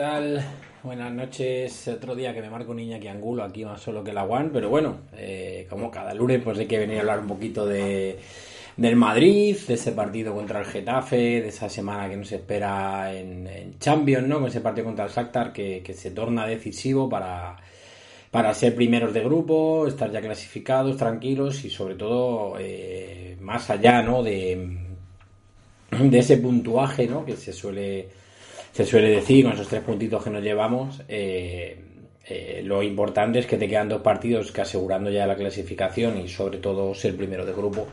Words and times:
Tal? 0.00 0.42
Buenas 0.82 1.12
noches. 1.12 1.86
Otro 1.88 2.14
día 2.14 2.32
que 2.32 2.40
me 2.40 2.48
marco 2.48 2.72
niña 2.72 2.98
que 2.98 3.10
Angulo 3.10 3.44
aquí 3.44 3.66
más 3.66 3.82
solo 3.82 4.02
que 4.02 4.14
la 4.14 4.24
One, 4.24 4.48
pero 4.50 4.70
bueno, 4.70 5.00
eh, 5.12 5.66
como 5.68 5.90
cada 5.90 6.14
lunes 6.14 6.40
pues 6.42 6.58
hay 6.58 6.64
que 6.64 6.78
venir 6.78 6.96
a 6.96 7.00
hablar 7.00 7.20
un 7.20 7.26
poquito 7.26 7.66
de 7.66 8.18
del 8.78 8.96
Madrid, 8.96 9.58
de 9.68 9.74
ese 9.74 9.92
partido 9.92 10.34
contra 10.34 10.60
el 10.60 10.64
Getafe, 10.64 11.42
de 11.42 11.48
esa 11.48 11.68
semana 11.68 12.08
que 12.08 12.16
nos 12.16 12.32
espera 12.32 13.12
en, 13.12 13.78
Champions, 13.78 14.26
¿no? 14.26 14.38
Con 14.38 14.48
ese 14.48 14.62
partido 14.62 14.86
contra 14.86 15.04
el 15.04 15.10
Shakhtar 15.10 15.52
que, 15.52 15.82
que 15.84 15.92
se 15.92 16.12
torna 16.12 16.46
decisivo 16.46 17.06
para, 17.06 17.58
para 18.30 18.54
ser 18.54 18.74
primeros 18.74 19.12
de 19.12 19.20
grupo, 19.20 19.86
estar 19.86 20.10
ya 20.10 20.22
clasificados, 20.22 20.96
tranquilos 20.96 21.62
y 21.66 21.68
sobre 21.68 21.96
todo 21.96 22.54
eh, 22.58 23.36
más 23.40 23.68
allá, 23.68 24.00
¿no? 24.02 24.22
De, 24.22 24.78
de 25.90 26.18
ese 26.18 26.38
puntuaje, 26.38 27.06
¿no? 27.06 27.26
Que 27.26 27.36
se 27.36 27.52
suele 27.52 28.19
se 28.72 28.86
suele 28.86 29.10
decir 29.10 29.44
con 29.44 29.54
esos 29.54 29.68
tres 29.68 29.82
puntitos 29.82 30.22
que 30.22 30.30
nos 30.30 30.42
llevamos. 30.42 31.02
Eh, 31.08 31.76
eh, 32.26 32.62
lo 32.64 32.82
importante 32.82 33.40
es 33.40 33.46
que 33.46 33.56
te 33.56 33.68
quedan 33.68 33.88
dos 33.88 34.02
partidos 34.02 34.52
que 34.52 34.60
asegurando 34.60 35.10
ya 35.10 35.26
la 35.26 35.36
clasificación 35.36 36.18
y 36.20 36.28
sobre 36.28 36.58
todo 36.58 36.94
ser 36.94 37.16
primero 37.16 37.44
de 37.44 37.52
grupo 37.52 37.88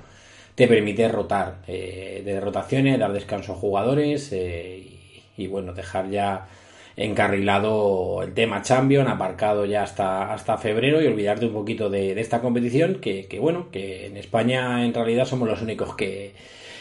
te 0.53 0.67
permite 0.67 1.07
rotar 1.07 1.59
eh, 1.67 2.21
de 2.25 2.39
rotaciones, 2.39 2.99
dar 2.99 3.13
descanso 3.13 3.53
a 3.53 3.55
jugadores 3.55 4.31
y, 4.31 5.23
y, 5.37 5.47
bueno, 5.47 5.73
dejar 5.73 6.09
ya 6.09 6.47
encarrilado 6.95 8.23
el 8.23 8.33
tema 8.33 8.63
Champion, 8.63 9.07
aparcado 9.07 9.65
ya 9.65 9.83
hasta, 9.83 10.33
hasta 10.33 10.57
febrero 10.57 10.99
y 10.99 11.05
olvidarte 11.05 11.45
un 11.45 11.53
poquito 11.53 11.91
de, 11.91 12.15
de 12.15 12.21
esta 12.21 12.41
competición 12.41 12.95
que, 12.95 13.27
que, 13.27 13.37
bueno, 13.37 13.69
que 13.71 14.07
en 14.07 14.17
España 14.17 14.83
en 14.83 14.95
realidad 14.95 15.25
somos 15.25 15.47
los 15.47 15.61
únicos 15.61 15.95
que, 15.95 16.33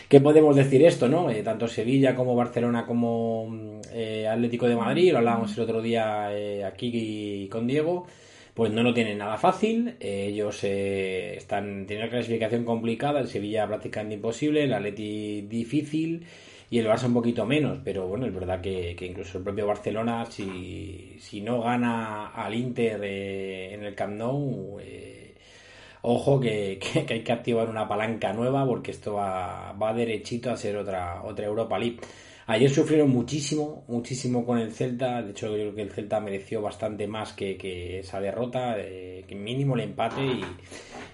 que 0.09 0.21
podemos 0.21 0.55
decir 0.55 0.85
esto, 0.85 1.09
¿no? 1.09 1.31
Eh, 1.31 1.43
tanto 1.43 1.67
Sevilla 1.69 2.15
como 2.15 2.37
Barcelona 2.37 2.87
como 2.87 3.81
eh, 3.93 4.27
Atlético 4.29 4.69
de 4.69 4.77
Madrid, 4.77 5.13
lo 5.13 5.19
hablábamos 5.19 5.57
el 5.57 5.65
otro 5.65 5.83
día 5.83 6.29
eh, 6.33 6.65
aquí 6.65 7.49
con 7.51 7.67
Diego, 7.67 8.07
pues 8.55 8.73
no 8.73 8.83
lo 8.83 8.95
tienen 8.95 9.19
nada 9.19 9.37
fácil. 9.37 9.97
ellos 10.01 10.63
están 10.65 11.87
tienen 11.87 12.05
una 12.05 12.11
clasificación 12.11 12.65
complicada, 12.65 13.21
el 13.21 13.29
Sevilla 13.29 13.67
prácticamente 13.67 14.15
imposible, 14.15 14.65
el 14.65 14.73
Atleti 14.75 15.43
difícil 15.43 16.25
y 16.71 16.79
el 16.79 16.87
Barça 16.87 17.07
un 17.07 17.15
poquito 17.15 17.45
menos, 17.47 17.79
pero 17.85 18.09
bueno, 18.09 18.27
es 18.27 18.35
verdad 18.35 18.61
que, 18.61 18.97
incluso 19.01 19.39
el 19.39 19.45
propio 19.45 19.67
Barcelona, 19.67 20.27
si, 20.27 21.17
si 21.21 21.41
no 21.41 21.61
gana 21.63 22.29
al 22.29 22.55
Inter 22.55 23.03
en 23.05 23.85
el 23.85 23.95
Camp 23.95 24.15
Nou, 24.17 24.81
ojo 26.07 26.39
que, 26.41 26.79
hay 27.09 27.23
que 27.23 27.33
activar 27.33 27.69
una 27.69 27.89
palanca 27.89 28.33
nueva 28.33 28.65
porque 28.65 28.93
esto 28.93 29.15
va, 29.15 29.73
va 29.73 29.93
derechito 29.93 30.51
a 30.51 30.57
ser 30.57 30.77
otra, 30.77 31.23
otra 31.25 31.47
Europa 31.47 31.79
League. 31.79 31.99
Ayer 32.49 32.71
sufrieron 32.71 33.11
muchísimo, 33.11 33.85
muchísimo 33.89 34.47
con 34.47 34.59
el 34.59 34.71
Celta. 34.73 35.21
De 35.21 35.33
hecho, 35.33 35.53
creo 35.53 35.75
que 35.75 35.83
el 35.83 35.91
Celta 35.91 36.21
mereció 36.21 36.63
bastante 36.63 37.09
más 37.09 37.33
que, 37.33 37.57
que 37.57 37.99
esa 37.99 38.21
derrota, 38.21 38.77
eh, 38.79 39.25
que 39.27 39.35
mínimo 39.35 39.75
el 39.75 39.81
empate 39.81 40.25
y, 40.25 40.45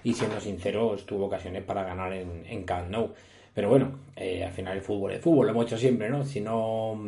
y, 0.03 0.13
siendo 0.13 0.39
sincero, 0.39 0.95
tuvo 1.07 1.25
ocasiones 1.25 1.63
para 1.63 1.83
ganar 1.83 2.13
en, 2.13 2.45
en. 2.45 2.65
Pero 3.55 3.69
bueno, 3.69 3.99
eh, 4.15 4.43
al 4.43 4.51
final 4.51 4.77
el 4.77 4.83
fútbol 4.83 5.13
es 5.13 5.21
fútbol, 5.21 5.47
lo 5.47 5.53
hemos 5.53 5.65
hecho 5.65 5.77
siempre, 5.77 6.07
¿no? 6.07 6.23
Si 6.23 6.39
no 6.39 6.99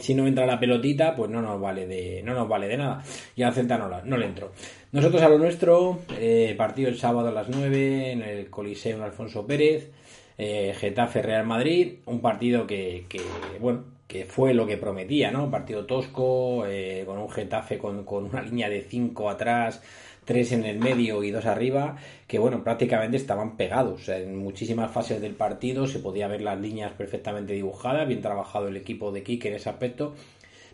si 0.00 0.14
no 0.14 0.26
entra 0.26 0.46
la 0.46 0.60
pelotita, 0.60 1.14
pues 1.16 1.30
no 1.30 1.42
nos 1.42 1.60
vale 1.60 1.86
de, 1.86 2.22
no 2.24 2.34
nos 2.34 2.48
vale 2.48 2.68
de 2.68 2.76
nada. 2.76 3.02
Y 3.34 3.42
al 3.42 3.52
Celta 3.52 3.78
no, 3.78 3.88
la, 3.88 4.02
no 4.02 4.16
le 4.16 4.26
entró. 4.26 4.52
Nosotros 4.92 5.22
a 5.22 5.28
lo 5.28 5.38
nuestro, 5.38 6.00
eh, 6.18 6.54
partido 6.56 6.88
el 6.88 6.98
sábado 6.98 7.28
a 7.28 7.32
las 7.32 7.48
9 7.48 8.12
en 8.12 8.22
el 8.22 8.50
Coliseo 8.50 9.02
Alfonso 9.02 9.46
Pérez, 9.46 9.90
eh, 10.38 10.74
Getafe 10.78 11.22
Real 11.22 11.46
Madrid, 11.46 11.94
un 12.06 12.20
partido 12.20 12.66
que, 12.66 13.06
que, 13.08 13.20
bueno, 13.58 13.84
que 14.06 14.24
fue 14.26 14.54
lo 14.54 14.66
que 14.66 14.76
prometía, 14.76 15.30
¿no? 15.30 15.44
Un 15.44 15.50
partido 15.50 15.86
tosco, 15.86 16.66
eh, 16.66 17.04
con 17.06 17.18
un 17.18 17.30
Getafe 17.30 17.78
con, 17.78 18.04
con 18.04 18.26
una 18.26 18.42
línea 18.42 18.68
de 18.68 18.82
5 18.82 19.30
atrás, 19.30 19.82
tres 20.24 20.52
en 20.52 20.64
el 20.64 20.78
medio 20.78 21.22
y 21.24 21.30
dos 21.30 21.46
arriba, 21.46 21.96
que 22.26 22.38
bueno, 22.38 22.62
prácticamente 22.62 23.16
estaban 23.16 23.56
pegados. 23.56 24.08
En 24.08 24.36
muchísimas 24.36 24.90
fases 24.90 25.20
del 25.20 25.34
partido 25.34 25.86
se 25.86 25.98
podía 25.98 26.28
ver 26.28 26.42
las 26.42 26.60
líneas 26.60 26.92
perfectamente 26.92 27.52
dibujadas, 27.54 28.06
bien 28.06 28.20
trabajado 28.20 28.68
el 28.68 28.76
equipo 28.76 29.12
de 29.12 29.22
Kike 29.22 29.48
en 29.48 29.54
ese 29.54 29.70
aspecto. 29.70 30.14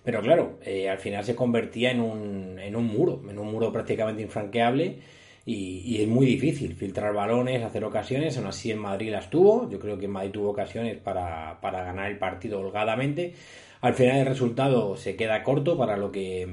Pero 0.05 0.23
claro, 0.23 0.59
eh, 0.65 0.89
al 0.89 0.99
final 0.99 1.25
se 1.25 1.35
convertía 1.35 1.91
en 1.91 2.01
un, 2.01 2.59
en 2.59 2.77
un 2.77 2.87
muro, 2.87 3.23
en 3.29 3.39
un 3.39 3.51
muro 3.51 3.73
prácticamente 3.73 4.23
infranqueable. 4.23 4.99
Y, 5.45 5.81
y, 5.85 6.03
es 6.03 6.09
muy 6.09 6.27
difícil 6.27 6.75
filtrar 6.75 7.15
balones, 7.15 7.63
hacer 7.63 7.83
ocasiones. 7.83 8.37
Aún 8.37 8.49
así 8.49 8.71
en 8.71 8.79
Madrid 8.79 9.11
las 9.11 9.31
tuvo. 9.31 9.69
Yo 9.71 9.79
creo 9.81 9.99
que 9.99 10.05
en 10.05 10.11
Madrid 10.11 10.31
tuvo 10.31 10.51
ocasiones 10.51 10.99
para, 10.99 11.59
para 11.63 11.85
ganar 11.85 12.11
el 12.11 12.19
partido 12.19 12.61
holgadamente. 12.61 13.33
Al 13.81 13.95
final 13.95 14.19
el 14.19 14.27
resultado 14.27 14.97
se 14.97 15.17
queda 15.17 15.43
corto 15.43 15.79
para 15.79 15.97
lo 15.97 16.13
que, 16.13 16.47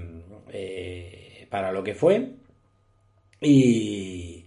eh, 0.53 1.47
para 1.49 1.71
lo 1.71 1.83
que 1.83 1.93
fue. 1.93 2.29
Y, 3.45 4.45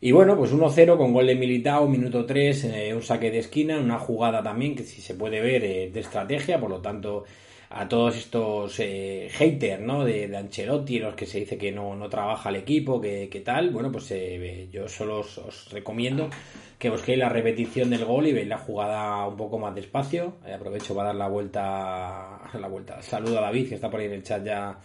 y 0.00 0.12
bueno, 0.12 0.36
pues 0.36 0.52
1-0 0.52 0.96
con 0.96 1.12
gol 1.12 1.26
de 1.26 1.34
Militao, 1.34 1.88
minuto 1.88 2.24
3, 2.24 2.64
eh, 2.64 2.94
un 2.94 3.02
saque 3.02 3.30
de 3.30 3.38
esquina, 3.38 3.78
una 3.78 3.98
jugada 3.98 4.42
también 4.42 4.76
que 4.76 4.84
si 4.84 5.02
se 5.02 5.14
puede 5.14 5.40
ver 5.40 5.64
eh, 5.64 5.90
de 5.92 6.00
estrategia, 6.00 6.60
por 6.60 6.70
lo 6.70 6.80
tanto 6.80 7.24
a 7.70 7.88
todos 7.88 8.16
estos 8.16 8.80
eh, 8.80 9.28
haters 9.30 9.82
¿no? 9.82 10.04
de, 10.04 10.28
de, 10.28 10.36
Ancelotti, 10.36 10.98
los 10.98 11.14
que 11.14 11.26
se 11.26 11.40
dice 11.40 11.58
que 11.58 11.70
no, 11.70 11.94
no 11.94 12.08
trabaja 12.08 12.48
el 12.48 12.56
equipo, 12.56 13.00
que, 13.00 13.42
tal, 13.44 13.70
bueno, 13.70 13.92
pues 13.92 14.10
eh, 14.12 14.68
yo 14.72 14.88
solo 14.88 15.20
os, 15.20 15.70
recomiendo 15.70 16.30
que 16.78 16.90
busquéis 16.90 17.18
la 17.18 17.28
repetición 17.28 17.90
del 17.90 18.04
gol 18.04 18.26
y 18.26 18.32
veis 18.32 18.48
la 18.48 18.58
jugada 18.58 19.26
un 19.26 19.36
poco 19.36 19.58
más 19.58 19.74
despacio. 19.74 20.36
Aprovecho 20.54 20.94
para 20.94 21.08
dar 21.08 21.16
la 21.16 21.28
vuelta, 21.28 22.40
la 22.58 22.68
vuelta. 22.68 23.02
Saludo 23.02 23.38
a 23.38 23.42
David, 23.42 23.68
que 23.68 23.74
está 23.74 23.90
por 23.90 24.00
ahí 24.00 24.06
en 24.06 24.12
el 24.12 24.22
chat 24.22 24.44
ya 24.44 24.78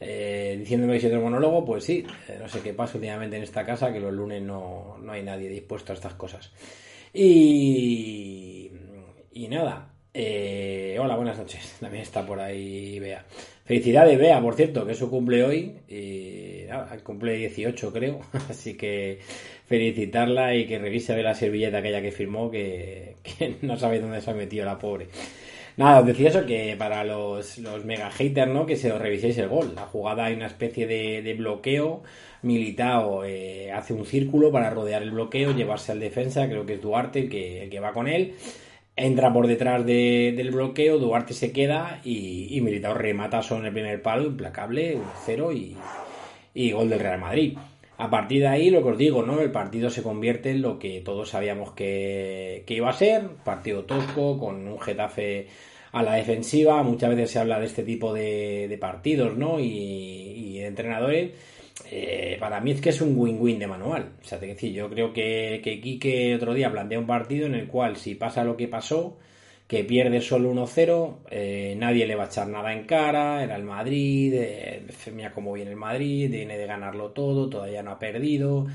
eh, 0.00 0.56
diciéndome 0.58 0.94
que 0.94 1.00
soy 1.00 1.10
otro 1.10 1.22
monólogo, 1.22 1.64
pues 1.64 1.84
sí, 1.84 2.04
eh, 2.28 2.36
no 2.40 2.48
sé 2.48 2.60
qué 2.60 2.72
pasa 2.72 2.96
últimamente 2.96 3.36
en 3.36 3.42
esta 3.42 3.64
casa, 3.64 3.92
que 3.92 4.00
los 4.00 4.12
lunes 4.12 4.42
no, 4.42 4.96
no 5.02 5.12
hay 5.12 5.22
nadie 5.22 5.48
dispuesto 5.48 5.92
a 5.92 5.96
estas 5.96 6.14
cosas. 6.14 6.52
Y, 7.12 8.70
y 9.32 9.48
nada, 9.48 9.92
eh, 10.14 10.96
hola, 11.00 11.16
buenas 11.16 11.38
noches, 11.38 11.76
también 11.80 12.02
está 12.02 12.24
por 12.24 12.40
ahí 12.40 12.98
Bea. 12.98 13.24
Felicidades, 13.64 14.18
Bea, 14.18 14.40
por 14.40 14.54
cierto, 14.54 14.86
que 14.86 14.94
su 14.94 15.10
cumple 15.10 15.44
hoy, 15.44 15.76
y 15.88 16.64
nada, 16.68 16.96
cumple 17.02 17.36
18 17.36 17.92
creo, 17.92 18.20
así 18.48 18.74
que 18.76 19.18
felicitarla 19.66 20.54
y 20.54 20.66
que 20.66 20.78
revise 20.78 21.12
a 21.12 21.16
la 21.18 21.34
servilleta 21.34 21.78
aquella 21.78 22.00
que 22.00 22.12
firmó, 22.12 22.50
que, 22.50 23.16
que 23.22 23.56
no 23.62 23.76
sabe 23.76 24.00
dónde 24.00 24.20
se 24.20 24.30
ha 24.30 24.34
metido 24.34 24.64
la 24.64 24.78
pobre. 24.78 25.08
Nada, 25.78 26.00
os 26.00 26.06
decía 26.06 26.30
eso 26.30 26.44
que 26.44 26.74
para 26.76 27.04
los, 27.04 27.56
los 27.58 27.84
mega 27.84 28.10
haters, 28.10 28.50
¿no? 28.52 28.66
Que 28.66 28.74
se 28.76 28.90
os 28.90 29.00
reviséis 29.00 29.38
el 29.38 29.48
gol. 29.48 29.74
La 29.76 29.82
jugada 29.82 30.24
hay 30.24 30.34
una 30.34 30.46
especie 30.46 30.88
de, 30.88 31.22
de 31.22 31.34
bloqueo. 31.34 32.02
Militao 32.42 33.24
eh, 33.24 33.70
hace 33.72 33.94
un 33.94 34.04
círculo 34.04 34.50
para 34.50 34.70
rodear 34.70 35.02
el 35.04 35.12
bloqueo, 35.12 35.52
llevarse 35.52 35.92
al 35.92 36.00
defensa, 36.00 36.48
creo 36.48 36.66
que 36.66 36.74
es 36.74 36.82
Duarte 36.82 37.20
el 37.20 37.30
que, 37.30 37.62
el 37.62 37.70
que 37.70 37.78
va 37.78 37.92
con 37.92 38.08
él. 38.08 38.34
Entra 38.96 39.32
por 39.32 39.46
detrás 39.46 39.86
de, 39.86 40.34
del 40.36 40.50
bloqueo, 40.50 40.98
Duarte 40.98 41.32
se 41.32 41.52
queda 41.52 42.00
y, 42.04 42.48
y 42.56 42.60
Militao 42.60 42.94
remata 42.94 43.40
solo 43.42 43.60
en 43.60 43.66
el 43.66 43.72
primer 43.72 44.02
palo, 44.02 44.26
implacable, 44.26 44.98
1-0 45.26 45.56
y, 45.56 45.76
y 46.54 46.72
gol 46.72 46.88
del 46.90 46.98
Real 46.98 47.20
Madrid. 47.20 47.56
A 47.98 48.10
partir 48.10 48.42
de 48.42 48.48
ahí, 48.48 48.70
lo 48.70 48.82
que 48.82 48.90
os 48.90 48.98
digo, 48.98 49.24
¿no? 49.24 49.40
El 49.40 49.50
partido 49.50 49.90
se 49.90 50.04
convierte 50.04 50.50
en 50.50 50.62
lo 50.62 50.78
que 50.78 51.00
todos 51.00 51.30
sabíamos 51.30 51.72
que, 51.72 52.62
que 52.64 52.74
iba 52.74 52.88
a 52.90 52.92
ser, 52.92 53.28
partido 53.44 53.84
tosco, 53.84 54.38
con 54.38 54.68
un 54.68 54.80
Getafe 54.80 55.48
a 55.92 56.02
la 56.02 56.14
defensiva. 56.14 56.82
Muchas 56.82 57.10
veces 57.10 57.30
se 57.30 57.38
habla 57.38 57.60
de 57.60 57.66
este 57.66 57.82
tipo 57.82 58.12
de, 58.12 58.66
de 58.68 58.78
partidos, 58.78 59.36
¿no? 59.36 59.60
Y, 59.60 59.64
y 59.66 60.60
entrenadores. 60.60 61.32
Eh, 61.90 62.36
para 62.40 62.60
mí 62.60 62.72
es 62.72 62.80
que 62.80 62.90
es 62.90 63.00
un 63.00 63.16
win-win 63.16 63.58
de 63.58 63.66
manual. 63.66 64.12
O 64.22 64.24
sea, 64.24 64.38
te 64.38 64.46
decir, 64.46 64.72
yo 64.72 64.88
creo 64.90 65.12
que, 65.12 65.60
que 65.62 65.80
Quique 65.80 66.34
otro 66.34 66.54
día 66.54 66.70
plantea 66.70 66.98
un 66.98 67.06
partido 67.06 67.46
en 67.46 67.54
el 67.54 67.68
cual 67.68 67.96
si 67.96 68.14
pasa 68.14 68.44
lo 68.44 68.56
que 68.56 68.68
pasó, 68.68 69.16
que 69.66 69.84
pierde 69.84 70.20
solo 70.20 70.52
1-0, 70.52 71.16
eh, 71.30 71.74
nadie 71.78 72.06
le 72.06 72.16
va 72.16 72.24
a 72.24 72.26
echar 72.26 72.48
nada 72.48 72.72
en 72.72 72.84
cara, 72.84 73.42
era 73.44 73.56
el 73.56 73.64
Madrid, 73.64 74.32
eh, 74.34 74.86
mira 75.14 75.32
cómo 75.32 75.52
viene 75.52 75.70
el 75.70 75.76
Madrid, 75.76 76.30
viene 76.30 76.56
de 76.56 76.66
ganarlo 76.66 77.10
todo, 77.10 77.48
todavía 77.50 77.82
no 77.82 77.92
ha 77.92 77.98
perdido, 77.98 78.66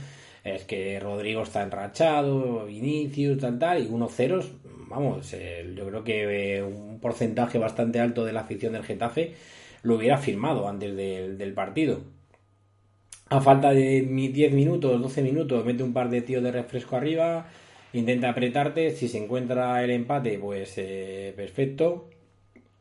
es 0.44 0.64
que 0.66 1.00
Rodrigo 1.00 1.44
está 1.44 1.64
enrachado, 1.64 2.66
Vinicius, 2.66 3.40
tal, 3.40 3.58
tal, 3.58 3.84
y 3.84 3.88
1-0, 3.88 4.44
vamos, 4.88 5.36
yo 5.76 5.88
creo 5.88 6.04
que 6.04 6.58
eh, 6.58 6.64
un 6.64 6.93
porcentaje 7.04 7.60
bastante 7.60 8.00
alto 8.00 8.26
de 8.26 8.34
la 8.34 8.42
afición 8.42 8.74
del 8.74 8.84
Getafe 8.84 9.36
lo 9.84 9.96
hubiera 9.96 10.18
firmado 10.18 10.68
antes 10.68 10.96
del, 10.96 11.54
partido. 11.54 12.02
A 13.30 13.42
falta 13.42 13.72
de 13.72 14.02
10 14.02 14.54
minutos, 14.54 15.00
12 15.02 15.22
minutos, 15.22 15.66
mete 15.66 15.84
un 15.84 15.94
par 15.94 16.10
de 16.10 16.22
tíos 16.22 16.42
de 16.42 16.52
refresco 16.52 16.96
arriba, 16.96 17.48
intenta 17.94 18.30
apretarte, 18.30 18.92
si 18.92 19.08
se 19.08 19.18
encuentra 19.24 19.84
el 19.84 19.92
empate, 19.92 20.40
pues 20.40 20.74
eh, 20.78 21.34
perfecto. 21.36 22.10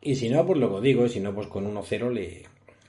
Y 0.00 0.14
si 0.14 0.30
no, 0.30 0.46
pues 0.46 0.58
lo 0.58 0.74
que 0.74 0.86
digo, 0.86 1.08
si 1.08 1.20
no, 1.20 1.34
pues 1.34 1.48
con 1.48 1.72
1-0 1.72 2.10
le, 2.12 2.42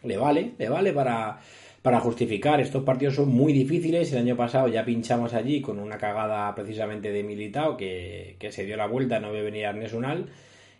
le 0.04 0.18
vale, 0.18 0.52
le 0.58 0.70
vale 0.70 0.94
para, 0.94 1.40
para 1.82 2.00
justificar. 2.00 2.60
Estos 2.60 2.84
partidos 2.84 3.16
son 3.16 3.30
muy 3.30 3.54
difíciles. 3.54 4.12
El 4.12 4.20
año 4.20 4.36
pasado 4.36 4.68
ya 4.68 4.86
pinchamos 4.86 5.34
allí 5.34 5.62
con 5.62 5.80
una 5.80 5.98
cagada 5.98 6.54
precisamente 6.56 7.12
de 7.12 7.24
Militao 7.24 7.78
que, 7.78 8.36
que 8.40 8.52
se 8.52 8.66
dio 8.66 8.78
la 8.78 8.88
vuelta, 8.88 9.20
no 9.20 9.32
ve 9.32 9.42
venir 9.44 9.68
Arnes. 9.68 9.94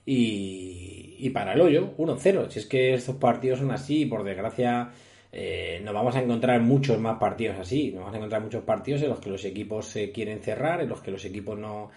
Y, 0.06 1.16
y 1.20 1.30
para 1.30 1.54
el 1.54 1.62
hoyo, 1.62 1.94
1-0. 1.98 2.50
Si 2.50 2.60
es 2.60 2.66
que 2.66 2.94
estos 2.94 3.16
partidos 3.16 3.60
son 3.60 3.72
así, 3.72 4.06
por 4.06 4.24
desgracia 4.24 4.92
eh, 5.36 5.82
nos 5.84 5.96
vamos 5.96 6.16
a 6.16 6.22
encontrar 6.22 6.62
muchos 6.62 7.00
más 7.00 7.18
partidos 7.18 7.58
así. 7.58 7.90
Nos 7.92 8.02
vamos 8.02 8.14
a 8.14 8.18
encontrar 8.18 8.42
muchos 8.44 8.64
partidos 8.64 9.02
en 9.02 9.10
los 9.10 9.20
que 9.20 9.32
los 9.32 9.44
equipos 9.46 9.88
se 9.88 10.12
quieren 10.12 10.42
cerrar, 10.42 10.82
en 10.82 10.90
los 10.90 11.02
que 11.02 11.10
los 11.10 11.26
equipos 11.26 11.58
no, 11.58 11.90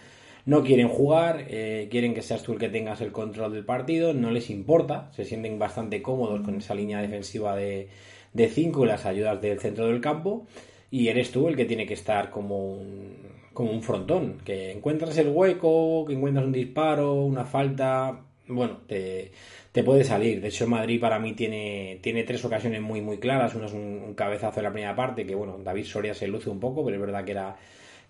no 0.45 0.63
quieren 0.63 0.87
jugar, 0.87 1.45
eh, 1.47 1.87
quieren 1.91 2.15
que 2.15 2.23
seas 2.23 2.41
tú 2.41 2.53
el 2.53 2.59
que 2.59 2.69
tengas 2.69 2.99
el 3.01 3.11
control 3.11 3.53
del 3.53 3.63
partido, 3.63 4.11
no 4.13 4.31
les 4.31 4.49
importa, 4.49 5.11
se 5.15 5.23
sienten 5.23 5.59
bastante 5.59 6.01
cómodos 6.01 6.41
con 6.41 6.55
esa 6.55 6.73
línea 6.73 6.99
defensiva 6.99 7.55
de 7.55 7.89
5 8.35 8.83
y 8.83 8.87
las 8.87 9.05
ayudas 9.05 9.39
del 9.39 9.59
centro 9.59 9.85
del 9.85 10.01
campo, 10.01 10.47
y 10.89 11.09
eres 11.09 11.31
tú 11.31 11.47
el 11.47 11.55
que 11.55 11.65
tiene 11.65 11.85
que 11.85 11.93
estar 11.93 12.31
como 12.31 12.73
un, 12.73 13.36
como 13.57 13.71
un 13.71 13.81
frontón, 13.81 14.37
que 14.45 14.71
encuentras 14.71 15.17
el 15.17 15.29
hueco, 15.29 16.05
que 16.05 16.13
encuentras 16.13 16.45
un 16.45 16.51
disparo, 16.51 17.15
una 17.15 17.43
falta, 17.43 18.21
bueno, 18.47 18.81
te, 18.85 19.31
te 19.71 19.83
puede 19.83 20.03
salir. 20.03 20.41
De 20.41 20.49
hecho, 20.49 20.67
Madrid 20.67 21.01
para 21.01 21.17
mí 21.17 21.33
tiene, 21.33 21.97
tiene 22.03 22.21
tres 22.23 22.45
ocasiones 22.45 22.83
muy, 22.83 23.01
muy 23.01 23.17
claras. 23.17 23.55
Una 23.55 23.65
es 23.65 23.73
un, 23.73 24.13
cabezazo 24.13 24.59
en 24.59 24.63
la 24.65 24.71
primera 24.71 24.95
parte, 24.95 25.25
que 25.25 25.33
bueno, 25.33 25.57
David 25.57 25.85
Soria 25.85 26.13
se 26.13 26.27
luce 26.27 26.51
un 26.51 26.59
poco, 26.59 26.85
pero 26.85 26.97
es 26.97 27.01
verdad 27.01 27.25
que 27.25 27.31
era, 27.31 27.55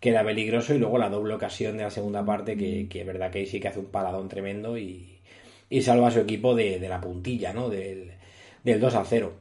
que 0.01 0.09
era 0.09 0.21
peligroso. 0.21 0.73
Y 0.73 0.79
luego 0.79 0.97
la 0.97 1.07
doble 1.07 1.33
ocasión 1.35 1.77
de 1.77 1.83
la 1.83 1.91
segunda 1.91 2.25
parte, 2.25 2.57
que, 2.57 2.89
que 2.89 2.99
es 2.99 3.07
verdad 3.07 3.31
que 3.31 3.39
ahí 3.39 3.45
sí 3.45 3.61
que 3.61 3.69
hace 3.69 3.79
un 3.79 3.85
paladón 3.85 4.27
tremendo 4.27 4.77
y, 4.77 5.21
y 5.69 5.81
salva 5.81 6.09
a 6.09 6.11
su 6.11 6.19
equipo 6.19 6.55
de, 6.55 6.77
de 6.77 6.89
la 6.89 6.99
puntilla, 6.99 7.53
¿no? 7.53 7.69
Del, 7.69 8.11
del 8.65 8.81
2 8.81 8.95
a 8.95 9.05
0. 9.05 9.33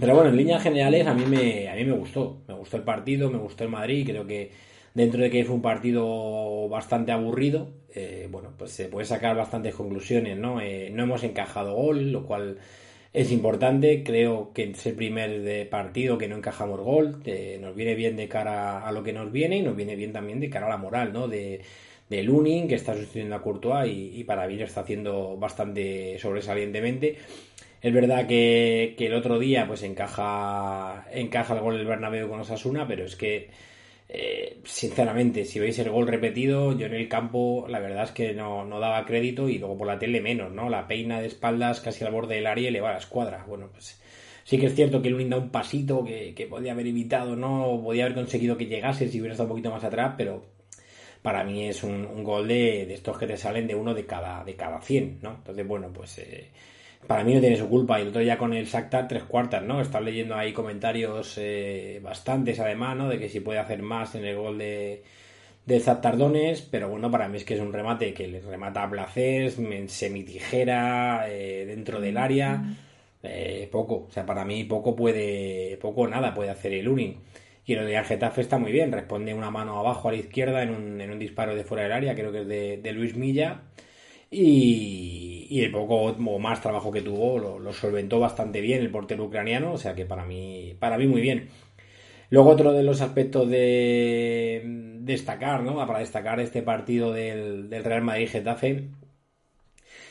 Pero 0.00 0.14
bueno, 0.16 0.30
en 0.30 0.36
líneas 0.36 0.60
generales 0.60 1.06
a 1.06 1.14
mí 1.14 1.24
me, 1.24 1.68
a 1.68 1.76
mí 1.76 1.84
me 1.84 1.92
gustó. 1.92 2.42
Me 2.48 2.54
gustó 2.54 2.78
el 2.78 2.82
partido, 2.82 3.30
me 3.30 3.38
gustó 3.38 3.62
el 3.62 3.70
Madrid. 3.70 4.04
Creo 4.04 4.26
que 4.26 4.66
dentro 4.94 5.22
de 5.22 5.30
que 5.30 5.44
fue 5.44 5.54
un 5.54 5.62
partido 5.62 6.68
bastante 6.68 7.12
aburrido, 7.12 7.68
eh, 7.94 8.28
bueno, 8.30 8.52
pues 8.56 8.72
se 8.72 8.86
puede 8.86 9.06
sacar 9.06 9.36
bastantes 9.36 9.74
conclusiones, 9.74 10.36
¿no? 10.36 10.60
Eh, 10.60 10.90
no 10.92 11.04
hemos 11.04 11.24
encajado 11.24 11.74
gol, 11.74 12.12
lo 12.12 12.26
cual 12.26 12.58
es 13.12 13.32
importante. 13.32 14.02
Creo 14.04 14.52
que 14.52 14.64
es 14.64 14.86
el 14.86 14.94
primer 14.94 15.68
partido 15.70 16.18
que 16.18 16.28
no 16.28 16.36
encajamos 16.36 16.80
gol. 16.80 17.22
nos 17.60 17.74
viene 17.74 17.94
bien 17.94 18.16
de 18.16 18.28
cara 18.28 18.86
a 18.86 18.92
lo 18.92 19.02
que 19.02 19.12
nos 19.12 19.32
viene 19.32 19.58
y 19.58 19.62
nos 19.62 19.76
viene 19.76 19.96
bien 19.96 20.12
también 20.12 20.40
de 20.40 20.50
cara 20.50 20.66
a 20.66 20.70
la 20.70 20.76
moral, 20.76 21.12
¿no? 21.12 21.28
De, 21.28 21.62
de 22.08 22.22
Lunin, 22.22 22.68
que 22.68 22.74
está 22.74 22.94
sustituyendo 22.94 23.36
a 23.36 23.42
Courtois 23.42 23.92
y, 23.92 24.24
para 24.24 24.46
mí 24.46 24.56
lo 24.56 24.64
está 24.64 24.82
haciendo 24.82 25.36
bastante 25.36 26.18
sobresalientemente. 26.18 27.16
Es 27.80 27.92
verdad 27.92 28.26
que, 28.26 28.94
que, 28.98 29.06
el 29.06 29.14
otro 29.14 29.38
día 29.38 29.66
pues 29.66 29.82
encaja, 29.82 31.06
encaja 31.12 31.54
el 31.54 31.60
gol 31.60 31.76
del 31.76 31.86
Bernabéu 31.86 32.28
con 32.28 32.40
Osasuna, 32.40 32.88
pero 32.88 33.04
es 33.04 33.14
que 33.16 33.50
eh, 34.10 34.60
sinceramente, 34.64 35.44
si 35.44 35.58
veis 35.60 35.78
el 35.78 35.90
gol 35.90 36.06
repetido, 36.06 36.76
yo 36.76 36.86
en 36.86 36.94
el 36.94 37.08
campo 37.08 37.66
la 37.68 37.78
verdad 37.78 38.04
es 38.04 38.12
que 38.12 38.32
no, 38.32 38.66
daba 38.80 39.04
crédito 39.04 39.48
y 39.48 39.58
luego 39.58 39.76
por 39.76 39.86
la 39.86 39.98
tele 39.98 40.22
menos, 40.22 40.50
¿no? 40.50 40.70
La 40.70 40.88
peina 40.88 41.20
de 41.20 41.26
espaldas 41.26 41.80
casi 41.80 42.04
al 42.04 42.12
borde 42.12 42.36
del 42.36 42.46
área 42.46 42.68
y 42.68 42.72
le 42.72 42.80
va 42.80 42.90
a 42.90 42.92
la 42.92 42.98
escuadra. 42.98 43.44
Bueno, 43.46 43.68
pues 43.70 44.00
sí 44.44 44.58
que 44.58 44.66
es 44.66 44.74
cierto 44.74 45.02
que 45.02 45.10
Lunin 45.10 45.30
da 45.30 45.36
un 45.36 45.50
pasito 45.50 46.04
que, 46.04 46.34
que 46.34 46.46
podía 46.46 46.72
haber 46.72 46.86
evitado, 46.86 47.36
¿no? 47.36 47.80
Podía 47.84 48.04
haber 48.04 48.16
conseguido 48.16 48.56
que 48.56 48.66
llegase 48.66 49.08
si 49.08 49.20
hubiera 49.20 49.34
estado 49.34 49.48
un 49.48 49.56
poquito 49.56 49.70
más 49.70 49.84
atrás, 49.84 50.14
pero 50.16 50.42
para 51.20 51.44
mí 51.44 51.68
es 51.68 51.82
un, 51.82 52.24
gol 52.24 52.48
de, 52.48 52.86
de, 52.86 52.94
estos 52.94 53.18
que 53.18 53.26
te 53.26 53.36
salen 53.36 53.66
de 53.66 53.74
uno 53.74 53.92
de 53.92 54.06
cada, 54.06 54.42
de 54.44 54.56
cada 54.56 54.80
100, 54.80 55.18
¿no? 55.22 55.34
Entonces, 55.36 55.66
bueno, 55.66 55.90
pues... 55.92 56.18
Eh, 56.18 56.48
para 57.06 57.24
mí 57.24 57.34
no 57.34 57.40
tiene 57.40 57.56
su 57.56 57.68
culpa. 57.68 57.98
Y 57.98 58.02
el 58.02 58.08
otro 58.08 58.20
día 58.20 58.38
con 58.38 58.52
el 58.52 58.66
Shakhtar 58.66 59.08
tres 59.08 59.24
cuartas, 59.24 59.62
¿no? 59.62 59.80
Están 59.80 60.04
leyendo 60.04 60.34
ahí 60.34 60.52
comentarios 60.52 61.34
eh, 61.38 62.00
bastantes 62.02 62.60
además, 62.60 62.96
¿no? 62.96 63.08
De 63.08 63.18
que 63.18 63.28
si 63.28 63.40
puede 63.40 63.58
hacer 63.58 63.82
más 63.82 64.14
en 64.14 64.24
el 64.24 64.36
gol 64.36 64.58
de, 64.58 65.02
de 65.66 65.80
Zaptardones, 65.80 66.62
pero 66.62 66.88
bueno, 66.88 67.10
para 67.10 67.28
mí 67.28 67.36
es 67.36 67.44
que 67.44 67.54
es 67.54 67.60
un 67.60 67.72
remate 67.72 68.12
que 68.14 68.26
le 68.26 68.40
remata 68.40 68.82
a 68.82 68.90
placer, 68.90 69.52
semitijera, 69.88 71.26
eh, 71.28 71.64
dentro 71.66 72.00
del 72.00 72.16
área, 72.16 72.62
eh, 73.22 73.68
poco, 73.70 74.06
o 74.08 74.10
sea, 74.10 74.24
para 74.26 74.44
mí 74.44 74.64
poco 74.64 74.96
puede, 74.96 75.78
poco 75.80 76.02
o 76.02 76.08
nada 76.08 76.34
puede 76.34 76.50
hacer 76.50 76.72
el 76.72 76.88
Unin. 76.88 77.16
Y 77.66 77.74
lo 77.74 77.84
de 77.84 78.02
Getafe 78.02 78.40
está 78.40 78.58
muy 78.58 78.72
bien, 78.72 78.92
responde 78.92 79.34
una 79.34 79.50
mano 79.50 79.78
abajo 79.78 80.08
a 80.08 80.12
la 80.12 80.18
izquierda 80.18 80.62
en 80.62 80.70
un, 80.70 81.00
en 81.02 81.10
un 81.10 81.18
disparo 81.18 81.54
de 81.54 81.64
fuera 81.64 81.82
del 81.82 81.92
área, 81.92 82.14
creo 82.14 82.32
que 82.32 82.40
es 82.40 82.48
de, 82.48 82.78
de 82.78 82.92
Luis 82.92 83.14
Milla 83.14 83.62
y, 84.30 85.27
el 85.50 85.70
poco 85.70 85.96
o 86.04 86.38
más 86.38 86.60
trabajo 86.60 86.92
que 86.92 87.02
tuvo 87.02 87.58
lo, 87.58 87.72
solventó 87.72 88.20
bastante 88.20 88.60
bien 88.60 88.80
el 88.80 88.90
portero 88.90 89.24
ucraniano, 89.24 89.72
o 89.72 89.78
sea 89.78 89.94
que 89.94 90.04
para 90.06 90.24
mí, 90.24 90.76
para 90.78 90.98
mí 90.98 91.06
muy 91.06 91.20
bien. 91.20 91.48
Luego 92.30 92.50
otro 92.50 92.72
de 92.72 92.82
los 92.82 93.00
aspectos 93.00 93.48
de 93.48 94.62
destacar, 95.00 95.62
¿no? 95.62 95.74
Para 95.86 96.00
destacar 96.00 96.40
este 96.40 96.62
partido 96.62 97.12
del, 97.12 97.70
Real 97.70 98.02
Madrid-Getafe, 98.02 98.88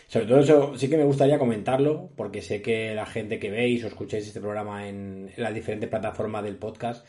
sobre 0.08 0.26
todo 0.26 0.40
eso 0.40 0.78
sí 0.78 0.90
que 0.90 0.98
me 0.98 1.04
gustaría 1.04 1.38
comentarlo, 1.38 2.10
porque 2.16 2.42
sé 2.42 2.62
que 2.62 2.96
la 2.96 3.06
gente 3.06 3.40
que 3.40 3.52
veis 3.52 3.84
o 3.84 3.88
escucháis 3.88 4.26
este 4.26 4.40
programa 4.40 4.88
en 4.88 5.30
las 5.38 5.54
diferentes 5.54 5.90
plataformas 5.90 6.44
del 6.44 6.56
podcast, 6.56 7.06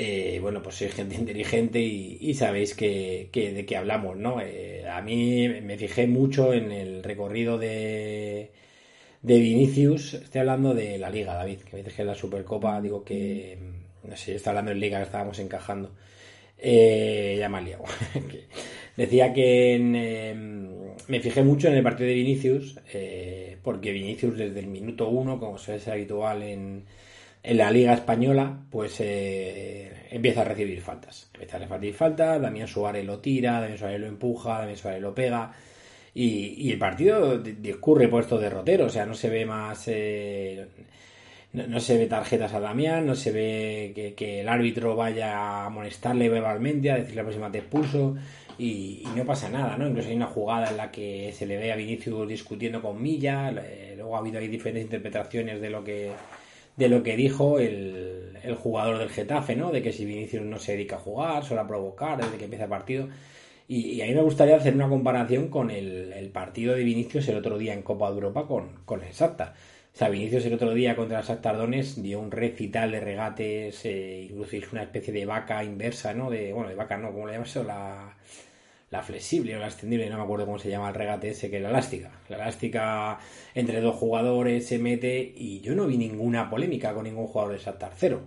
eh, 0.00 0.38
bueno, 0.40 0.62
pues 0.62 0.76
soy 0.76 0.88
gente 0.90 1.16
inteligente 1.16 1.80
y, 1.80 2.32
sabéis 2.34 2.74
que, 2.74 3.28
de 3.32 3.66
qué 3.66 3.76
hablamos, 3.76 4.16
¿no? 4.16 4.40
Eh, 4.40 4.86
a 4.88 5.02
mí 5.02 5.48
me 5.48 5.76
fijé 5.76 6.06
mucho 6.06 6.52
en 6.54 6.70
el 6.70 7.02
recorrido 7.02 7.58
de, 7.58 8.52
de 9.22 9.40
Vinicius. 9.40 10.14
Estoy 10.14 10.40
hablando 10.42 10.74
de 10.74 10.98
la 10.98 11.10
Liga, 11.10 11.34
David, 11.34 11.62
que 11.62 11.72
me 11.72 11.78
dices 11.78 11.94
que 11.94 12.04
la 12.04 12.14
Supercopa, 12.14 12.80
digo 12.80 13.04
que, 13.04 13.58
no 14.04 14.16
sé, 14.16 14.36
está 14.36 14.50
hablando 14.50 14.70
en 14.70 14.80
Liga 14.80 14.98
que 14.98 15.04
estábamos 15.04 15.38
encajando. 15.40 15.92
Eh, 16.58 17.36
ya 17.38 17.48
me 17.48 17.62
liado. 17.62 17.84
Decía 18.96 19.32
que 19.32 19.74
em, 19.74 20.68
me 21.08 21.20
fijé 21.20 21.42
mucho 21.42 21.68
en 21.68 21.74
el 21.74 21.82
partido 21.82 22.08
de 22.08 22.14
Vinicius, 22.14 22.78
porque 23.62 23.92
Vinicius 23.92 24.36
desde 24.38 24.60
el 24.60 24.68
minuto 24.68 25.08
uno, 25.08 25.40
como 25.40 25.58
suele 25.58 25.80
ser 25.80 25.94
habitual 25.94 26.42
en 26.42 26.84
en 27.42 27.56
la 27.56 27.70
Liga 27.70 27.94
Española, 27.94 28.58
pues 28.70 28.96
eh, 29.00 30.06
empieza 30.10 30.42
a 30.42 30.44
recibir 30.44 30.80
faltas. 30.80 31.30
Empieza 31.34 31.56
a 31.56 31.60
recibir 31.60 31.94
faltas, 31.94 32.40
Damián 32.40 32.68
Suárez 32.68 33.04
lo 33.04 33.18
tira, 33.18 33.60
Damián 33.60 33.78
Suárez 33.78 34.00
lo 34.00 34.06
empuja, 34.06 34.58
Damián 34.58 34.76
Suárez 34.76 35.00
lo 35.00 35.14
pega. 35.14 35.52
Y, 36.14 36.72
el 36.72 36.78
partido 36.78 37.38
discurre 37.38 38.08
por 38.08 38.22
estos 38.22 38.40
derroteros, 38.40 38.88
o 38.88 38.90
sea, 38.90 39.06
no 39.06 39.14
se 39.14 39.28
ve 39.28 39.46
más. 39.46 39.84
Eh, 39.86 40.66
no, 41.52 41.80
se 41.80 41.96
ve 41.96 42.06
tarjetas 42.06 42.52
a 42.54 42.60
Damián, 42.60 43.06
no 43.06 43.14
se 43.14 43.30
ve 43.30 44.14
que, 44.16 44.40
el 44.40 44.48
árbitro 44.48 44.96
vaya 44.96 45.38
a 45.38 45.66
amonestarle 45.66 46.28
verbalmente, 46.28 46.90
a 46.90 46.96
decirle 46.96 47.16
la 47.16 47.22
próxima 47.22 47.52
te 47.52 47.58
expulso. 47.58 48.16
Y, 48.58 49.04
no 49.14 49.24
pasa 49.24 49.48
nada, 49.48 49.76
¿no? 49.76 49.86
Incluso 49.86 50.08
hay 50.08 50.16
una 50.16 50.26
jugada 50.26 50.70
en 50.70 50.76
la 50.76 50.90
que 50.90 51.32
se 51.32 51.46
le 51.46 51.56
ve 51.56 51.72
a 51.72 51.76
Vinicius 51.76 52.28
discutiendo 52.28 52.82
con 52.82 53.00
Milla, 53.00 53.52
luego 53.96 54.16
ha 54.16 54.18
habido 54.18 54.40
ahí 54.40 54.48
diferentes 54.48 54.82
interpretaciones 54.82 55.60
de 55.60 55.70
lo 55.70 55.84
que 55.84 56.10
de 56.78 56.88
lo 56.88 57.02
que 57.02 57.16
dijo 57.16 57.58
el, 57.58 58.38
el, 58.42 58.54
jugador 58.54 58.98
del 58.98 59.10
Getafe, 59.10 59.56
¿no? 59.56 59.72
De 59.72 59.82
que 59.82 59.92
si 59.92 60.04
Vinicius 60.04 60.44
no 60.44 60.58
se 60.58 60.72
dedica 60.72 60.96
a 60.96 61.00
jugar, 61.00 61.42
a 61.42 61.66
provocar 61.66 62.18
desde 62.18 62.38
que 62.38 62.44
empieza 62.44 62.64
el 62.64 62.70
partido. 62.70 63.08
Y, 63.66 64.00
a 64.00 64.06
mí 64.06 64.14
me 64.14 64.22
gustaría 64.22 64.56
hacer 64.56 64.74
una 64.74 64.88
comparación 64.88 65.48
con 65.48 65.70
el, 65.70 66.30
partido 66.32 66.74
de 66.74 66.84
Vinicius 66.84 67.28
el 67.28 67.36
otro 67.36 67.58
día 67.58 67.74
en 67.74 67.82
Copa 67.82 68.08
de 68.08 68.14
Europa 68.14 68.46
con, 68.46 68.84
con 68.84 69.02
el 69.02 69.12
Shakhtar. 69.12 69.54
O 69.92 69.98
sea, 69.98 70.08
Vinicius 70.08 70.46
el 70.46 70.54
otro 70.54 70.72
día 70.72 70.94
contra 70.94 71.18
el 71.18 71.24
Shakhtar 71.26 71.68
dio 71.96 72.20
un 72.20 72.30
recital 72.30 72.92
de 72.92 73.00
regates, 73.00 73.84
eh, 73.84 74.28
incluso 74.30 74.56
hizo 74.56 74.68
una 74.72 74.84
especie 74.84 75.12
de 75.12 75.26
vaca 75.26 75.64
inversa, 75.64 76.14
¿no? 76.14 76.30
De, 76.30 76.52
bueno, 76.52 76.68
de 76.68 76.76
vaca 76.76 76.96
no, 76.96 77.12
¿cómo 77.12 77.26
le 77.26 77.32
llamas 77.32 77.50
eso? 77.50 77.64
La 77.64 78.16
la 78.90 79.02
flexible 79.02 79.54
o 79.56 79.58
la 79.58 79.66
extendible, 79.66 80.08
no 80.08 80.16
me 80.16 80.22
acuerdo 80.22 80.46
cómo 80.46 80.58
se 80.58 80.70
llama 80.70 80.88
el 80.88 80.94
regate 80.94 81.30
ese, 81.30 81.50
que 81.50 81.56
es 81.56 81.62
la 81.62 81.70
elástica. 81.70 82.10
La 82.28 82.36
elástica 82.36 83.18
entre 83.54 83.80
dos 83.80 83.96
jugadores 83.96 84.66
se 84.66 84.78
mete 84.78 85.32
y 85.36 85.60
yo 85.60 85.74
no 85.74 85.86
vi 85.86 85.98
ninguna 85.98 86.48
polémica 86.48 86.94
con 86.94 87.04
ningún 87.04 87.26
jugador 87.26 87.52
de 87.52 87.58
saltar 87.58 87.92
cero. 87.96 88.22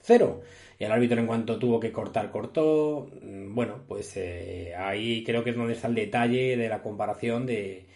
cero. 0.00 0.40
Y 0.78 0.84
el 0.84 0.92
árbitro 0.92 1.20
en 1.20 1.26
cuanto 1.26 1.58
tuvo 1.58 1.78
que 1.78 1.92
cortar, 1.92 2.30
cortó. 2.30 3.10
Mm, 3.22 3.54
bueno, 3.54 3.82
pues 3.86 4.16
eh, 4.16 4.74
ahí 4.76 5.22
creo 5.24 5.44
que 5.44 5.50
es 5.50 5.56
donde 5.56 5.74
está 5.74 5.88
el 5.88 5.94
detalle 5.94 6.56
de 6.56 6.68
la 6.68 6.82
comparación 6.82 7.44
de, 7.46 7.86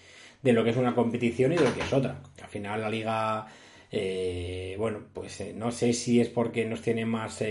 de 0.42 0.52
lo 0.52 0.62
que 0.64 0.70
es 0.70 0.76
una 0.76 0.94
competición 0.94 1.52
y 1.52 1.56
de 1.56 1.64
lo 1.64 1.74
que 1.74 1.80
es 1.80 1.92
otra. 1.92 2.20
Al 2.42 2.48
final 2.48 2.82
la 2.82 2.90
liga 2.90 3.46
eh, 3.90 4.76
bueno, 4.78 5.00
pues 5.12 5.40
eh, 5.40 5.54
no 5.56 5.70
sé 5.70 5.92
si 5.94 6.20
es 6.20 6.28
porque 6.28 6.66
nos 6.66 6.82
tiene 6.82 7.06
más 7.06 7.42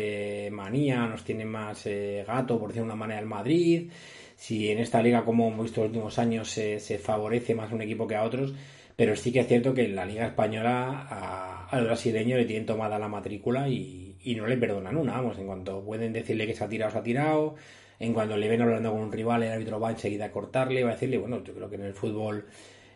manía, 0.52 1.08
nos 1.08 1.24
tiene 1.24 1.46
más 1.46 1.88
gato, 2.28 2.60
por 2.60 2.70
decirlo 2.70 2.88
de 2.88 2.94
una 2.94 3.00
manera, 3.00 3.20
el 3.20 3.26
Madrid, 3.26 3.90
si 4.36 4.70
en 4.70 4.80
esta 4.80 5.02
liga, 5.02 5.26
como 5.26 5.48
hemos 5.48 5.66
visto 5.66 5.82
los 5.82 5.90
últimos 5.90 6.20
años, 6.20 6.50
se, 6.50 6.80
favorece 7.00 7.56
más 7.56 7.72
un 7.72 7.82
equipo 7.82 8.08
que 8.08 8.16
a 8.16 8.24
otros, 8.24 8.54
pero 8.96 9.16
sí 9.16 9.32
que 9.32 9.40
es 9.40 9.48
cierto 9.48 9.74
que 9.74 9.86
en 9.86 9.96
la 9.96 10.06
liga 10.06 10.28
española 10.28 11.68
al 11.70 11.86
brasileño 11.86 12.38
le 12.38 12.46
tienen 12.46 12.66
tomada 12.66 13.00
la 13.00 13.08
matrícula 13.08 13.68
y, 13.70 14.16
no 14.38 14.48
le 14.48 14.58
perdonan 14.58 14.98
una, 14.98 15.14
vamos, 15.14 15.38
en 15.38 15.48
cuanto 15.48 15.84
pueden 15.84 16.14
decirle 16.14 16.48
que 16.48 16.56
se 16.56 16.64
ha 16.64 16.70
tirado, 16.70 16.92
se 16.92 16.98
ha 16.98 17.04
tirado, 17.04 17.56
en 18.00 18.14
cuanto 18.14 18.38
le 18.38 18.48
ven 18.48 18.62
hablando 18.62 18.92
con 18.92 19.02
un 19.02 19.12
rival, 19.12 19.44
el 19.44 19.52
árbitro 19.52 19.80
va 19.80 19.92
enseguida 19.92 20.26
a 20.26 20.32
cortarle, 20.32 20.84
va 20.84 20.92
a 20.92 20.94
decirle, 20.94 21.18
bueno, 21.18 21.44
yo 21.44 21.54
creo 21.54 21.70
que 21.70 21.76
en 21.76 21.84
el 21.84 21.94
fútbol 21.94 22.46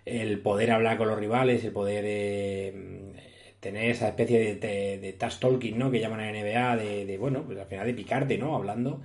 el 0.06 0.40
poder 0.40 0.72
hablar 0.72 0.98
con 0.98 1.10
los 1.10 1.20
rivales, 1.20 1.64
el 1.66 1.74
poder 1.74 2.06
tener 3.60 3.92
esa 3.92 4.08
especie 4.10 4.40
de, 4.40 4.56
de, 4.56 4.98
de 5.00 5.14
talking, 5.14 5.78
¿no? 5.78 5.92
Que 5.92 6.00
llaman 6.00 6.22
a 6.22 6.32
NBA, 6.32 6.78
de, 6.78 7.18
bueno, 7.18 7.44
pues 7.44 7.58
al 7.60 7.66
final 7.66 7.86
de 7.86 7.94
picarte, 7.94 8.38
¿no? 8.38 8.56
Hablando, 8.56 9.02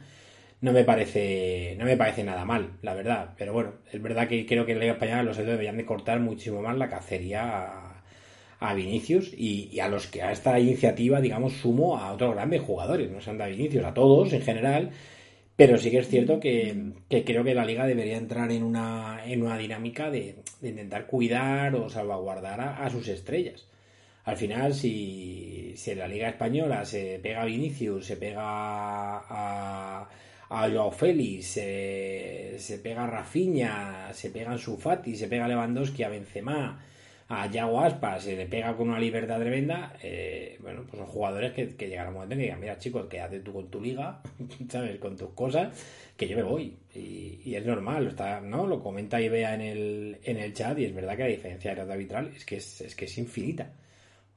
no 0.62 0.72
me 0.72 0.84
parece, 0.84 1.76
no 1.78 1.84
me 1.84 1.96
parece 1.96 2.24
nada 2.24 2.44
mal, 2.44 2.78
la 2.82 2.94
verdad. 2.94 3.34
Pero 3.36 3.52
bueno, 3.52 3.74
es 3.92 4.00
verdad 4.00 4.28
que 4.28 4.46
creo 4.46 4.64
que 4.64 4.72
en 4.72 4.78
la 4.78 4.84
Liga 4.84 4.94
Española 4.94 5.22
los 5.24 5.36
deberían 5.36 5.76
de 5.76 5.84
cortar 5.84 6.20
muchísimo 6.20 6.62
más 6.62 6.76
la 6.78 6.88
cacería 6.88 8.00
a, 8.60 8.74
Vinicius 8.74 9.32
y, 9.36 9.80
a 9.80 9.88
los 9.88 10.06
que 10.06 10.22
a 10.22 10.32
esta 10.32 10.58
iniciativa, 10.60 11.20
digamos, 11.20 11.54
sumo 11.54 11.98
a 11.98 12.12
otros 12.12 12.34
grandes 12.34 12.62
jugadores, 12.62 13.10
no 13.10 13.20
sean 13.20 13.42
a 13.42 13.46
Vinicius, 13.46 13.84
a 13.84 13.92
todos 13.94 14.32
en 14.32 14.42
general. 14.42 14.90
Pero 15.56 15.78
sí 15.78 15.90
que 15.90 15.98
es 15.98 16.08
cierto 16.08 16.40
que, 16.40 16.92
creo 17.08 17.44
que 17.44 17.54
la 17.54 17.64
liga 17.64 17.86
debería 17.86 18.16
entrar 18.16 18.50
en 18.52 18.62
una, 18.62 19.20
en 19.26 19.42
una 19.42 19.58
dinámica 19.58 20.10
de, 20.10 20.36
intentar 20.62 21.06
cuidar 21.06 21.74
o 21.76 21.88
salvaguardar 21.90 22.60
a 22.60 22.88
sus 22.90 23.08
estrellas 23.08 23.66
al 24.24 24.36
final, 24.36 24.72
si, 24.74 25.74
si 25.76 25.90
en 25.90 25.98
la 25.98 26.06
Liga 26.08 26.28
Española 26.28 26.84
se 26.84 27.18
pega 27.20 27.42
a 27.42 27.44
Vinicius, 27.44 28.06
se 28.06 28.16
pega 28.16 28.42
a, 28.44 30.08
a 30.54 30.68
Joao 30.68 30.90
Félix, 30.90 31.46
se, 31.46 32.78
pega 32.82 33.04
a 33.04 33.06
Rafinha, 33.06 34.12
se 34.12 34.28
pega 34.28 34.52
a 34.52 34.58
Sufati, 34.58 35.16
se 35.16 35.26
pega 35.26 35.46
a 35.46 35.48
Lewandowski, 35.48 36.02
a 36.02 36.10
Benzema, 36.10 36.78
a 37.28 37.46
Yago 37.46 37.80
Aspas, 37.80 38.24
se 38.24 38.36
le 38.36 38.44
pega 38.44 38.76
con 38.76 38.90
una 38.90 39.00
libertad 39.00 39.40
tremenda, 39.40 39.96
eh, 40.02 40.58
bueno, 40.60 40.82
pues 40.82 40.98
son 40.98 41.06
jugadores 41.06 41.52
que, 41.52 41.74
que 41.74 41.88
llegará 41.88 42.10
un 42.10 42.16
momento 42.16 42.34
en 42.34 42.40
que 42.40 42.44
digan, 42.44 42.60
mira 42.60 42.78
chicos, 42.78 43.06
quédate 43.08 43.40
tú 43.40 43.54
con 43.54 43.70
tu 43.70 43.80
liga, 43.80 44.20
¿sabes? 44.68 44.98
Con 44.98 45.16
tus 45.16 45.30
cosas, 45.30 45.72
que 46.18 46.28
yo 46.28 46.36
me 46.36 46.42
voy. 46.42 46.76
Y, 46.94 47.54
es 47.54 47.64
normal, 47.64 48.08
está, 48.08 48.42
¿no? 48.42 48.66
Lo 48.66 48.82
comenta 48.82 49.22
Ibea 49.22 49.54
en 49.54 49.60
el, 49.62 50.18
en 50.22 50.36
el 50.36 50.52
chat 50.52 50.78
y 50.78 50.84
es 50.84 50.94
verdad 50.94 51.16
que 51.16 51.22
la 51.22 51.28
diferencia 51.28 51.74
de 51.74 51.80
arbitral 51.80 52.30
es 52.36 52.44
que 52.44 52.56
es, 52.56 52.82
es 52.82 52.94
que 52.94 53.06
es 53.06 53.16
infinita. 53.16 53.72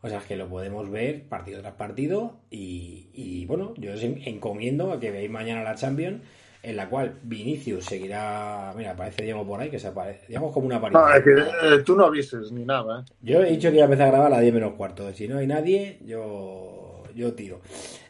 O 0.06 0.08
sea, 0.08 0.20
que 0.20 0.36
lo 0.36 0.48
podemos 0.48 0.88
ver 0.92 1.24
partido 1.24 1.62
tras 1.62 1.74
partido 1.74 2.38
y, 2.52 3.44
bueno, 3.48 3.74
yo 3.76 3.96
os 3.96 4.04
encomiendo 4.04 4.92
a 4.92 5.00
que 5.00 5.10
veáis 5.10 5.32
mañana 5.32 5.64
la 5.64 5.74
Champions 5.74 6.22
en 6.62 6.76
la 6.76 6.88
cual 6.90 7.18
Vinicius 7.24 7.86
seguirá. 7.86 8.72
Mira, 8.78 8.92
aparece 8.92 9.24
Diego 9.24 9.44
por 9.48 9.60
ahí, 9.60 9.72
que 9.72 9.80
se 9.80 9.88
aparece. 9.88 10.28
Digamos 10.28 10.54
como 10.54 10.68
una 10.68 10.76
aparición. 10.76 11.04
No, 11.04 11.16
es 11.16 11.24
que 11.24 11.32
eh, 11.32 11.80
tú 11.84 11.96
no 11.96 12.06
avises 12.06 12.52
ni 12.52 12.66
nada, 12.66 13.00
¿eh? 13.00 13.12
Yo 13.22 13.42
he 13.42 13.50
dicho 13.50 13.70
que 13.70 13.78
iba 13.78 13.86
a 13.86 13.86
empezar 13.86 14.10
a 14.10 14.12
grabar 14.12 14.28
a 14.28 14.36
las 14.36 14.42
10 14.42 14.54
menos 14.54 14.74
cuarto. 14.74 15.12
Si 15.12 15.28
no 15.28 15.40
hay 15.40 15.48
nadie, 15.48 15.98
yo, 16.06 17.02
yo 17.16 17.34
tiro. 17.34 17.62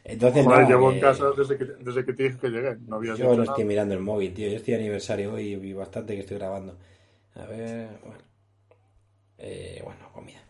Entonces, 0.03 0.43
Joder, 0.43 0.67
llevo 0.67 0.91
en 0.91 0.99
casa 0.99 1.27
desde 1.37 1.57
que, 1.57 1.63
desde 1.79 2.03
que 2.03 2.11
te 2.11 2.23
dije 2.23 2.37
que 2.37 2.49
llegué. 2.49 2.75
No 2.87 2.97
había 2.97 3.15
yo 3.15 3.37
no 3.37 3.43
estoy 3.43 3.63
mirando 3.63 3.93
el 3.93 4.01
móvil, 4.01 4.33
tío. 4.33 4.49
Yo 4.49 4.57
estoy 4.57 4.73
aniversario 4.73 5.33
hoy 5.33 5.53
y 5.53 5.71
bastante 5.71 6.13
que 6.13 6.19
estoy 6.19 6.39
grabando. 6.39 6.75
A 7.35 7.45
ver, 7.45 7.87
bueno. 8.03 8.21
Eh, 9.37 9.81
bueno, 9.81 10.09
comida. 10.13 10.41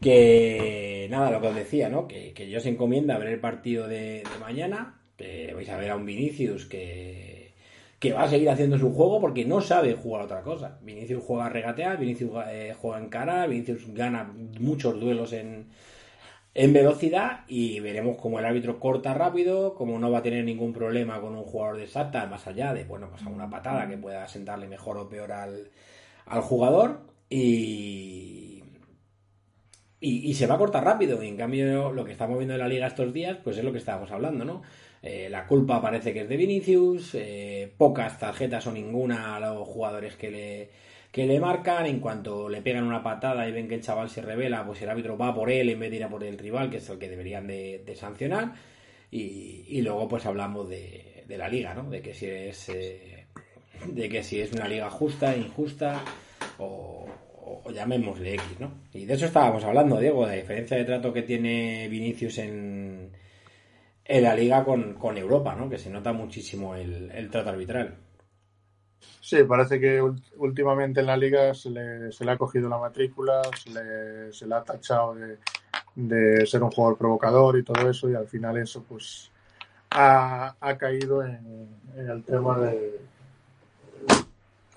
Que 0.00 1.06
nada, 1.10 1.30
lo 1.30 1.40
que 1.40 1.48
os 1.48 1.54
decía, 1.54 1.88
¿no? 1.88 2.08
Que, 2.08 2.32
que 2.32 2.48
yo 2.48 2.58
os 2.58 2.66
encomienda 2.66 3.18
ver 3.18 3.28
el 3.28 3.40
partido 3.40 3.86
de, 3.88 4.22
mañana. 4.40 5.00
Que 5.16 5.52
vais 5.54 5.68
a 5.68 5.76
ver 5.76 5.90
a 5.90 5.96
un 5.96 6.06
Vinicius 6.06 6.64
que, 6.64 7.52
que 7.98 8.12
va 8.12 8.22
a 8.22 8.28
seguir 8.28 8.48
haciendo 8.48 8.78
su 8.78 8.94
juego 8.94 9.20
porque 9.20 9.44
no 9.44 9.60
sabe 9.60 9.94
jugar 9.94 10.22
otra 10.22 10.42
cosa. 10.42 10.78
Vinicius 10.82 11.22
juega 11.22 11.46
a 11.46 11.50
regatear, 11.50 11.98
Vinicius 11.98 12.30
eh, 12.48 12.74
juega 12.80 12.98
en 12.98 13.10
cara, 13.10 13.46
Vinicius 13.46 13.92
gana 13.92 14.32
muchos 14.58 14.98
duelos 14.98 15.34
en, 15.34 15.66
en 16.54 16.72
velocidad 16.72 17.44
y 17.48 17.80
veremos 17.80 18.16
cómo 18.16 18.38
el 18.38 18.46
árbitro 18.46 18.80
corta 18.80 19.12
rápido, 19.12 19.74
como 19.74 19.98
no 19.98 20.10
va 20.10 20.18
a 20.18 20.22
tener 20.22 20.44
ningún 20.44 20.72
problema 20.72 21.20
con 21.20 21.34
un 21.34 21.44
jugador 21.44 21.76
de 21.76 21.86
Sata, 21.86 22.24
más 22.24 22.46
allá 22.46 22.72
de, 22.72 22.84
bueno, 22.84 23.08
pues 23.10 23.22
una 23.22 23.50
patada 23.50 23.86
que 23.86 23.98
pueda 23.98 24.26
sentarle 24.28 24.66
mejor 24.66 24.96
o 24.96 25.08
peor 25.08 25.32
al, 25.32 25.70
al 26.24 26.40
jugador. 26.40 27.00
Y, 27.28 28.59
y, 30.00 30.32
se 30.34 30.46
va 30.46 30.54
a 30.54 30.58
cortar 30.58 30.84
rápido. 30.84 31.22
Y 31.22 31.28
en 31.28 31.36
cambio, 31.36 31.92
lo 31.92 32.04
que 32.04 32.12
estamos 32.12 32.38
viendo 32.38 32.54
en 32.54 32.60
la 32.60 32.68
liga 32.68 32.86
estos 32.86 33.12
días, 33.12 33.38
pues 33.42 33.58
es 33.58 33.64
lo 33.64 33.72
que 33.72 33.78
estábamos 33.78 34.10
hablando, 34.10 34.44
¿no? 34.44 34.62
Eh, 35.02 35.28
la 35.30 35.46
culpa 35.46 35.80
parece 35.80 36.12
que 36.12 36.22
es 36.22 36.28
de 36.28 36.36
Vinicius, 36.36 37.14
eh, 37.14 37.72
pocas 37.76 38.18
tarjetas 38.18 38.66
o 38.66 38.72
ninguna 38.72 39.36
a 39.36 39.40
los 39.40 39.66
jugadores 39.66 40.16
que 40.16 40.30
le, 40.30 40.70
que 41.12 41.26
le 41.26 41.38
marcan. 41.40 41.86
En 41.86 42.00
cuanto 42.00 42.48
le 42.48 42.62
pegan 42.62 42.84
una 42.84 43.02
patada 43.02 43.46
y 43.48 43.52
ven 43.52 43.68
que 43.68 43.74
el 43.76 43.82
chaval 43.82 44.08
se 44.08 44.22
revela, 44.22 44.64
pues 44.64 44.80
el 44.82 44.88
árbitro 44.88 45.18
va 45.18 45.34
por 45.34 45.50
él 45.50 45.68
en 45.68 45.80
vez 45.80 45.90
de 45.90 45.96
ir 45.96 46.04
a 46.04 46.08
por 46.08 46.24
el 46.24 46.38
rival, 46.38 46.70
que 46.70 46.78
es 46.78 46.88
el 46.88 46.98
que 46.98 47.08
deberían 47.08 47.46
de, 47.46 47.94
sancionar. 47.96 48.54
Y, 49.10 49.80
luego, 49.82 50.08
pues 50.08 50.24
hablamos 50.24 50.68
de, 50.68 51.24
de, 51.26 51.38
la 51.38 51.48
liga, 51.48 51.74
¿no? 51.74 51.90
De 51.90 52.00
que 52.00 52.14
si 52.14 52.26
es. 52.26 52.68
Eh, 52.68 53.26
de 53.86 54.08
que 54.08 54.22
si 54.22 54.40
es 54.40 54.52
una 54.52 54.68
liga 54.68 54.90
justa, 54.90 55.36
injusta 55.36 56.02
o, 56.58 57.06
o, 57.64 57.70
llamémosle 57.70 58.34
X, 58.34 58.60
¿no? 58.60 58.72
Y 58.92 59.04
de 59.04 59.14
eso 59.14 59.26
estábamos 59.26 59.64
hablando, 59.64 59.98
Diego, 59.98 60.22
de 60.22 60.28
la 60.28 60.36
diferencia 60.36 60.76
de 60.76 60.84
trato 60.84 61.12
que 61.12 61.22
tiene 61.22 61.88
Vinicius 61.88 62.38
en, 62.38 63.10
en 64.04 64.22
la 64.22 64.34
liga 64.34 64.64
con, 64.64 65.16
Europa, 65.16 65.54
¿no? 65.54 65.68
Que 65.68 65.78
se 65.78 65.90
nota 65.90 66.12
muchísimo 66.12 66.74
el, 66.74 67.28
trato 67.30 67.50
arbitral. 67.50 67.96
Sí, 69.20 69.44
parece 69.44 69.78
que 69.78 70.02
últimamente 70.36 71.00
en 71.00 71.06
la 71.06 71.16
liga 71.16 71.54
se 71.54 71.70
le, 71.70 72.12
se 72.12 72.24
le 72.24 72.32
ha 72.32 72.38
cogido 72.38 72.68
la 72.68 72.78
matrícula, 72.78 73.42
se 73.56 73.70
le, 73.70 74.32
se 74.32 74.46
le 74.46 74.54
ha 74.54 74.62
tachado 74.62 75.14
de, 75.14 75.38
de, 75.94 76.46
ser 76.46 76.62
un 76.62 76.70
jugador 76.70 76.98
provocador 76.98 77.58
y 77.58 77.62
todo 77.62 77.88
eso, 77.88 78.10
y 78.10 78.14
al 78.14 78.26
final 78.26 78.58
eso 78.58 78.84
pues 78.88 79.30
ha, 79.90 80.56
ha 80.60 80.78
caído 80.78 81.22
en 81.24 81.68
el 81.96 82.24
tema 82.24 82.58
de, 82.58 83.00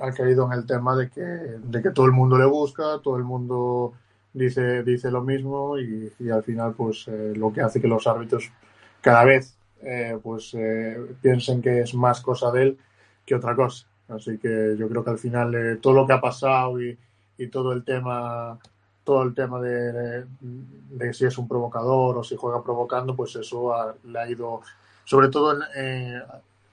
ha 0.03 0.11
caído 0.11 0.45
en 0.45 0.51
el 0.51 0.65
tema 0.65 0.95
de 0.95 1.09
que, 1.09 1.21
de 1.21 1.81
que 1.81 1.91
todo 1.91 2.05
el 2.05 2.11
mundo 2.11 2.37
le 2.37 2.45
busca, 2.45 2.99
todo 3.01 3.15
el 3.15 3.23
mundo 3.23 3.93
dice, 4.33 4.83
dice 4.83 5.09
lo 5.09 5.21
mismo 5.21 5.79
y, 5.79 6.11
al 6.29 6.43
final 6.43 6.73
pues 6.73 7.07
eh, 7.07 7.33
lo 7.35 7.53
que 7.53 7.61
hace 7.61 7.79
que 7.79 7.87
los 7.87 8.05
árbitros 8.05 8.51
cada 8.99 9.23
vez 9.23 9.55
eh, 9.81 10.17
pues 10.21 10.53
eh, 10.55 10.97
piensen 11.21 11.61
que 11.61 11.81
es 11.81 11.93
más 11.93 12.19
cosa 12.19 12.51
de 12.51 12.63
él 12.63 12.77
que 13.25 13.35
otra 13.35 13.55
cosa. 13.55 13.85
Así 14.09 14.37
que 14.37 14.75
yo 14.77 14.89
creo 14.89 15.03
que 15.03 15.11
al 15.11 15.17
final 15.17 15.79
todo 15.81 15.93
lo 15.93 16.05
que 16.05 16.13
ha 16.13 16.19
pasado 16.21 16.81
y, 16.81 16.97
y, 17.37 17.47
todo 17.47 17.71
el 17.71 17.85
tema 17.85 18.59
todo 19.05 19.23
el 19.23 19.33
tema 19.33 19.59
de, 19.61 20.25
de, 20.41 21.13
si 21.13 21.25
es 21.25 21.37
un 21.37 21.47
provocador 21.47 22.17
o 22.17 22.23
si 22.23 22.35
juega 22.35 22.63
provocando, 22.63 23.15
pues 23.15 23.35
eso 23.35 23.73
le 24.05 24.19
ha 24.19 24.29
ido, 24.29 24.61
sobre 25.03 25.29
todo 25.29 25.57
en, 25.75 26.21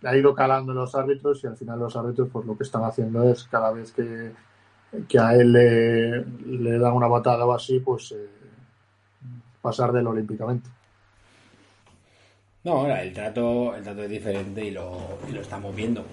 ha 0.03 0.17
ido 0.17 0.35
calando 0.35 0.73
los 0.73 0.95
árbitros 0.95 1.45
y 1.45 1.47
al 1.47 1.57
final 1.57 1.79
los 1.79 1.97
árbitros 1.97 2.29
pues 2.33 2.47
lo 2.47 2.57
que 2.57 2.65
están 2.65 2.85
haciendo 2.85 3.29
es 3.31 3.45
cada 3.45 3.71
vez 3.73 3.93
que, 3.93 4.33
que 5.09 5.19
a 5.19 5.35
él 5.35 5.53
le, 5.53 6.25
le, 6.25 6.79
dan 6.79 6.93
una 6.93 7.07
batada 7.07 7.45
o 7.47 7.53
así, 7.53 7.81
pues 7.81 8.13
eh, 8.13 8.29
pasar 9.61 9.93
del 9.93 10.07
olímpicamente. 10.07 10.69
No, 12.65 12.87
el 12.87 13.13
trato, 13.13 13.75
el 13.75 13.83
trato 13.83 14.03
es 14.03 14.11
diferente 14.11 14.65
y 14.65 14.71
lo, 14.71 15.19
y 15.29 15.33
lo 15.33 15.41
estamos 15.41 15.75
viendo. 15.75 16.05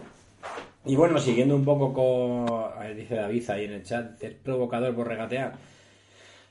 Y 0.86 0.96
bueno, 0.96 1.20
siguiendo 1.20 1.56
un 1.56 1.66
poco 1.66 1.94
con, 1.94 2.96
dice 2.96 3.16
David 3.16 3.50
ahí 3.50 3.66
en 3.66 3.74
el 3.74 3.84
chat, 3.84 4.24
es 4.24 4.34
provocador 4.36 4.96
por 4.96 5.08
regatear. 5.08 5.56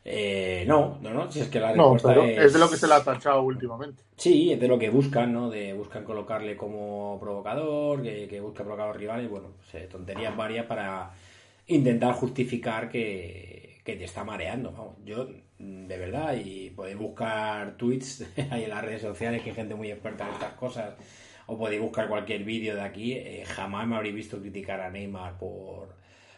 Eh, 0.09 0.65
no, 0.69 0.99
no, 1.03 1.13
no, 1.13 1.33
si 1.33 1.41
es 1.41 1.49
que 1.49 1.59
la 1.59 1.73
respuesta 1.73 2.15
es... 2.25 2.53
de 2.53 2.59
lo 2.61 2.71
que 2.71 2.77
se 2.77 2.87
le 2.87 2.95
ha 2.95 3.03
tachado 3.03 3.43
últimamente. 3.43 4.05
Sí, 4.17 4.53
es 4.53 4.61
de 4.61 4.69
lo 4.69 4.79
que 4.79 4.89
buscan, 4.89 5.33
¿no? 5.33 5.51
De 5.51 5.73
buscan 5.73 6.05
colocarle 6.05 6.57
como 6.57 7.19
provocador, 7.19 8.05
que, 8.05 8.29
que 8.29 8.41
busca 8.41 8.63
provocar 8.63 8.87
a 8.87 8.89
los 8.91 8.99
rivales, 8.99 9.29
bueno, 9.29 9.49
pues, 9.69 9.89
tonterías 9.89 10.37
varias 10.37 10.65
para 10.67 11.11
intentar 11.67 12.15
justificar 12.15 12.89
que, 12.89 13.81
te 13.85 14.05
está 14.05 14.23
mareando. 14.23 14.97
yo, 15.05 15.27
de 15.59 15.99
verdad, 15.99 16.37
y 16.37 16.71
podéis 16.71 16.99
buscar 16.99 17.77
tweets 17.77 18.25
ahí 18.51 18.63
en 18.63 18.71
las 18.71 18.85
redes 18.85 19.03
sociales, 19.03 19.43
que 19.43 19.51
hay 19.51 19.57
gente 19.57 19.75
muy 19.75 19.91
experta 19.91 20.29
en 20.29 20.35
estas 20.35 20.53
cosas, 20.53 20.95
o 21.47 21.59
podéis 21.59 21.81
buscar 21.81 22.09
cualquier 22.09 22.45
vídeo 22.45 22.77
de 22.77 22.83
aquí, 22.83 23.15
eh, 23.15 23.45
jamás 23.45 23.89
me 23.89 23.97
habréis 23.97 24.15
visto 24.15 24.39
criticar 24.41 24.81
a 24.81 24.89
Neymar 24.91 25.37
por 25.37 25.97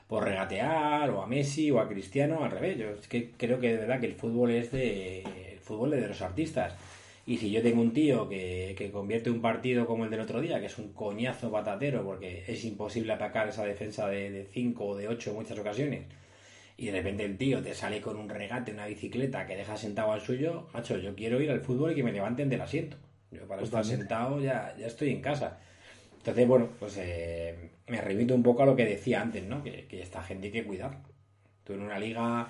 por 0.09 0.25
regatear 0.25 1.11
o 1.11 1.23
a 1.23 1.27
Messi 1.27 1.71
o 1.71 1.81
a 1.81 1.89
Cristiano 1.89 2.43
al 2.43 2.51
revés. 2.51 2.79
Yo 2.79 2.91
es 2.91 3.07
que 3.07 3.31
creo 3.37 3.61
que 3.61 3.69
de 3.69 3.77
verdad 3.77 4.01
que 4.01 4.07
el 4.07 4.15
fútbol 4.15 4.51
es 4.51 4.73
de 4.73 5.21
el 5.21 5.59
fútbol 5.61 5.91
de 5.91 6.09
los 6.09 6.23
artistas 6.23 6.75
Y 7.27 7.37
si 7.37 7.51
yo 7.51 7.63
tengo 7.63 7.83
un 7.83 7.93
tío 7.93 8.29
que, 8.29 8.75
que, 8.77 8.91
convierte 8.91 9.31
un 9.31 9.43
partido 9.43 9.87
como 9.87 10.05
el 10.05 10.11
del 10.11 10.21
otro 10.21 10.41
día, 10.41 10.61
que 10.61 10.67
es 10.67 10.79
un 10.79 10.95
coñazo 10.95 11.51
patatero, 11.53 12.03
porque 12.03 12.43
es 12.47 12.65
imposible 12.65 13.13
atacar 13.13 13.49
esa 13.49 13.65
defensa 13.67 14.09
de 14.09 14.49
5 14.53 14.85
o 14.85 14.97
de 14.97 15.09
8 15.09 15.31
en 15.31 15.37
muchas 15.37 15.59
ocasiones, 15.59 16.05
y 16.79 16.87
de 16.87 16.93
repente 16.93 17.25
el 17.25 17.37
tío 17.37 17.63
te 17.63 17.75
sale 17.75 18.01
con 18.01 18.17
un 18.17 18.31
regate, 18.31 18.73
una 18.73 18.87
bicicleta 18.87 19.47
que 19.47 19.57
deja 19.57 19.77
sentado 19.77 20.13
al 20.13 20.23
suyo, 20.23 20.69
macho, 20.73 20.97
yo 20.97 21.15
quiero 21.15 21.39
ir 21.43 21.51
al 21.51 21.61
fútbol 21.61 21.93
y 21.93 21.97
que 21.97 22.03
me 22.03 22.13
levanten 22.13 22.49
del 22.49 22.63
asiento. 22.63 22.97
Yo 23.31 23.47
para 23.47 23.63
estar 23.63 23.85
sentado 23.85 24.41
ya, 24.41 24.75
ya 24.79 24.87
estoy 24.87 25.11
en 25.11 25.21
casa. 25.21 25.59
Entonces, 26.19 26.47
bueno, 26.47 26.69
pues 26.79 26.97
eh, 26.99 27.71
me 27.87 28.01
remito 28.01 28.35
un 28.35 28.43
poco 28.43 28.63
a 28.63 28.67
lo 28.67 28.77
que 28.77 28.85
decía 28.85 29.21
antes, 29.23 29.45
¿no? 29.45 29.63
Que, 29.63 29.87
que 29.87 30.03
esta 30.03 30.23
gente 30.23 30.47
hay 30.47 30.53
que 30.53 30.65
cuidar. 30.65 30.99
Tú 31.65 31.73
en 31.75 31.83
una 31.83 31.99
liga 31.99 32.49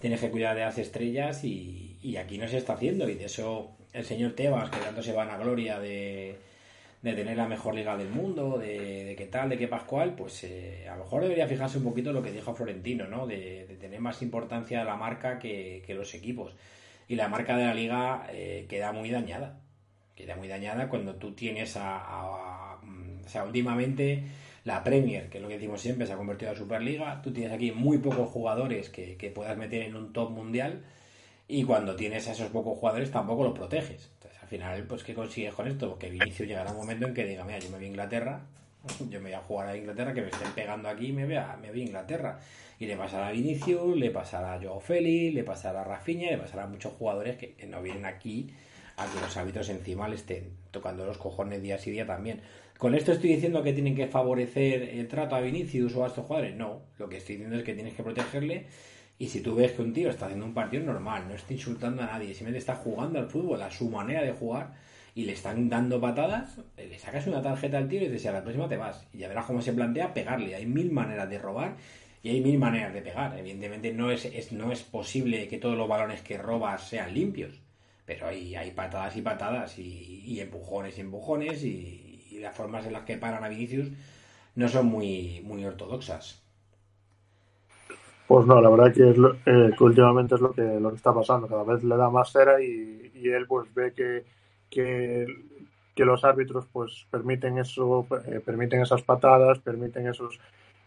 tienes 0.00 0.20
que 0.20 0.30
cuidar 0.30 0.56
de 0.56 0.62
las 0.62 0.78
estrellas 0.78 1.44
y, 1.44 1.98
y 2.02 2.16
aquí 2.16 2.38
no 2.38 2.48
se 2.48 2.58
está 2.58 2.74
haciendo. 2.74 3.08
Y 3.08 3.14
de 3.14 3.26
eso 3.26 3.76
el 3.92 4.04
señor 4.04 4.32
Tebas, 4.32 4.70
que 4.70 4.78
tanto 4.78 5.02
se 5.02 5.12
va 5.12 5.22
a 5.22 5.26
la 5.26 5.38
gloria 5.38 5.78
de, 5.78 6.36
de 7.02 7.14
tener 7.14 7.36
la 7.36 7.48
mejor 7.48 7.74
liga 7.74 7.96
del 7.96 8.10
mundo, 8.10 8.58
de, 8.58 9.14
qué 9.16 9.26
tal, 9.26 9.48
de 9.48 9.56
qué 9.56 9.68
Pascual, 9.68 10.14
pues 10.14 10.44
eh, 10.44 10.86
a 10.88 10.96
lo 10.96 11.04
mejor 11.04 11.22
debería 11.22 11.48
fijarse 11.48 11.78
un 11.78 11.84
poquito 11.84 12.12
lo 12.12 12.22
que 12.22 12.32
dijo 12.32 12.54
Florentino, 12.54 13.06
¿no? 13.06 13.26
De, 13.26 13.76
tener 13.80 14.00
más 14.00 14.20
importancia 14.22 14.84
la 14.84 14.96
marca 14.96 15.38
que, 15.38 15.82
los 15.88 16.14
equipos. 16.14 16.54
Y 17.08 17.16
la 17.16 17.28
marca 17.28 17.56
de 17.56 17.64
la 17.64 17.74
liga 17.74 18.26
eh, 18.30 18.66
queda 18.68 18.92
muy 18.92 19.10
dañada. 19.10 19.60
Queda 20.14 20.36
muy 20.36 20.48
dañada 20.48 20.88
cuando 20.88 21.14
tú 21.16 21.32
tienes 21.32 21.76
a, 21.76 22.59
sea, 23.30 23.44
últimamente 23.44 24.24
la 24.64 24.84
Premier, 24.84 25.28
que 25.28 25.38
es 25.38 25.42
lo 25.42 25.48
que 25.48 25.54
decimos 25.54 25.80
siempre, 25.80 26.06
se 26.06 26.12
ha 26.12 26.16
convertido 26.16 26.52
en 26.52 26.58
Superliga. 26.58 27.22
Tú 27.22 27.32
tienes 27.32 27.52
aquí 27.52 27.72
muy 27.72 27.98
pocos 27.98 28.28
jugadores 28.28 28.90
que, 28.90 29.16
que 29.16 29.30
puedas 29.30 29.56
meter 29.56 29.82
en 29.82 29.96
un 29.96 30.12
top 30.12 30.30
mundial 30.30 30.82
y 31.52 31.64
cuando 31.64 31.96
tienes 31.96 32.28
a 32.28 32.32
esos 32.32 32.48
pocos 32.50 32.78
jugadores 32.78 33.10
tampoco 33.10 33.42
los 33.42 33.58
proteges. 33.58 34.08
Entonces, 34.14 34.40
al 34.40 34.48
final, 34.48 34.84
pues, 34.84 35.02
¿qué 35.02 35.14
consigues 35.14 35.52
con 35.52 35.66
esto? 35.66 35.98
Que 35.98 36.08
Vinicius 36.08 36.46
llegará 36.46 36.70
un 36.70 36.76
momento 36.76 37.08
en 37.08 37.12
que 37.12 37.24
diga, 37.24 37.44
mira, 37.44 37.58
yo 37.58 37.70
me 37.70 37.76
voy 37.76 37.86
a 37.86 37.88
Inglaterra, 37.88 38.40
yo 39.10 39.18
me 39.18 39.30
voy 39.30 39.32
a 39.32 39.40
jugar 39.40 39.68
a 39.68 39.76
Inglaterra, 39.76 40.14
que 40.14 40.22
me 40.22 40.28
estén 40.28 40.52
pegando 40.52 40.88
aquí 40.88 41.08
y 41.08 41.12
me 41.12 41.24
voy 41.24 41.34
a, 41.34 41.56
me 41.60 41.70
voy 41.70 41.80
a 41.80 41.84
Inglaterra. 41.84 42.38
Y 42.78 42.86
le 42.86 42.96
pasará 42.96 43.26
a 43.26 43.32
Vinicius, 43.32 43.96
le 43.96 44.10
pasará 44.10 44.54
a 44.54 44.62
Joao 44.62 44.78
Félix, 44.78 45.34
le 45.34 45.42
pasará 45.42 45.80
a 45.80 45.84
Rafinha, 45.84 46.30
le 46.30 46.38
pasará 46.38 46.62
a 46.62 46.66
muchos 46.68 46.92
jugadores 46.92 47.36
que, 47.36 47.66
no 47.66 47.82
vienen 47.82 48.06
aquí 48.06 48.54
a 48.96 49.06
que 49.06 49.20
los 49.20 49.36
hábitos 49.36 49.68
encima 49.70 50.08
le 50.08 50.14
estén 50.14 50.52
tocando 50.70 51.04
los 51.04 51.18
cojones 51.18 51.60
día 51.60 51.78
sí 51.78 51.90
día 51.90 52.06
también. 52.06 52.42
¿Con 52.80 52.94
esto 52.94 53.12
estoy 53.12 53.34
diciendo 53.34 53.62
que 53.62 53.74
tienen 53.74 53.94
que 53.94 54.06
favorecer 54.06 54.82
el 54.82 55.06
trato 55.06 55.34
a 55.34 55.40
Vinicius 55.42 55.94
o 55.96 56.02
a 56.02 56.06
estos 56.06 56.24
jugadores? 56.24 56.56
No, 56.56 56.80
lo 56.96 57.10
que 57.10 57.18
estoy 57.18 57.34
diciendo 57.34 57.58
es 57.58 57.62
que 57.62 57.74
tienes 57.74 57.92
que 57.92 58.02
protegerle 58.02 58.68
y 59.18 59.28
si 59.28 59.42
tú 59.42 59.54
ves 59.54 59.72
que 59.72 59.82
un 59.82 59.92
tío 59.92 60.08
está 60.08 60.24
haciendo 60.24 60.46
un 60.46 60.54
partido 60.54 60.82
normal, 60.84 61.28
no 61.28 61.34
está 61.34 61.52
insultando 61.52 62.00
a 62.00 62.06
nadie, 62.06 62.28
simplemente 62.28 62.60
está 62.60 62.76
jugando 62.76 63.18
al 63.18 63.28
fútbol 63.28 63.60
a 63.60 63.70
su 63.70 63.90
manera 63.90 64.22
de 64.22 64.32
jugar 64.32 64.72
y 65.14 65.26
le 65.26 65.32
están 65.32 65.68
dando 65.68 66.00
patadas, 66.00 66.58
eh, 66.78 66.86
le 66.88 66.98
sacas 66.98 67.26
una 67.26 67.42
tarjeta 67.42 67.76
al 67.76 67.86
tío 67.86 68.00
y 68.00 68.08
dices, 68.08 68.24
a 68.24 68.32
la 68.32 68.42
próxima 68.42 68.66
te 68.66 68.78
vas. 68.78 69.06
Y 69.12 69.18
ya 69.18 69.28
verás 69.28 69.44
cómo 69.44 69.60
se 69.60 69.74
plantea 69.74 70.14
pegarle. 70.14 70.54
Hay 70.54 70.64
mil 70.64 70.90
maneras 70.90 71.28
de 71.28 71.38
robar 71.38 71.76
y 72.22 72.30
hay 72.30 72.40
mil 72.40 72.58
maneras 72.58 72.94
de 72.94 73.02
pegar. 73.02 73.38
Evidentemente 73.38 73.92
no 73.92 74.10
es, 74.10 74.52
no 74.52 74.72
es 74.72 74.82
posible 74.84 75.48
que 75.48 75.58
todos 75.58 75.76
los 75.76 75.86
balones 75.86 76.22
que 76.22 76.38
robas 76.38 76.88
sean 76.88 77.12
limpios. 77.12 77.60
Pero 78.06 78.28
hay, 78.28 78.54
hay 78.54 78.70
patadas 78.70 79.14
y 79.18 79.20
patadas 79.20 79.78
y, 79.78 80.40
empujones 80.40 80.96
y 80.96 81.00
empujones 81.02 81.62
y, 81.62 81.68
y, 81.68 82.09
las 82.40 82.56
formas 82.56 82.86
en 82.86 82.92
las 82.92 83.04
que 83.04 83.16
paran 83.16 83.44
a 83.44 83.48
Vinicius 83.48 83.88
no 84.54 84.68
son 84.68 84.86
muy, 84.86 85.40
muy 85.44 85.64
ortodoxas. 85.64 86.42
Pues 88.26 88.46
no, 88.46 88.60
la 88.60 88.70
verdad 88.70 88.94
que, 88.94 89.10
es 89.10 89.16
eh, 89.46 89.74
que 89.76 89.84
últimamente 89.84 90.36
es 90.36 90.40
lo 90.40 90.52
que, 90.52 90.62
lo 90.62 90.90
que 90.90 90.96
está 90.96 91.12
pasando. 91.12 91.48
Cada 91.48 91.64
vez 91.64 91.82
le 91.82 91.96
da 91.96 92.10
más 92.10 92.30
cera 92.30 92.62
y, 92.62 93.10
él 93.14 93.46
pues 93.46 93.72
ve 93.74 93.92
que, 93.92 94.24
que, 94.70 95.26
los 95.96 96.24
árbitros 96.24 96.66
pues 96.72 97.06
permiten 97.10 97.58
eso, 97.58 98.06
eh, 98.26 98.40
permiten 98.42 98.80
esas 98.80 99.02
patadas, 99.02 99.58
permiten 99.58 100.06
esos 100.06 100.40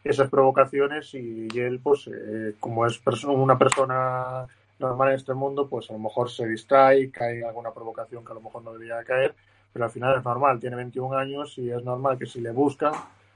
esas 0.04 0.30
provocaciones 0.30 1.14
y, 1.14 1.48
él 1.60 1.80
pues 1.82 2.08
eh, 2.08 2.56
como 2.60 2.86
es 2.86 3.00
una 3.26 3.58
persona 3.58 4.48
normal 4.80 5.10
en 5.10 5.16
este 5.16 5.34
mundo 5.34 5.68
pues 5.70 5.90
a 5.90 5.94
lo 5.94 6.00
mejor 6.00 6.30
se 6.30 6.48
distrae, 6.48 7.10
cae 7.12 7.44
alguna 7.44 7.72
provocación 7.72 8.26
que 8.26 8.32
a 8.32 8.36
lo 8.36 8.42
mejor 8.42 8.64
no 8.64 8.74
debería 8.74 9.04
caer, 9.04 9.34
pero 9.74 9.86
al 9.86 9.92
final 9.92 10.18
es 10.18 10.24
normal, 10.24 10.60
tiene 10.60 10.76
21 10.76 11.18
años 11.18 11.58
y 11.58 11.72
es 11.72 11.84
normal 11.84 12.18
que 12.18 12.28
si 12.28 12.40
le 12.40 12.52
buscan 12.52 12.94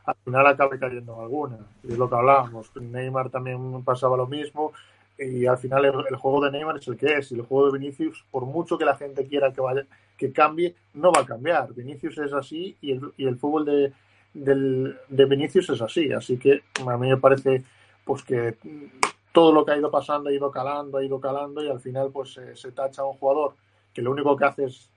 al 0.07 0.15
final 0.23 0.47
acabe 0.47 0.79
cayendo 0.79 1.15
en 1.15 1.19
alguna. 1.19 1.57
Y 1.83 1.91
es 1.91 1.97
lo 1.97 2.09
que 2.09 2.15
hablábamos. 2.15 2.71
Neymar 2.75 3.29
también 3.29 3.83
pasaba 3.83 4.15
lo 4.15 4.25
mismo. 4.25 4.71
Y 5.19 5.45
al 5.45 5.57
final 5.57 5.83
el, 5.83 6.15
juego 6.15 6.45
de 6.45 6.51
Neymar 6.51 6.77
es 6.77 6.87
el 6.87 6.95
que 6.95 7.17
es. 7.17 7.31
Y 7.33 7.35
el 7.35 7.41
juego 7.41 7.69
de 7.69 7.77
Vinicius, 7.77 8.23
por 8.31 8.45
mucho 8.45 8.77
que 8.77 8.85
la 8.85 8.95
gente 8.95 9.27
quiera 9.27 9.51
que 9.51 9.59
vaya, 9.59 9.85
que 10.17 10.31
cambie, 10.31 10.75
no 10.93 11.11
va 11.11 11.21
a 11.21 11.25
cambiar. 11.25 11.73
Vinicius 11.73 12.17
es 12.19 12.31
así 12.31 12.77
y 12.79 12.93
el, 12.93 13.11
y 13.17 13.27
el 13.27 13.37
fútbol 13.37 13.65
de, 13.65 13.93
del, 14.33 14.97
de 15.09 15.25
Vinicius 15.25 15.71
es 15.71 15.81
así. 15.81 16.13
Así 16.13 16.37
que 16.37 16.61
a 16.87 16.97
mí 16.97 17.09
me 17.09 17.17
parece 17.17 17.65
pues 18.05 18.23
que 18.23 18.55
todo 19.33 19.51
lo 19.51 19.65
que 19.65 19.73
ha 19.73 19.77
ido 19.77 19.91
pasando 19.91 20.29
ha 20.29 20.33
ido 20.33 20.49
calando, 20.49 20.99
ha 20.99 21.03
ido 21.03 21.19
calando 21.19 21.61
y 21.61 21.67
al 21.67 21.81
final 21.81 22.11
pues 22.13 22.39
se 22.53 22.71
tacha 22.71 23.01
a 23.01 23.05
un 23.05 23.17
jugador 23.17 23.55
que 23.93 24.01
lo 24.01 24.11
único 24.11 24.37
que 24.37 24.45
hace 24.45 24.63
es 24.63 24.89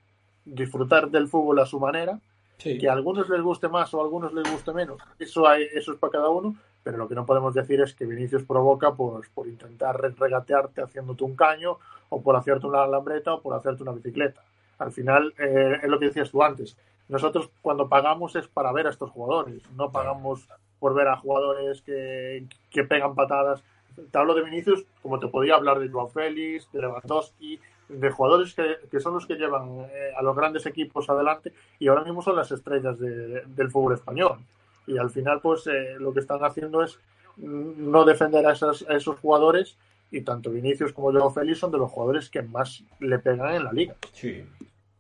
disfrutar 0.44 1.11
del 1.11 1.29
fútbol 1.29 1.59
a 1.61 1.66
su 1.66 1.79
manera 1.79 2.18
que 2.62 2.88
a 2.88 2.92
algunos 2.92 3.29
les 3.29 3.40
guste 3.40 3.68
más 3.68 3.92
o 3.94 4.00
a 4.00 4.05
algunos 4.05 4.35
les 4.35 4.50
guste 4.50 4.72
menos, 4.72 5.00
eso, 5.18 5.48
hay, 5.48 5.66
eso 5.72 5.92
es 5.92 5.98
para 5.98 6.12
cada 6.12 6.29
uno, 6.29 6.55
pero 6.83 6.98
lo 6.98 7.09
que 7.09 7.14
no 7.14 7.24
podemos 7.24 7.55
decir 7.55 7.81
es 7.81 7.94
que 7.94 8.05
Vinicius 8.05 8.44
provoca 8.44 8.92
pues, 8.94 9.29
por 9.31 9.46
intentar 9.46 9.98
regatearte 10.18 10.83
haciéndote 10.83 11.24
un 11.24 11.37
caño 11.37 11.79
o 12.11 12.20
por 12.20 12.37
hacerte 12.37 12.66
una 12.66 12.83
alambreta 12.83 13.35
o 13.35 13.40
por 13.40 13.55
hacerte 13.55 13.83
una 13.83 13.92
bicicleta. 13.92 14.42
Al 14.79 14.92
final, 14.92 15.35
eh, 15.38 15.79
es 15.83 15.88
lo 15.88 15.98
que 15.98 16.07
decías 16.07 16.31
tú 16.31 16.42
antes, 16.42 16.76
nosotros 17.09 17.50
cuando 17.62 17.88
pagamos 17.88 18.37
es 18.37 18.46
para 18.46 18.72
ver 18.72 18.87
a 18.87 18.90
estos 18.90 19.11
jugadores, 19.11 19.62
no 19.76 19.90
pagamos 19.90 20.46
por 20.79 20.94
ver 20.94 21.09
a 21.09 21.16
jugadores 21.16 21.83
que, 21.83 22.46
que 22.70 22.85
pegan 22.85 23.14
patadas. 23.14 23.62
Te 24.11 24.18
hablo 24.18 24.35
de 24.35 24.42
Vinicius 24.42 24.85
como 25.03 25.18
te 25.18 25.29
podía 25.29 25.57
hablar 25.57 25.79
de 25.79 25.88
Joao 25.88 26.09
Félix, 26.09 26.70
de 26.72 26.81
Lewandowski, 26.81 27.59
de 27.90 28.11
jugadores 28.11 28.55
que, 28.55 29.00
son 29.00 29.14
los 29.14 29.26
que 29.26 29.35
llevan 29.35 29.81
eh, 29.81 30.12
a 30.16 30.22
los 30.22 30.37
grandes 30.37 30.66
equipos 30.66 31.09
adelante 31.11 31.53
y 31.79 31.88
ahora 31.88 32.05
mismo 32.05 32.22
son 32.22 32.37
las 32.37 32.50
estrellas 32.53 32.98
del 32.98 33.70
fútbol 33.70 33.94
español. 33.94 34.38
Y 34.87 34.98
al 34.98 35.11
final, 35.11 35.40
pues 35.40 35.66
eh, 35.66 35.96
lo 35.98 36.12
que 36.12 36.20
están 36.20 36.42
haciendo 36.44 36.83
es 36.83 36.98
no 37.37 38.05
defender 38.05 38.46
a, 38.46 38.53
esos 38.53 39.18
jugadores 39.20 39.76
y 40.11 40.22
tanto 40.22 40.50
Vinicius 40.50 40.92
como 40.92 41.12
Joao 41.12 41.31
Félix 41.31 41.59
son 41.59 41.70
de 41.70 41.79
los 41.79 41.90
jugadores 41.90 42.29
que 42.29 42.42
más 42.42 42.83
le 42.98 43.18
pegan 43.18 43.55
en 43.55 43.64
la 43.64 43.72
liga. 43.72 43.94
Sí, 44.12 44.44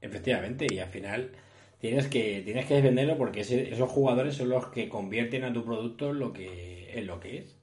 efectivamente, 0.00 0.66
y 0.70 0.78
al 0.78 0.88
final 0.88 1.30
tienes 1.80 2.06
que 2.08 2.42
tienes 2.44 2.66
que 2.66 2.74
defenderlo 2.74 3.16
porque 3.16 3.40
esos 3.40 3.88
jugadores 3.90 4.36
son 4.36 4.50
los 4.50 4.66
que 4.66 4.88
convierten 4.88 5.44
a 5.44 5.52
tu 5.52 5.64
producto 5.64 6.10
en 6.10 6.20
lo 6.20 6.32
que, 6.32 6.92
en 6.94 7.06
lo 7.06 7.18
que 7.18 7.38
es. 7.38 7.59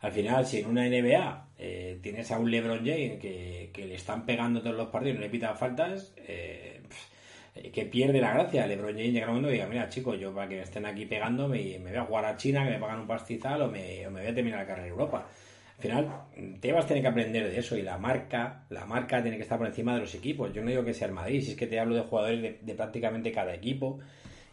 Al 0.00 0.12
final, 0.12 0.46
si 0.46 0.60
en 0.60 0.66
una 0.66 0.88
NBA 0.88 1.48
eh, 1.58 1.98
tienes 2.02 2.30
a 2.30 2.38
un 2.38 2.50
LeBron 2.50 2.78
James 2.78 3.18
que, 3.20 3.70
le 3.74 3.94
están 3.94 4.24
pegando 4.24 4.62
todos 4.62 4.76
los 4.76 4.88
partidos, 4.88 5.16
no 5.16 5.22
le 5.22 5.28
pitan 5.28 5.56
faltas, 5.56 6.14
eh, 6.16 6.80
que 7.72 7.84
pierde 7.84 8.20
la 8.20 8.32
gracia. 8.32 8.66
LeBron 8.66 8.92
James 8.92 9.12
llega 9.12 9.26
un 9.26 9.34
momento 9.34 9.50
y 9.50 9.54
diga, 9.54 9.66
mira 9.66 9.88
chicos, 9.90 10.18
yo 10.18 10.34
para 10.34 10.48
que 10.48 10.56
me 10.56 10.62
estén 10.62 10.86
aquí 10.86 11.04
pegando 11.04 11.48
me, 11.48 11.78
me 11.78 11.90
voy 11.90 11.98
a 11.98 12.04
jugar 12.04 12.24
a 12.24 12.36
China, 12.36 12.64
que 12.64 12.70
me 12.70 12.78
pagan 12.78 13.00
un 13.00 13.06
pastizal 13.06 13.60
o 13.62 13.68
me, 13.68 14.08
me 14.10 14.20
voy 14.20 14.30
a 14.30 14.34
terminar 14.34 14.60
la 14.60 14.66
carrera 14.66 14.86
en 14.86 14.92
Europa. 14.92 15.26
Al 15.76 15.82
final, 15.82 16.10
Tebas 16.60 16.86
tiene 16.86 17.02
que 17.02 17.08
aprender 17.08 17.50
de 17.50 17.58
eso 17.58 17.76
y 17.76 17.82
la 17.82 17.98
marca, 17.98 18.64
la 18.70 18.86
marca 18.86 19.22
tiene 19.22 19.36
que 19.36 19.42
estar 19.42 19.58
por 19.58 19.66
encima 19.66 19.94
de 19.94 20.00
los 20.00 20.14
equipos. 20.14 20.52
Yo 20.52 20.62
no 20.62 20.70
digo 20.70 20.84
que 20.84 20.94
sea 20.94 21.08
el 21.08 21.14
Madrid, 21.14 21.42
si 21.42 21.52
es 21.52 21.56
que 21.56 21.66
te 21.66 21.78
hablo 21.78 21.94
de 21.94 22.02
jugadores 22.02 22.64
de, 22.64 22.74
prácticamente 22.74 23.32
cada 23.32 23.54
equipo 23.54 23.98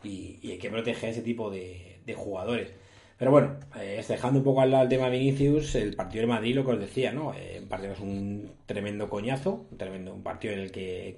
y, 0.03 0.39
hay 0.51 0.57
que 0.57 0.69
proteger 0.69 1.09
ese 1.09 1.21
tipo 1.21 1.49
de 1.49 2.13
jugadores. 2.15 2.73
Pero 3.17 3.31
bueno, 3.31 3.59
eh, 3.79 4.03
dejando 4.07 4.39
un 4.39 4.45
poco 4.45 4.61
al 4.61 4.69
lado 4.69 4.83
el 4.83 4.89
tema 4.89 5.09
Vinicius, 5.09 5.73
el 5.75 5.95
partido 5.95 6.21
de 6.21 6.27
Madrid, 6.27 6.55
lo 6.55 6.63
que 6.63 6.71
os 6.71 6.79
decía, 6.79 7.11
¿no? 7.11 7.33
Eh, 7.33 7.63
partido 7.67 7.93
es 7.93 7.99
un 7.99 8.51
tremendo 8.65 9.09
coñazo, 9.09 9.65
un 9.71 9.77
tremendo 9.77 10.13
un 10.13 10.21
partido 10.21 10.53
en 10.53 10.59
el 10.59 10.71
que 10.71 11.17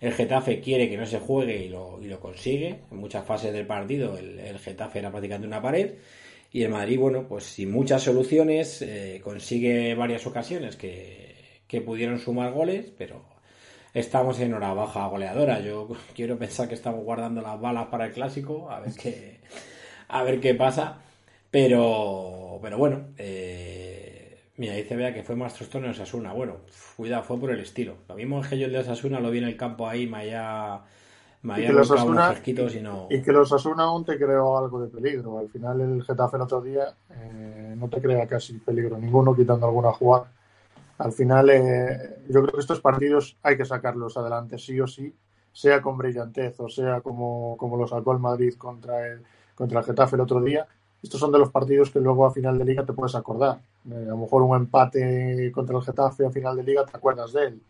el 0.00 0.12
Getafe 0.12 0.60
quiere 0.60 0.90
que 0.90 0.96
no 0.96 1.06
se 1.06 1.20
juegue 1.20 1.64
y 1.64 1.68
lo, 1.68 1.98
y 2.02 2.06
lo 2.06 2.20
consigue. 2.20 2.80
En 2.90 2.98
muchas 2.98 3.24
fases 3.24 3.52
del 3.52 3.66
partido 3.66 4.18
el, 4.18 4.58
Getafe 4.58 4.98
era 4.98 5.10
prácticamente 5.10 5.46
una 5.46 5.62
pared. 5.62 5.94
Y 6.52 6.62
el 6.64 6.68
Madrid, 6.68 6.98
bueno, 6.98 7.26
pues 7.26 7.44
sin 7.44 7.70
muchas 7.70 8.02
soluciones, 8.02 8.82
eh, 8.82 9.20
consigue 9.24 9.94
varias 9.94 10.26
ocasiones 10.26 10.76
que, 10.76 11.34
que 11.66 11.80
pudieron 11.80 12.18
sumar 12.18 12.52
goles, 12.52 12.92
pero 12.98 13.24
estamos 13.94 14.38
en 14.40 14.52
hora 14.52 14.74
baja 14.74 15.06
goleadora. 15.06 15.60
Yo 15.60 15.88
quiero 16.14 16.38
pensar 16.38 16.68
que 16.68 16.74
estamos 16.74 17.04
guardando 17.04 17.40
las 17.40 17.58
balas 17.58 17.86
para 17.86 18.06
el 18.06 18.12
clásico, 18.12 18.70
a 18.70 18.80
ver 18.80 18.92
qué, 18.94 19.40
a 20.08 20.22
ver 20.24 20.40
qué 20.40 20.54
pasa. 20.54 21.00
Pero, 21.52 22.58
pero 22.62 22.78
bueno, 22.78 23.08
eh, 23.18 24.40
mira, 24.56 24.72
dice 24.72 24.96
vea 24.96 25.12
que 25.12 25.22
fue 25.22 25.36
más 25.36 25.52
trostón 25.52 25.84
en 25.84 25.90
Osasuna. 25.90 26.32
Bueno, 26.32 26.56
cuidado, 26.96 27.22
fue 27.24 27.38
por 27.38 27.50
el 27.50 27.60
estilo. 27.60 27.98
Lo 28.08 28.14
mismo 28.14 28.40
es 28.40 28.48
que 28.48 28.58
yo 28.58 28.66
el 28.66 28.72
de 28.72 28.78
Osasuna 28.78 29.20
lo 29.20 29.30
vi 29.30 29.38
en 29.38 29.44
el 29.44 29.56
campo 29.58 29.86
ahí, 29.86 30.06
me 30.06 30.16
haya, 30.16 30.80
me 31.42 31.54
haya 31.54 31.64
y 31.64 31.66
que 31.66 31.72
los 31.74 31.90
Asuna, 31.90 32.34
y, 32.42 32.80
no... 32.80 33.06
y 33.10 33.20
que 33.20 33.32
los 33.32 33.52
Asuna 33.52 33.82
aún 33.82 34.02
te 34.02 34.16
creó 34.16 34.56
algo 34.56 34.80
de 34.80 34.88
peligro. 34.88 35.38
Al 35.38 35.50
final 35.50 35.78
el 35.82 36.02
Getafe 36.02 36.36
el 36.36 36.42
otro 36.42 36.62
día 36.62 36.84
eh, 37.10 37.74
no 37.76 37.86
te 37.90 38.00
crea 38.00 38.26
casi 38.26 38.54
peligro 38.54 38.96
ninguno, 38.96 39.36
quitando 39.36 39.66
alguna 39.66 39.92
jugada. 39.92 40.32
Al 40.96 41.12
final 41.12 41.50
eh, 41.50 42.22
yo 42.30 42.40
creo 42.40 42.54
que 42.54 42.60
estos 42.60 42.80
partidos 42.80 43.36
hay 43.42 43.58
que 43.58 43.66
sacarlos 43.66 44.16
adelante 44.16 44.56
sí 44.56 44.80
o 44.80 44.86
sí 44.86 45.14
sea 45.52 45.82
con 45.82 45.98
brillantez 45.98 46.58
o 46.60 46.68
sea 46.70 47.02
como, 47.02 47.58
como 47.58 47.76
lo 47.76 47.86
sacó 47.86 48.12
el 48.12 48.20
Madrid 48.20 48.54
contra 48.56 49.06
el, 49.06 49.22
contra 49.54 49.80
el 49.80 49.84
Getafe 49.84 50.16
el 50.16 50.22
otro 50.22 50.40
día, 50.40 50.66
estos 51.02 51.18
son 51.18 51.32
de 51.32 51.38
los 51.38 51.50
partidos 51.50 51.90
que 51.90 52.00
luego 52.00 52.24
a 52.24 52.32
final 52.32 52.56
de 52.58 52.64
liga 52.64 52.84
te 52.84 52.92
puedes 52.92 53.14
acordar. 53.14 53.58
Eh, 53.90 54.04
a 54.06 54.10
lo 54.10 54.18
mejor 54.18 54.42
un 54.42 54.56
empate 54.56 55.50
contra 55.52 55.76
el 55.76 55.82
Getafe 55.82 56.26
a 56.26 56.30
final 56.30 56.56
de 56.56 56.62
liga 56.62 56.86
te 56.86 56.96
acuerdas 56.96 57.32
de 57.32 57.46
él. 57.46 57.62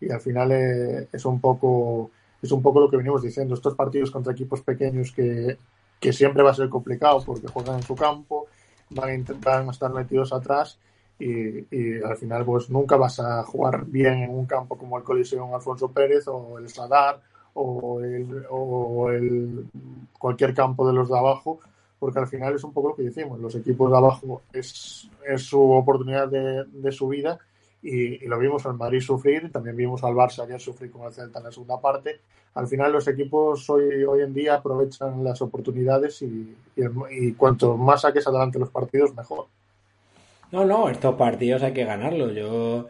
Y 0.00 0.10
al 0.10 0.20
final 0.20 0.52
eh, 0.52 1.08
es 1.12 1.24
un 1.24 1.40
poco 1.40 2.10
es 2.40 2.52
un 2.52 2.62
poco 2.62 2.80
lo 2.80 2.88
que 2.88 2.96
venimos 2.96 3.22
diciendo. 3.22 3.54
Estos 3.54 3.74
partidos 3.74 4.10
contra 4.10 4.32
equipos 4.32 4.60
pequeños 4.60 5.10
que, 5.10 5.58
que 5.98 6.12
siempre 6.12 6.44
va 6.44 6.50
a 6.50 6.54
ser 6.54 6.68
complicado 6.68 7.22
porque 7.24 7.48
juegan 7.48 7.76
en 7.76 7.82
su 7.82 7.96
campo, 7.96 8.46
van 8.90 9.08
a 9.08 9.14
intentar 9.14 9.68
estar 9.68 9.92
metidos 9.92 10.32
atrás 10.32 10.78
y, 11.18 11.66
y, 11.74 12.02
al 12.02 12.16
final 12.16 12.44
pues 12.44 12.70
nunca 12.70 12.96
vas 12.96 13.18
a 13.18 13.42
jugar 13.42 13.86
bien 13.86 14.18
en 14.18 14.30
un 14.30 14.46
campo 14.46 14.76
como 14.76 14.98
el 14.98 15.02
Coliseum 15.02 15.54
Alfonso 15.54 15.90
Pérez 15.90 16.28
o 16.28 16.58
el 16.58 16.68
Sadar 16.68 17.20
o 17.54 18.00
el, 18.00 18.44
o 18.50 19.10
el 19.10 19.66
cualquier 20.18 20.54
campo 20.54 20.86
de 20.86 20.92
los 20.92 21.08
de 21.08 21.18
abajo 21.18 21.58
porque 21.98 22.18
al 22.18 22.28
final 22.28 22.54
es 22.54 22.64
un 22.64 22.72
poco 22.72 22.90
lo 22.90 22.96
que 22.96 23.02
decimos, 23.02 23.40
los 23.40 23.54
equipos 23.54 23.90
de 23.90 23.96
abajo 23.96 24.42
es, 24.52 25.08
es 25.26 25.42
su 25.42 25.60
oportunidad 25.70 26.28
de, 26.28 26.64
de 26.64 26.92
su 26.92 27.08
vida 27.08 27.38
y, 27.82 28.26
lo 28.26 28.38
vimos 28.38 28.66
al 28.66 28.74
Madrid 28.74 29.00
sufrir, 29.00 29.50
también 29.52 29.76
vimos 29.76 30.02
al 30.02 30.14
Barça 30.14 30.44
ayer 30.44 30.60
sufrir 30.60 30.90
con 30.90 31.06
el 31.06 31.12
Celta 31.12 31.38
en 31.38 31.44
la 31.44 31.52
segunda 31.52 31.80
parte. 31.80 32.20
Al 32.54 32.66
final 32.66 32.92
los 32.92 33.06
equipos 33.06 33.68
hoy, 33.70 34.02
hoy 34.04 34.22
en 34.22 34.34
día 34.34 34.54
aprovechan 34.54 35.22
las 35.22 35.40
oportunidades 35.42 36.22
y, 36.22 36.56
y, 36.76 37.32
cuanto 37.32 37.76
más 37.76 38.00
saques 38.00 38.26
adelante 38.26 38.58
los 38.58 38.70
partidos, 38.70 39.14
mejor. 39.14 39.46
No, 40.52 40.64
no, 40.64 40.88
estos 40.88 41.14
partidos 41.16 41.62
hay 41.62 41.72
que 41.72 41.84
ganarlos. 41.84 42.34
Yo 42.34 42.86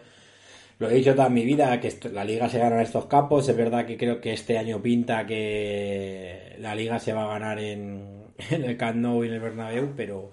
lo 0.79 0.89
he 0.89 0.95
dicho 0.95 1.15
toda 1.15 1.29
mi 1.29 1.45
vida, 1.45 1.79
que 1.81 1.93
la 2.13 2.25
liga 2.25 2.49
se 2.49 2.59
gana 2.59 2.77
en 2.77 2.83
estos 2.83 3.07
campos. 3.07 3.49
Es 3.49 3.57
verdad 3.57 3.87
que 3.87 3.97
creo 3.97 4.21
que 4.21 4.33
este 4.33 4.57
año 4.57 4.81
pinta 4.81 5.27
que 5.27 6.55
la 6.61 6.75
liga 6.75 6.99
se 6.99 7.13
va 7.13 7.25
a 7.25 7.39
ganar 7.39 7.59
en, 7.59 8.16
en 8.51 8.65
el 8.65 8.77
Camp 8.77 8.97
Nou 8.97 9.25
y 9.25 9.29
en 9.29 9.35
el 9.35 9.41
Bernabéu, 9.41 9.95
pero, 9.97 10.33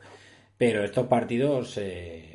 pero 0.58 0.84
estos 0.84 1.08
partidos... 1.08 1.78
Eh, 1.78 2.34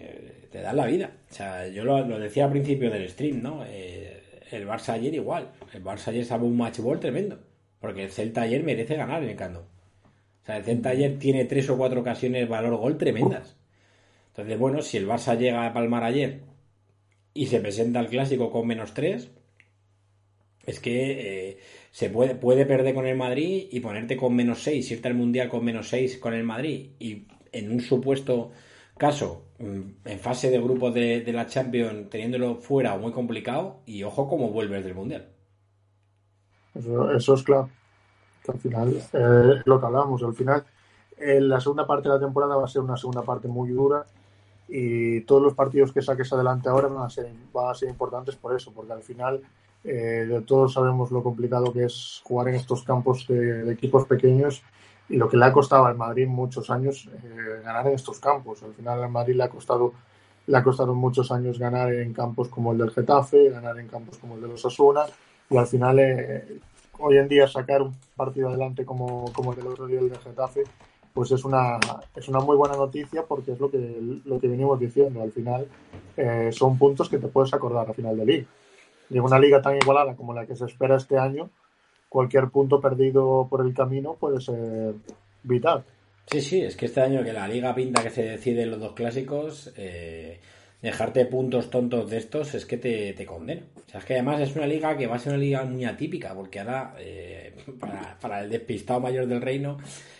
te 0.50 0.60
dan 0.60 0.76
la 0.76 0.86
vida. 0.86 1.12
O 1.30 1.34
sea, 1.34 1.68
yo 1.68 1.84
lo, 1.84 2.18
decía 2.18 2.46
al 2.46 2.50
principio 2.50 2.90
del 2.90 3.08
stream, 3.08 3.42
¿no? 3.42 3.64
Eh, 3.66 4.22
el 4.50 4.66
Barça 4.66 4.94
ayer 4.94 5.14
igual. 5.14 5.52
El 5.72 5.84
Barça 5.84 6.08
ayer 6.08 6.24
sabe 6.24 6.44
un 6.44 6.56
match 6.56 6.80
ball 6.80 7.00
tremendo. 7.00 7.38
Porque 7.80 8.04
el 8.04 8.10
Celta 8.10 8.42
ayer 8.42 8.62
merece 8.62 8.96
ganar 8.96 9.22
en 9.22 9.30
el 9.30 9.36
Cando. 9.36 9.60
O 9.60 10.46
sea, 10.46 10.56
el 10.56 10.64
Celta 10.64 10.90
ayer 10.90 11.18
tiene 11.18 11.44
tres 11.44 11.68
o 11.70 11.76
cuatro 11.76 12.00
ocasiones 12.00 12.48
valor 12.48 12.76
gol 12.76 12.98
tremendas. 12.98 13.56
Entonces, 14.28 14.58
bueno, 14.58 14.82
si 14.82 14.96
el 14.96 15.06
Barça 15.06 15.36
llega 15.36 15.66
a 15.66 15.72
palmar 15.72 16.04
ayer 16.04 16.40
y 17.34 17.46
se 17.46 17.60
presenta 17.60 18.00
al 18.00 18.08
clásico 18.08 18.50
con 18.50 18.66
menos 18.66 18.94
tres, 18.94 19.30
es 20.68 20.80
que 20.80 21.50
eh, 21.50 21.58
se 21.90 22.10
puede, 22.10 22.34
puede 22.34 22.66
perder 22.66 22.94
con 22.94 23.06
el 23.06 23.16
Madrid 23.16 23.68
y 23.70 23.80
ponerte 23.80 24.18
con 24.18 24.36
menos 24.36 24.62
seis, 24.62 24.90
irte 24.90 25.08
al 25.08 25.14
Mundial 25.14 25.48
con 25.48 25.64
menos 25.64 25.88
seis 25.88 26.18
con 26.18 26.34
el 26.34 26.44
Madrid 26.44 26.90
y 26.98 27.26
en 27.52 27.72
un 27.72 27.80
supuesto 27.80 28.50
caso, 28.98 29.46
mm, 29.58 29.80
en 30.04 30.18
fase 30.18 30.50
de 30.50 30.60
grupos 30.60 30.92
de, 30.92 31.24
la 31.32 31.46
Champions, 31.46 32.10
teniéndolo 32.10 32.56
fuera 32.56 32.98
muy 32.98 33.12
complicado, 33.12 33.80
y 33.86 34.02
ojo 34.02 34.28
cómo 34.28 34.50
vuelves 34.50 34.84
del 34.84 34.94
Mundial. 34.94 35.30
Eso, 36.74 37.34
es 37.34 37.42
claro. 37.42 37.70
al 38.46 38.58
final, 38.58 39.02
eh, 39.14 39.62
lo 39.64 39.80
que 39.80 39.86
hablábamos, 39.86 40.22
al 40.22 40.34
final, 40.34 40.64
la 41.18 41.60
segunda 41.60 41.86
parte 41.86 42.10
de 42.10 42.14
la 42.14 42.20
temporada 42.20 42.56
va 42.56 42.66
a 42.66 42.68
ser 42.68 42.82
una 42.82 42.96
segunda 42.96 43.22
parte 43.22 43.48
muy 43.48 43.70
dura 43.70 44.04
y 44.68 45.22
todos 45.22 45.42
los 45.42 45.54
partidos 45.54 45.92
que 45.92 46.02
saques 46.02 46.30
adelante 46.32 46.68
ahora 46.68 46.88
van 46.88 47.04
a 47.04 47.10
ser, 47.10 47.32
van 47.54 47.70
a 47.70 47.74
ser 47.74 47.88
importantes 47.88 48.36
por 48.36 48.54
eso, 48.54 48.70
porque 48.72 48.92
al 48.92 49.02
final 49.02 49.42
eh, 49.90 50.42
todos 50.46 50.74
sabemos 50.74 51.10
lo 51.10 51.22
complicado 51.22 51.72
que 51.72 51.84
es 51.84 52.20
jugar 52.24 52.48
en 52.48 52.56
estos 52.56 52.82
campos 52.82 53.26
de 53.26 53.72
equipos 53.72 54.06
pequeños 54.06 54.62
y 55.08 55.16
lo 55.16 55.28
que 55.28 55.38
le 55.38 55.46
ha 55.46 55.52
costado 55.52 55.86
al 55.86 55.96
Madrid 55.96 56.26
muchos 56.26 56.68
años 56.68 57.08
eh, 57.10 57.62
ganar 57.64 57.86
en 57.86 57.94
estos 57.94 58.20
campos. 58.20 58.62
Al 58.62 58.74
final 58.74 59.02
al 59.02 59.10
Madrid 59.10 59.34
le 59.34 59.44
ha 59.44 59.48
costado 59.48 59.94
le 60.46 60.56
ha 60.56 60.62
costado 60.62 60.94
muchos 60.94 61.30
años 61.30 61.58
ganar 61.58 61.92
en 61.92 62.12
campos 62.12 62.48
como 62.48 62.72
el 62.72 62.78
del 62.78 62.90
Getafe, 62.90 63.50
ganar 63.50 63.78
en 63.78 63.86
campos 63.86 64.16
como 64.18 64.34
el 64.34 64.42
de 64.42 64.48
los 64.48 64.64
Asuna 64.64 65.04
y 65.50 65.56
al 65.56 65.66
final 65.66 65.98
eh, 65.98 66.58
hoy 66.98 67.18
en 67.18 67.28
día 67.28 67.46
sacar 67.46 67.82
un 67.82 67.94
partido 68.16 68.48
adelante 68.48 68.84
como, 68.84 69.30
como 69.32 69.52
el 69.52 69.58
del 69.58 69.68
otro 69.68 69.86
día 69.86 70.00
el 70.00 70.08
del 70.08 70.18
Getafe 70.18 70.64
pues 71.12 71.30
es 71.32 71.44
una 71.44 71.78
es 72.14 72.28
una 72.28 72.40
muy 72.40 72.56
buena 72.56 72.76
noticia 72.76 73.24
porque 73.24 73.52
es 73.52 73.60
lo 73.60 73.70
que 73.70 74.20
lo 74.24 74.38
que 74.40 74.48
venimos 74.48 74.80
diciendo 74.80 75.22
al 75.22 75.32
final 75.32 75.66
eh, 76.16 76.50
son 76.52 76.78
puntos 76.78 77.08
que 77.08 77.18
te 77.18 77.28
puedes 77.28 77.52
acordar 77.52 77.86
al 77.88 77.94
final 77.94 78.16
de 78.16 78.26
liga 78.26 78.46
y 79.10 79.16
en 79.18 79.22
una 79.22 79.38
liga 79.38 79.62
tan 79.62 79.76
igualada 79.76 80.14
como 80.16 80.34
la 80.34 80.46
que 80.46 80.56
se 80.56 80.64
espera 80.64 80.96
este 80.96 81.18
año 81.18 81.50
cualquier 82.08 82.48
punto 82.48 82.80
perdido 82.80 83.46
por 83.48 83.64
el 83.66 83.74
camino 83.74 84.14
puede 84.14 84.40
ser 84.40 84.94
vital. 85.42 85.84
Sí, 86.26 86.40
sí, 86.40 86.60
es 86.60 86.76
que 86.76 86.86
este 86.86 87.00
año 87.00 87.22
que 87.24 87.32
la 87.32 87.48
liga 87.48 87.74
pinta 87.74 88.02
que 88.02 88.10
se 88.10 88.22
deciden 88.22 88.70
los 88.70 88.80
dos 88.80 88.92
clásicos, 88.92 89.72
eh, 89.76 90.40
dejarte 90.82 91.24
puntos 91.24 91.70
tontos 91.70 92.10
de 92.10 92.18
estos 92.18 92.54
es 92.54 92.66
que 92.66 92.76
te, 92.76 93.14
te 93.14 93.24
condena. 93.24 93.62
O 93.86 93.90
sea, 93.90 94.00
es 94.00 94.06
que 94.06 94.14
además 94.14 94.40
es 94.40 94.54
una 94.54 94.66
liga 94.66 94.96
que 94.96 95.06
va 95.06 95.16
a 95.16 95.18
ser 95.18 95.32
una 95.32 95.42
liga 95.42 95.64
muy 95.64 95.84
atípica, 95.86 96.34
porque 96.34 96.60
ahora, 96.60 96.94
eh, 96.98 97.54
para, 98.20 98.42
el 98.42 98.50
despistado 98.50 99.00
mayor 99.00 99.26
del 99.26 99.40
reino, 99.40 99.78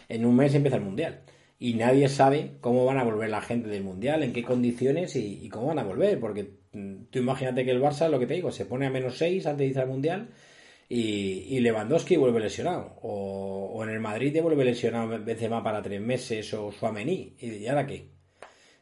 en 0.09 0.25
un 0.25 0.35
mes 0.37 0.55
empieza 0.55 0.79
el 0.79 0.85
Mundial. 0.85 1.21
Y 1.59 1.75
nadie 1.75 2.09
sabe 2.09 2.53
cómo 2.61 2.85
van 2.87 2.99
a 2.99 3.05
volver 3.05 3.29
la 3.29 3.43
gente 3.43 3.69
del 3.69 3.83
Mundial, 3.83 4.23
en 4.23 4.33
qué 4.33 4.43
condiciones 4.43 5.15
y, 5.17 5.47
cómo 5.51 5.67
van 5.67 5.81
a 5.81 5.85
volver. 5.85 6.19
Porque 6.19 6.49
tú 6.73 7.19
imagínate 7.19 7.65
que 7.65 7.71
el 7.71 7.81
Barça, 7.81 8.09
lo 8.09 8.19
que 8.19 8.27
te 8.27 8.35
digo, 8.35 8.51
se 8.51 8.67
pone 8.67 8.87
a 8.87 8.91
menos 8.91 9.17
6 9.19 9.47
antes 9.47 9.59
de 9.59 9.67
irse 9.67 9.81
al 9.81 9.89
Mundial 9.89 10.29
y, 10.89 11.61
Lewandowski 11.61 12.17
vuelve 12.17 12.41
lesionado. 12.41 12.97
O, 13.03 13.83
en 13.83 13.91
el 13.91 14.01
Madrid 14.01 14.33
te 14.33 14.41
vuelve 14.41 14.65
lesionado 14.65 15.23
Benzema 15.23 15.63
para 15.63 15.83
tres 15.83 16.01
meses 16.01 16.53
o 16.55 16.73
Suamení. 16.73 17.37
¿Y 17.41 17.67
ahora 17.67 17.87
qué? 17.87 18.09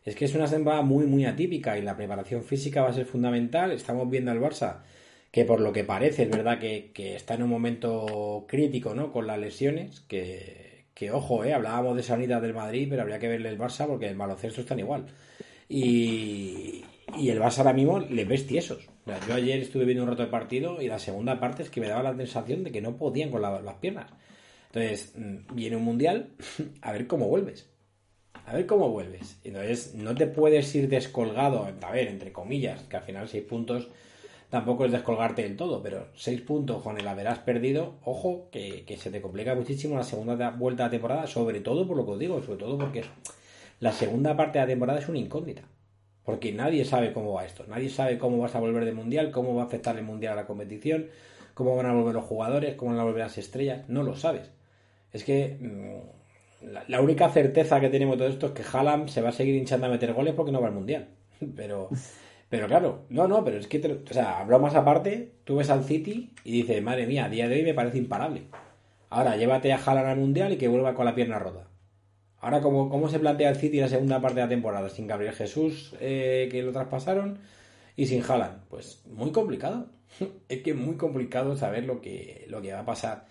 Es 0.04 0.14
que 0.14 0.26
es 0.26 0.34
una 0.34 0.48
temporada 0.48 0.82
muy, 0.82 1.06
muy 1.06 1.24
atípica 1.24 1.76
y 1.76 1.82
la 1.82 1.96
preparación 1.96 2.44
física 2.44 2.82
va 2.82 2.90
a 2.90 2.92
ser 2.92 3.06
fundamental. 3.06 3.72
Estamos 3.72 4.08
viendo 4.08 4.30
al 4.30 4.40
Barça 4.40 4.82
que 5.32 5.44
por 5.44 5.60
lo 5.60 5.72
que 5.72 5.84
parece 5.84 6.22
es 6.22 6.30
verdad 6.30 6.58
que, 6.58 6.92
está 7.14 7.34
en 7.34 7.42
un 7.42 7.50
momento 7.50 8.46
crítico 8.48 8.94
¿no? 8.94 9.12
con 9.12 9.26
las 9.26 9.38
lesiones, 9.38 10.00
que, 10.00 10.86
que 10.94 11.10
ojo, 11.10 11.44
¿eh? 11.44 11.52
hablábamos 11.52 11.96
de 11.96 12.02
sanidad 12.02 12.40
del 12.40 12.54
Madrid, 12.54 12.86
pero 12.88 13.02
habría 13.02 13.18
que 13.18 13.28
verle 13.28 13.50
el 13.50 13.58
Barça 13.58 13.86
porque 13.86 14.06
el 14.08 14.16
baloncesto 14.16 14.60
están 14.60 14.78
igual. 14.78 15.06
Y, 15.68 16.84
y 17.14 17.30
el 17.30 17.40
Barça 17.40 17.58
ahora 17.58 17.72
mismo 17.72 18.00
le 18.00 18.24
ves 18.24 18.46
tiesos. 18.46 18.88
yo 19.28 19.34
ayer 19.34 19.60
estuve 19.60 19.84
viendo 19.84 20.02
un 20.02 20.10
rato 20.10 20.22
de 20.22 20.28
partido 20.28 20.82
y 20.82 20.88
la 20.88 20.98
segunda 20.98 21.38
parte 21.38 21.62
es 21.62 21.70
que 21.70 21.80
me 21.80 21.88
daba 21.88 22.02
la 22.02 22.16
sensación 22.16 22.64
de 22.64 22.72
que 22.72 22.80
no 22.80 22.96
podían 22.96 23.30
con 23.30 23.42
las 23.42 23.74
piernas. 23.76 24.10
Entonces, 24.66 25.12
mm, 25.16 25.54
viene 25.54 25.76
un 25.76 25.84
mundial, 25.84 26.34
a 26.82 26.92
ver 26.92 27.06
cómo 27.06 27.28
vuelves. 27.28 27.70
A 28.44 28.54
ver 28.54 28.66
cómo 28.66 28.90
vuelves. 28.90 29.40
Entonces, 29.44 29.94
no 29.94 30.14
te 30.14 30.26
puedes 30.26 30.74
ir 30.74 30.88
descolgado, 30.88 31.66
a 31.80 31.90
ver, 31.90 32.08
entre 32.08 32.32
comillas, 32.32 32.82
que 32.84 32.96
al 32.96 33.02
final 33.02 33.28
seis 33.28 33.44
puntos 33.44 33.88
tampoco 34.50 34.84
es 34.84 34.92
descolgarte 34.92 35.42
del 35.42 35.56
todo, 35.56 35.82
pero 35.82 36.08
seis 36.14 36.40
puntos 36.42 36.82
con 36.82 36.98
el 36.98 37.08
haberás 37.08 37.40
perdido, 37.40 37.98
ojo, 38.04 38.48
que, 38.52 38.84
que 38.84 38.96
se 38.96 39.10
te 39.10 39.20
complica 39.20 39.54
muchísimo 39.54 39.96
la 39.96 40.04
segunda 40.04 40.50
vuelta 40.50 40.84
de 40.84 40.90
temporada, 40.90 41.26
sobre 41.26 41.60
todo 41.60 41.86
por 41.86 41.96
lo 41.96 42.04
que 42.04 42.12
os 42.12 42.18
digo, 42.18 42.42
sobre 42.42 42.58
todo 42.58 42.78
porque 42.78 43.02
la 43.80 43.92
segunda 43.92 44.36
parte 44.36 44.58
de 44.58 44.64
la 44.64 44.68
temporada 44.68 45.00
es 45.00 45.08
una 45.08 45.18
incógnita. 45.18 45.62
Porque 46.26 46.52
nadie 46.52 46.84
sabe 46.84 47.12
cómo 47.12 47.32
va 47.32 47.46
esto. 47.46 47.64
Nadie 47.68 47.88
sabe 47.88 48.18
cómo 48.18 48.38
vas 48.38 48.56
a 48.56 48.60
volver 48.60 48.84
de 48.84 48.92
mundial, 48.92 49.30
cómo 49.30 49.54
va 49.54 49.62
a 49.62 49.66
afectar 49.66 49.96
el 49.96 50.04
mundial 50.04 50.32
a 50.32 50.42
la 50.42 50.46
competición, 50.46 51.06
cómo 51.54 51.76
van 51.76 51.86
a 51.86 51.92
volver 51.92 52.14
los 52.14 52.24
jugadores, 52.24 52.74
cómo 52.74 52.90
van 52.90 53.00
a 53.00 53.04
volver 53.04 53.22
las 53.22 53.38
estrellas. 53.38 53.88
No 53.88 54.02
lo 54.02 54.16
sabes. 54.16 54.50
Es 55.12 55.22
que 55.22 55.56
mm, 55.60 56.66
la, 56.88 57.00
única 57.00 57.28
certeza 57.30 57.80
que 57.80 57.90
tenemos 57.90 58.18
todo 58.18 58.26
esto 58.26 58.46
es 58.46 58.52
que 58.52 58.64
Haaland 58.64 59.08
se 59.08 59.22
va 59.22 59.28
a 59.28 59.32
seguir 59.32 59.54
hinchando 59.54 59.86
a 59.86 59.88
meter 59.88 60.12
goles 60.14 60.34
porque 60.34 60.50
no 60.50 60.60
va 60.60 60.66
al 60.66 60.74
mundial. 60.74 61.08
Pero, 61.54 61.90
pero 62.48 62.66
claro, 62.66 63.04
no, 63.10 63.28
no, 63.28 63.44
pero 63.44 63.58
es 63.58 63.66
que, 63.66 63.78
o 63.78 64.14
sea, 64.14 64.38
hablo 64.38 64.58
más 64.58 64.74
aparte, 64.74 65.32
tú 65.44 65.56
ves 65.56 65.68
al 65.68 65.84
City 65.84 66.32
y 66.44 66.52
dices, 66.52 66.80
madre 66.82 67.06
mía, 67.06 67.26
a 67.26 67.28
día 67.28 67.48
de 67.48 67.56
hoy 67.56 67.62
me 67.62 67.74
parece 67.74 67.98
imparable. 67.98 68.44
Ahora, 69.10 69.36
llévate 69.36 69.72
a 69.72 69.76
Haaland 69.76 70.08
al 70.08 70.18
mundial 70.18 70.52
y 70.52 70.56
que 70.56 70.68
vuelva 70.68 70.94
con 70.94 71.04
la 71.04 71.14
pierna 71.14 71.38
rota. 71.38 71.66
Ahora, 72.40 72.60
¿cómo, 72.60 72.88
¿cómo 72.88 73.08
se 73.08 73.18
plantea 73.18 73.50
el 73.50 73.56
City 73.56 73.80
la 73.80 73.88
segunda 73.88 74.20
parte 74.20 74.36
de 74.36 74.42
la 74.42 74.48
temporada? 74.48 74.88
Sin 74.88 75.06
Gabriel 75.06 75.34
Jesús, 75.34 75.94
eh, 76.00 76.48
que 76.50 76.62
lo 76.62 76.72
traspasaron, 76.72 77.38
y 77.96 78.06
sin 78.06 78.22
Haaland. 78.22 78.64
Pues 78.68 79.02
muy 79.06 79.32
complicado. 79.32 79.86
es 80.48 80.62
que 80.62 80.70
es 80.70 80.76
muy 80.76 80.96
complicado 80.96 81.56
saber 81.56 81.84
lo 81.84 82.00
que, 82.00 82.46
lo 82.48 82.60
que 82.62 82.72
va 82.72 82.80
a 82.80 82.86
pasar. 82.86 83.26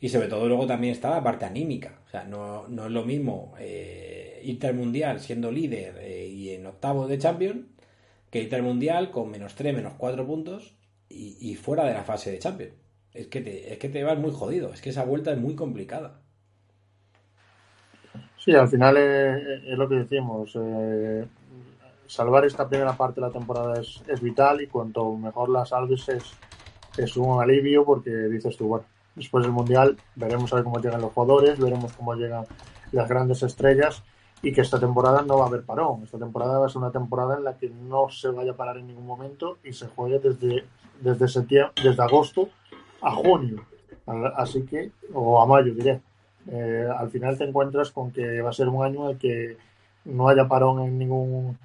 Y 0.00 0.08
sobre 0.08 0.28
todo 0.28 0.46
luego 0.48 0.66
también 0.66 0.92
está 0.92 1.10
la 1.10 1.22
parte 1.22 1.44
anímica. 1.44 2.00
O 2.06 2.10
sea, 2.10 2.24
no, 2.24 2.68
no 2.68 2.86
es 2.86 2.92
lo 2.92 3.04
mismo 3.04 3.54
eh, 3.58 4.40
irte 4.44 4.66
al 4.66 4.74
Mundial 4.74 5.20
siendo 5.20 5.50
líder 5.50 5.96
eh, 6.00 6.26
y 6.26 6.50
en 6.50 6.66
octavo 6.66 7.06
de 7.06 7.18
Champions 7.18 7.66
que 8.30 8.42
irte 8.42 8.56
al 8.56 8.62
Mundial 8.62 9.10
con 9.10 9.30
menos 9.30 9.54
3, 9.54 9.74
menos 9.74 9.94
4 9.96 10.26
puntos 10.26 10.74
y, 11.08 11.54
fuera 11.54 11.84
de 11.84 11.94
la 11.94 12.02
fase 12.02 12.32
de 12.32 12.40
Champions. 12.40 12.74
Es 13.12 13.28
que, 13.28 13.40
te, 13.40 13.72
es 13.72 13.78
que 13.78 13.88
te 13.88 14.02
vas 14.02 14.18
muy 14.18 14.32
jodido. 14.32 14.72
Es 14.72 14.80
que 14.80 14.90
esa 14.90 15.04
vuelta 15.04 15.32
es 15.32 15.38
muy 15.38 15.54
complicada. 15.54 16.20
Sí, 18.44 18.54
al 18.54 18.68
final 18.68 18.98
es, 18.98 19.78
lo 19.78 19.88
que 19.88 19.94
decimos. 19.94 20.52
Eh, 20.54 21.24
salvar 22.06 22.44
esta 22.44 22.68
primera 22.68 22.92
parte 22.94 23.18
de 23.18 23.26
la 23.26 23.32
temporada 23.32 23.80
es, 23.80 24.20
vital 24.20 24.60
y 24.60 24.66
cuanto 24.66 25.14
mejor 25.16 25.48
la 25.48 25.64
salves 25.64 26.06
es, 26.10 26.24
es 26.98 27.16
un 27.16 27.40
alivio 27.40 27.86
porque 27.86 28.10
dices 28.10 28.54
tú, 28.58 28.66
bueno, 28.66 28.84
después 29.14 29.44
del 29.44 29.52
Mundial 29.52 29.96
veremos 30.14 30.52
a 30.52 30.56
ver 30.56 30.64
cómo 30.64 30.78
llegan 30.78 31.00
los 31.00 31.12
jugadores, 31.12 31.58
veremos 31.58 31.94
cómo 31.94 32.14
llegan 32.16 32.44
las 32.92 33.08
grandes 33.08 33.42
estrellas 33.42 34.02
y 34.42 34.52
que 34.52 34.60
esta 34.60 34.78
temporada 34.78 35.22
no 35.22 35.38
va 35.38 35.44
a 35.44 35.48
haber 35.48 35.62
parón. 35.62 36.02
Esta 36.02 36.18
temporada 36.18 36.58
va 36.58 36.66
a 36.66 36.68
ser 36.68 36.82
una 36.82 36.92
temporada 36.92 37.38
en 37.38 37.44
la 37.44 37.56
que 37.56 37.70
no 37.70 38.10
se 38.10 38.28
vaya 38.28 38.52
a 38.52 38.56
parar 38.56 38.76
en 38.76 38.88
ningún 38.88 39.06
momento 39.06 39.56
y 39.64 39.72
se 39.72 39.86
juegue 39.86 40.18
desde, 40.18 40.66
desde, 41.00 41.28
septiembre, 41.28 41.72
desde 41.82 42.02
agosto 42.02 42.50
a 43.00 43.10
junio. 43.12 43.64
Así 44.36 44.66
que, 44.66 44.90
o 45.14 45.40
a 45.40 45.46
mayo 45.46 45.72
diré. 45.72 46.02
Eh, 46.50 46.88
al 46.96 47.10
final 47.10 47.38
te 47.38 47.44
encuentras 47.44 47.90
con 47.90 48.10
que 48.10 48.40
va 48.42 48.50
a 48.50 48.52
ser 48.52 48.68
un 48.68 48.84
año 48.84 49.10
en 49.10 49.18
que 49.18 49.56
no 50.04 50.28
haya 50.28 50.46
parón 50.46 50.82
en 50.82 50.98
ningún 50.98 51.58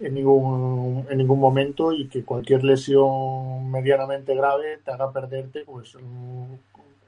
en 0.00 0.14
ningún 0.14 1.06
en 1.08 1.18
ningún 1.18 1.38
momento 1.38 1.92
y 1.92 2.08
que 2.08 2.24
cualquier 2.24 2.64
lesión 2.64 3.70
medianamente 3.70 4.34
grave 4.34 4.78
te 4.84 4.90
haga 4.90 5.12
perderte 5.12 5.64
pues 5.64 5.96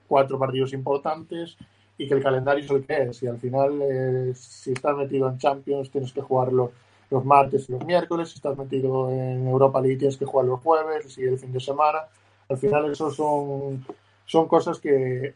cuatro 0.07 0.39
partidos 0.39 0.73
importantes 0.73 1.57
y 1.99 2.07
que 2.07 2.15
el 2.15 2.23
calendario 2.23 2.65
es 2.65 2.71
el 2.71 2.85
que 2.85 3.03
es. 3.03 3.23
Y 3.23 3.27
al 3.27 3.39
final, 3.39 3.81
eh, 3.83 4.33
si 4.35 4.73
estás 4.73 4.97
metido 4.97 5.29
en 5.29 5.39
Champions, 5.39 5.91
tienes 5.91 6.12
que 6.12 6.21
jugar 6.21 6.53
los, 6.53 6.71
los 7.11 7.25
martes 7.25 7.69
y 7.69 7.73
los 7.73 7.85
miércoles. 7.85 8.31
Si 8.31 8.37
estás 8.37 8.57
metido 8.57 9.11
en 9.11 9.47
Europa 9.47 9.81
League, 9.81 9.97
tienes 9.97 10.17
que 10.17 10.27
jugar 10.27 10.47
los 10.47 10.61
jueves 10.61 11.17
y 11.19 11.25
el 11.25 11.39
fin 11.39 11.53
de 11.53 11.61
semana. 11.61 12.01
Al 12.49 12.59
final, 12.59 12.91
eso 12.91 13.11
son, 13.11 13.85
son 14.27 14.47
cosas 14.47 14.79
que, 14.79 15.35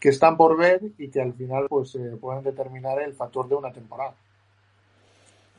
que 0.00 0.08
están 0.08 0.36
por 0.36 0.56
ver 0.56 0.80
y 0.98 1.08
que 1.08 1.20
al 1.20 1.34
final 1.34 1.66
pues 1.68 1.94
eh, 1.94 2.16
pueden 2.20 2.42
determinar 2.42 3.00
el 3.00 3.14
factor 3.14 3.48
de 3.48 3.54
una 3.54 3.72
temporada. 3.72 4.14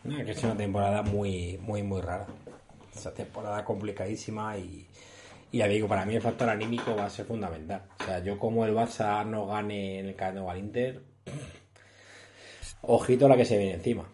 que 0.03 0.31
es 0.31 0.43
una 0.43 0.57
temporada 0.57 1.01
muy, 1.01 1.57
muy, 1.61 1.83
muy 1.83 2.01
rara. 2.01 2.27
Esa 2.95 3.13
temporada 3.13 3.63
complicadísima 3.63 4.57
y 4.57 4.87
y 5.51 5.59
ya 5.59 5.67
digo, 5.67 5.87
para 5.87 6.05
mí 6.05 6.15
el 6.15 6.21
factor 6.21 6.49
anímico 6.49 6.95
va 6.95 7.05
a 7.05 7.09
ser 7.09 7.25
fundamental. 7.25 7.81
O 7.99 8.03
sea, 8.03 8.19
yo 8.19 8.37
como 8.37 8.65
el 8.65 8.75
Barça 8.75 9.25
no 9.25 9.47
gane 9.47 9.99
en 9.99 10.07
el 10.07 10.15
Camp 10.15 10.47
al 10.47 10.59
Inter, 10.59 11.01
ojito 12.81 13.25
a 13.25 13.29
la 13.29 13.37
que 13.37 13.45
se 13.45 13.57
viene 13.57 13.73
encima. 13.73 14.07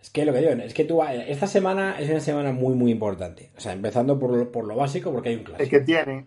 Es 0.00 0.10
que 0.10 0.24
lo 0.24 0.32
que 0.32 0.38
digo, 0.38 0.52
es 0.52 0.74
que 0.74 0.84
tú, 0.84 1.02
esta 1.02 1.48
semana 1.48 1.98
es 1.98 2.08
una 2.08 2.20
semana 2.20 2.52
muy, 2.52 2.74
muy 2.74 2.92
importante. 2.92 3.50
O 3.56 3.60
sea, 3.60 3.72
empezando 3.72 4.18
por 4.18 4.30
lo, 4.30 4.52
por 4.52 4.64
lo 4.64 4.76
básico, 4.76 5.12
porque 5.12 5.30
hay 5.30 5.36
un 5.36 5.42
clásico. 5.42 5.62
Es 5.64 5.68
que 5.68 5.80
tiene, 5.80 6.26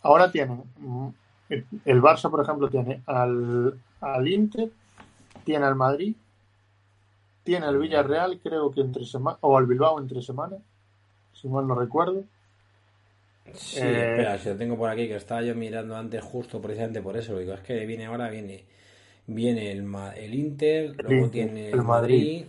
ahora 0.00 0.32
tienen, 0.32 0.64
el 1.48 2.02
Barça, 2.02 2.30
por 2.30 2.42
ejemplo, 2.42 2.68
tiene 2.68 3.02
al, 3.06 3.74
al 4.00 4.28
Inter, 4.28 4.70
tiene 5.44 5.66
al 5.66 5.76
Madrid, 5.76 6.14
tiene 7.42 7.66
al 7.66 7.78
Villarreal, 7.78 8.40
creo 8.42 8.70
que 8.70 8.80
entre 8.80 9.04
semana, 9.04 9.38
o 9.42 9.56
al 9.56 9.66
Bilbao 9.66 10.00
entre 10.00 10.22
semana, 10.22 10.56
si 11.32 11.48
mal 11.48 11.66
no 11.66 11.74
recuerdo. 11.74 12.24
Sí, 13.52 13.80
eh, 13.80 14.12
espera, 14.12 14.38
si 14.38 14.48
lo 14.48 14.56
tengo 14.56 14.76
por 14.76 14.88
aquí, 14.88 15.06
que 15.06 15.16
estaba 15.16 15.42
yo 15.42 15.54
mirando 15.54 15.94
antes 15.94 16.22
justo 16.22 16.60
precisamente 16.62 17.02
por 17.02 17.16
eso. 17.16 17.32
Lo 17.32 17.40
digo, 17.40 17.52
es 17.52 17.60
que 17.60 17.84
viene 17.84 18.06
ahora, 18.06 18.30
viene 18.30 18.64
viene 19.26 19.70
el, 19.72 19.86
el 20.16 20.34
Inter, 20.34 20.96
luego 21.02 21.30
tiene 21.30 21.70
el 21.70 21.82
Madrid, 21.82 22.44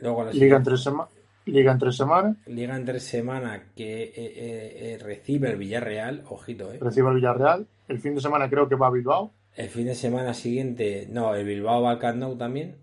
luego 0.00 0.24
la 0.24 0.32
Liga 0.32 0.56
entre, 0.56 0.76
semanas 0.76 1.10
Liga 1.46 1.72
entre 1.72 1.92
semana. 1.92 2.36
Liga 2.46 2.76
entre 2.76 3.00
semana 3.00 3.62
que 3.74 4.04
eh, 4.04 4.12
eh, 4.16 4.98
recibe 5.00 5.50
el 5.50 5.56
Villarreal, 5.56 6.22
ojito, 6.28 6.72
eh. 6.72 6.78
Recibe 6.80 7.08
el 7.08 7.16
Villarreal. 7.16 7.66
El 7.90 7.98
fin 7.98 8.14
de 8.14 8.20
semana 8.20 8.48
creo 8.48 8.68
que 8.68 8.76
va 8.76 8.86
a 8.86 8.90
Bilbao. 8.90 9.32
El 9.56 9.68
fin 9.68 9.86
de 9.86 9.96
semana 9.96 10.32
siguiente, 10.32 11.08
no, 11.10 11.34
el 11.34 11.44
Bilbao 11.44 11.82
va 11.82 11.90
al 11.90 11.98
Camp 11.98 12.18
Nou 12.18 12.36
también. 12.36 12.76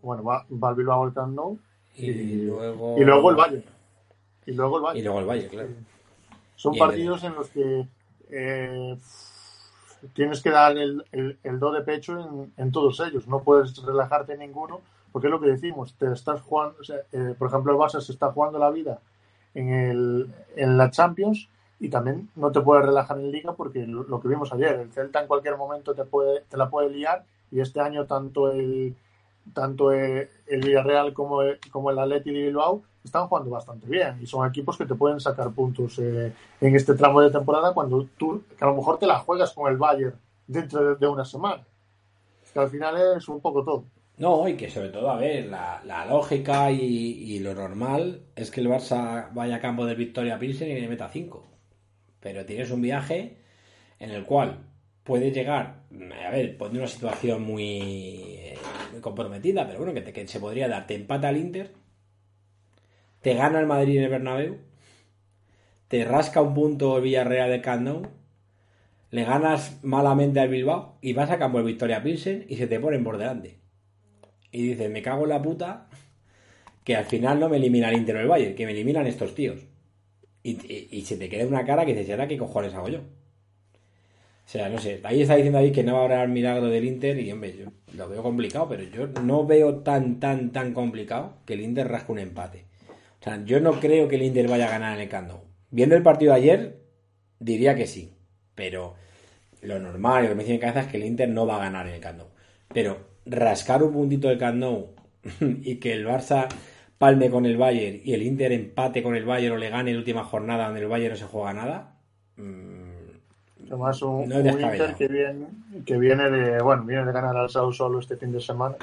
Bueno, 0.00 0.22
va, 0.22 0.46
va 0.48 0.70
el 0.70 0.76
Bilbao 0.76 1.02
al 1.02 1.12
Camp 1.12 1.34
Nou. 1.34 1.58
Y, 1.96 2.36
luego... 2.46 2.96
y 2.96 3.04
luego 3.04 3.30
el 3.30 3.36
Valle. 3.36 3.64
Y 4.46 4.52
luego 4.52 4.76
el 4.76 4.84
Valle. 4.84 5.00
Y 5.00 5.02
luego 5.02 5.18
el 5.18 5.26
Valle, 5.26 5.48
claro. 5.48 5.70
Son 6.54 6.76
partidos 6.76 7.24
en 7.24 7.34
los 7.34 7.48
que 7.48 7.88
eh, 8.30 8.96
tienes 10.12 10.40
que 10.40 10.50
dar 10.50 10.78
el, 10.78 11.04
el, 11.10 11.58
do 11.58 11.72
de 11.72 11.80
pecho 11.80 12.52
en, 12.56 12.70
todos 12.70 13.00
ellos. 13.00 13.26
No 13.26 13.42
puedes 13.42 13.76
relajarte 13.82 14.34
en 14.34 14.38
ninguno, 14.38 14.82
porque 15.10 15.26
es 15.26 15.32
lo 15.32 15.40
que 15.40 15.48
decimos. 15.48 15.96
Te 15.98 16.12
estás 16.12 16.40
jugando, 16.42 16.76
eh, 17.10 17.34
por 17.36 17.48
ejemplo, 17.48 17.72
el 17.72 17.78
Barça 17.78 18.00
se 18.00 18.12
está 18.12 18.30
jugando 18.30 18.60
la 18.60 18.70
vida 18.70 19.00
en, 19.52 19.72
el, 19.72 20.32
en 20.54 20.78
la 20.78 20.92
Champions 20.92 21.48
y 21.84 21.90
también 21.90 22.30
no 22.34 22.50
te 22.50 22.62
puedes 22.62 22.86
relajar 22.86 23.18
en 23.18 23.30
Liga 23.30 23.52
porque 23.52 23.86
lo, 23.86 24.20
que 24.20 24.28
vimos 24.28 24.50
ayer, 24.52 24.80
el 24.80 24.90
Celta 24.90 25.20
en 25.20 25.26
cualquier 25.26 25.58
momento 25.58 25.94
te, 25.94 26.04
puede, 26.04 26.40
te 26.48 26.56
la 26.56 26.70
puede 26.70 26.88
liar 26.88 27.24
y 27.50 27.60
este 27.60 27.80
año 27.80 28.06
tanto 28.06 28.50
el 28.50 28.94
tanto 29.52 29.92
el 29.92 30.28
Villarreal 30.46 31.12
como 31.12 31.42
el, 31.42 31.58
como 31.70 31.90
el 31.90 31.98
Atleti 31.98 32.32
de 32.32 32.46
Bilbao 32.46 32.82
están 33.04 33.26
jugando 33.26 33.50
bastante 33.50 33.86
bien 33.86 34.18
y 34.22 34.26
son 34.26 34.48
equipos 34.48 34.78
que 34.78 34.86
te 34.86 34.94
pueden 34.94 35.20
sacar 35.20 35.50
puntos 35.50 35.98
eh, 35.98 36.32
en 36.58 36.74
este 36.74 36.94
tramo 36.94 37.20
de 37.20 37.30
temporada 37.30 37.74
cuando 37.74 38.06
tú, 38.16 38.42
que 38.56 38.64
a 38.64 38.68
lo 38.68 38.76
mejor 38.76 38.98
te 38.98 39.06
la 39.06 39.18
juegas 39.18 39.52
con 39.52 39.70
el 39.70 39.76
Bayern 39.76 40.14
dentro 40.46 40.94
de, 40.94 41.06
una 41.06 41.26
semana. 41.26 41.62
que 42.50 42.58
al 42.58 42.70
final 42.70 43.18
es 43.18 43.28
un 43.28 43.40
poco 43.40 43.62
todo. 43.62 43.84
No, 44.16 44.48
y 44.48 44.56
que 44.56 44.70
sobre 44.70 44.88
todo, 44.88 45.10
a 45.10 45.16
ver, 45.16 45.46
la, 45.46 46.06
lógica 46.08 46.70
y, 46.70 47.38
lo 47.40 47.52
normal 47.52 48.22
es 48.34 48.50
que 48.50 48.62
el 48.62 48.68
Barça 48.68 49.28
vaya 49.34 49.56
a 49.56 49.60
campo 49.60 49.84
de 49.84 49.94
Victoria 49.94 50.38
Pilsen 50.38 50.70
y 50.70 50.80
le 50.80 50.88
meta 50.88 51.10
5. 51.10 51.53
Pero 52.24 52.44
tienes 52.44 52.72
un 52.72 52.82
viaje 52.82 53.36
en 54.00 54.10
el 54.10 54.24
cual 54.24 54.66
puede 55.04 55.30
llegar, 55.30 55.84
a 56.26 56.30
ver, 56.30 56.56
pone 56.58 56.78
una 56.78 56.88
situación 56.88 57.42
muy, 57.42 58.54
muy 58.90 59.00
comprometida, 59.00 59.64
pero 59.64 59.78
bueno, 59.78 59.94
que, 59.94 60.00
te, 60.00 60.12
que 60.12 60.26
se 60.26 60.40
podría 60.40 60.66
dar, 60.66 60.88
te 60.88 60.96
empata 60.96 61.28
al 61.28 61.36
Inter 61.36 61.84
te 63.24 63.32
gana 63.32 63.58
el 63.58 63.66
Madrid 63.66 63.96
en 63.96 64.04
el 64.04 64.10
Bernabéu, 64.10 64.58
te 65.88 66.04
rasca 66.04 66.42
un 66.42 66.52
punto 66.52 66.98
el 66.98 67.04
Villarreal 67.04 67.48
de 67.48 67.62
Camp 67.62 68.06
le 69.10 69.24
ganas 69.24 69.82
malamente 69.82 70.40
al 70.40 70.50
Bilbao 70.50 70.98
y 71.00 71.14
vas 71.14 71.30
a 71.30 71.38
campo 71.38 71.58
el 71.58 71.64
Victoria 71.64 72.02
Pilsen 72.02 72.44
y 72.50 72.56
se 72.56 72.66
te 72.66 72.78
ponen 72.78 73.02
por 73.02 73.16
delante. 73.16 73.60
Y 74.50 74.68
dices, 74.68 74.90
me 74.90 75.00
cago 75.00 75.22
en 75.22 75.30
la 75.30 75.40
puta 75.40 75.88
que 76.84 76.96
al 76.96 77.06
final 77.06 77.40
no 77.40 77.48
me 77.48 77.56
elimina 77.56 77.88
el 77.88 77.96
Inter 77.96 78.16
o 78.16 78.20
el 78.20 78.28
Bayern, 78.28 78.54
que 78.54 78.66
me 78.66 78.72
eliminan 78.72 79.06
estos 79.06 79.34
tíos. 79.34 79.64
Y, 80.46 81.02
se 81.06 81.16
te 81.16 81.30
queda 81.30 81.46
una 81.46 81.64
cara 81.64 81.86
que 81.86 81.94
dices, 81.94 82.10
¿ahora 82.10 82.28
qué 82.28 82.36
cojones 82.36 82.74
hago 82.74 82.88
yo? 82.88 82.98
O 82.98 84.46
sea, 84.48 84.68
no 84.68 84.78
sé, 84.78 85.00
ahí 85.02 85.22
está 85.22 85.36
diciendo 85.36 85.58
ahí 85.58 85.72
que 85.72 85.82
no 85.82 85.94
va 85.94 86.02
a 86.02 86.04
haber 86.04 86.20
el 86.20 86.28
milagro 86.28 86.66
del 86.66 86.84
Inter 86.84 87.18
y, 87.18 87.32
hombre, 87.32 87.56
yo 87.56 87.72
lo 87.96 88.10
veo 88.10 88.22
complicado, 88.22 88.68
pero 88.68 88.82
yo 88.82 89.06
no 89.22 89.46
veo 89.46 89.76
tan, 89.76 90.20
tan, 90.20 90.52
tan 90.52 90.74
complicado 90.74 91.38
que 91.46 91.54
el 91.54 91.62
Inter 91.62 91.88
rasque 91.88 92.12
un 92.12 92.18
empate. 92.18 92.66
O 93.20 93.24
sea, 93.24 93.42
yo 93.46 93.58
no 93.58 93.80
creo 93.80 94.06
que 94.06 94.16
el 94.16 94.22
Inter 94.22 94.46
vaya 94.46 94.66
a 94.66 94.70
ganar 94.70 94.96
en 94.96 95.04
el 95.04 95.08
Camp 95.08 95.32
Viendo 95.70 95.96
el 95.96 96.02
partido 96.02 96.32
de 96.32 96.38
ayer, 96.40 96.78
diría 97.40 97.74
que 97.74 97.86
sí. 97.86 98.12
Pero 98.54 98.96
lo 99.62 99.78
normal 99.78 100.24
y 100.24 100.26
lo 100.26 100.32
que 100.32 100.34
me 100.36 100.42
dice 100.42 100.54
en 100.54 100.60
cabeza 100.60 100.80
es 100.80 100.86
que 100.88 100.98
el 100.98 101.04
Inter 101.04 101.30
no 101.30 101.46
va 101.46 101.56
a 101.56 101.64
ganar 101.64 101.86
en 101.86 101.94
el 101.94 102.00
Camp 102.00 102.20
Pero 102.68 102.98
rascar 103.24 103.82
un 103.82 103.94
puntito 103.94 104.28
del 104.28 104.36
Camp 104.36 104.62
y 105.40 105.76
que 105.76 105.94
el 105.94 106.06
Barça 106.06 106.48
palme 107.04 107.28
con 107.28 107.44
el 107.44 107.58
Bayern 107.58 108.00
y 108.02 108.14
el 108.14 108.22
Inter 108.22 108.50
empate 108.52 109.02
con 109.02 109.14
el 109.14 109.26
Bayern 109.26 109.56
o 109.56 109.58
le 109.58 109.68
gane 109.68 109.90
en 109.90 109.96
la 109.96 110.00
última 110.00 110.24
jornada 110.24 110.64
donde 110.64 110.80
el 110.80 110.88
Bayern 110.88 111.12
no 111.12 111.18
se 111.18 111.26
juega 111.26 111.52
nada. 111.52 111.96
Mm, 112.38 113.66
Además, 113.66 114.00
un, 114.00 114.32
Inter 114.32 114.94
que 114.96 115.08
viene, 115.08 115.46
que 115.84 115.98
viene 115.98 116.30
de 116.30 116.62
bueno 116.62 116.84
viene 116.84 117.04
de 117.04 117.12
ganar 117.12 117.36
al 117.36 117.50
Sao 117.50 117.70
solo 117.74 117.98
este 117.98 118.16
fin 118.16 118.32
de 118.32 118.40
semana 118.40 118.76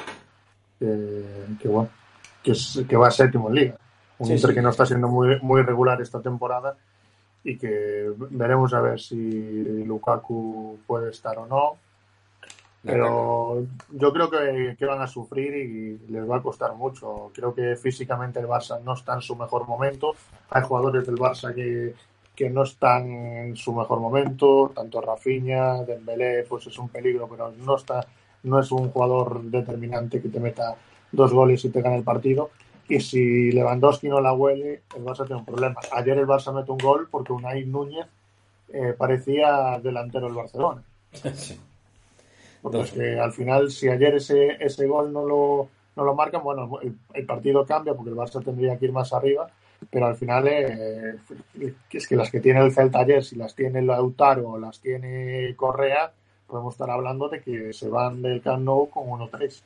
que, 0.77 1.67
bueno 1.67 1.89
que, 2.43 2.51
es, 2.51 2.83
que 2.87 2.95
va 2.95 3.09
séptimo 3.09 3.49
en 3.49 3.55
liga 3.55 3.77
un 4.19 4.31
Inter 4.31 4.53
que 4.53 4.61
no 4.61 4.69
está 4.69 4.85
siendo 4.85 5.07
muy, 5.07 5.39
muy 5.41 5.63
regular 5.63 5.99
esta 5.99 6.21
temporada 6.21 6.75
y 7.43 7.57
que 7.57 8.11
veremos 8.29 8.71
a 8.75 8.81
ver 8.81 8.99
si 8.99 9.83
Lukaku 9.83 10.77
puede 10.85 11.09
estar 11.09 11.39
o 11.39 11.47
no. 11.47 11.77
Pero 12.83 13.63
yo 13.91 14.11
creo 14.11 14.29
que, 14.29 14.75
que, 14.77 14.85
van 14.85 15.01
a 15.01 15.07
sufrir 15.07 15.55
y 15.55 16.11
les 16.11 16.27
va 16.27 16.37
a 16.37 16.41
costar 16.41 16.73
mucho. 16.73 17.31
Creo 17.33 17.53
que 17.53 17.75
físicamente 17.75 18.39
el 18.39 18.47
Barça 18.47 18.81
no 18.81 18.95
está 18.95 19.13
en 19.13 19.21
su 19.21 19.35
mejor 19.35 19.67
momento. 19.67 20.15
Hay 20.49 20.63
jugadores 20.63 21.05
del 21.05 21.15
Barça 21.15 21.53
que, 21.53 21.93
que 22.35 22.49
no 22.49 22.63
están 22.63 23.07
en 23.11 23.55
su 23.55 23.73
mejor 23.73 23.99
momento. 23.99 24.71
Tanto 24.73 24.99
Rafinha, 24.99 25.83
Dembélé, 25.83 26.43
pues 26.49 26.65
es 26.67 26.77
un 26.79 26.89
peligro, 26.89 27.27
pero 27.29 27.51
no 27.51 27.75
está, 27.75 28.05
no 28.43 28.59
es 28.59 28.71
un 28.71 28.89
jugador 28.89 29.43
determinante 29.43 30.19
que 30.19 30.29
te 30.29 30.39
meta 30.39 30.75
dos 31.11 31.31
goles 31.33 31.63
y 31.63 31.69
te 31.69 31.81
gane 31.81 31.97
el 31.97 32.03
partido. 32.03 32.49
Y 32.89 32.99
si 32.99 33.51
Lewandowski 33.51 34.09
no 34.09 34.19
la 34.19 34.33
huele, 34.33 34.81
el 34.95 35.03
Barça 35.03 35.27
tiene 35.27 35.41
un 35.41 35.45
problema. 35.45 35.79
Ayer 35.91 36.17
el 36.17 36.27
Barça 36.27 36.51
mete 36.51 36.71
un 36.71 36.79
gol 36.79 37.07
porque 37.11 37.31
Unai 37.31 37.63
Núñez 37.65 38.07
eh, 38.69 38.95
parecía 38.97 39.79
delantero 39.83 40.25
del 40.25 40.35
Barcelona. 40.35 40.83
Porque 42.61 43.19
al 43.19 43.31
final, 43.31 43.71
si 43.71 43.89
ayer 43.89 44.15
ese, 44.15 44.57
ese 44.59 44.85
gol 44.85 45.11
no 45.11 45.25
lo, 45.25 45.69
no 45.95 46.03
lo 46.03 46.15
marcan, 46.15 46.43
bueno, 46.43 46.79
el, 47.13 47.25
partido 47.25 47.65
cambia 47.65 47.93
porque 47.93 48.11
el 48.11 48.15
Barça 48.15 48.43
tendría 48.43 48.77
que 48.77 48.85
ir 48.85 48.91
más 48.91 49.13
arriba. 49.13 49.49
Pero 49.89 50.05
al 50.05 50.15
final 50.15 50.47
eh, 50.47 51.15
es 51.91 52.07
que 52.07 52.15
las 52.15 52.29
que 52.29 52.39
tiene 52.39 52.63
el 52.63 52.71
Celta 52.71 52.99
ayer, 52.99 53.23
si 53.23 53.35
las 53.35 53.55
tiene 53.55 53.81
Lautaro 53.81 54.49
o 54.49 54.59
las 54.59 54.79
tiene 54.79 55.55
Correa, 55.55 56.11
podemos 56.45 56.75
estar 56.75 56.89
hablando 56.91 57.29
de 57.29 57.41
que 57.41 57.73
se 57.73 57.89
van 57.89 58.21
del 58.21 58.41
Camp 58.41 58.63
Nou 58.63 58.89
con 58.89 59.07
1-3. 59.07 59.63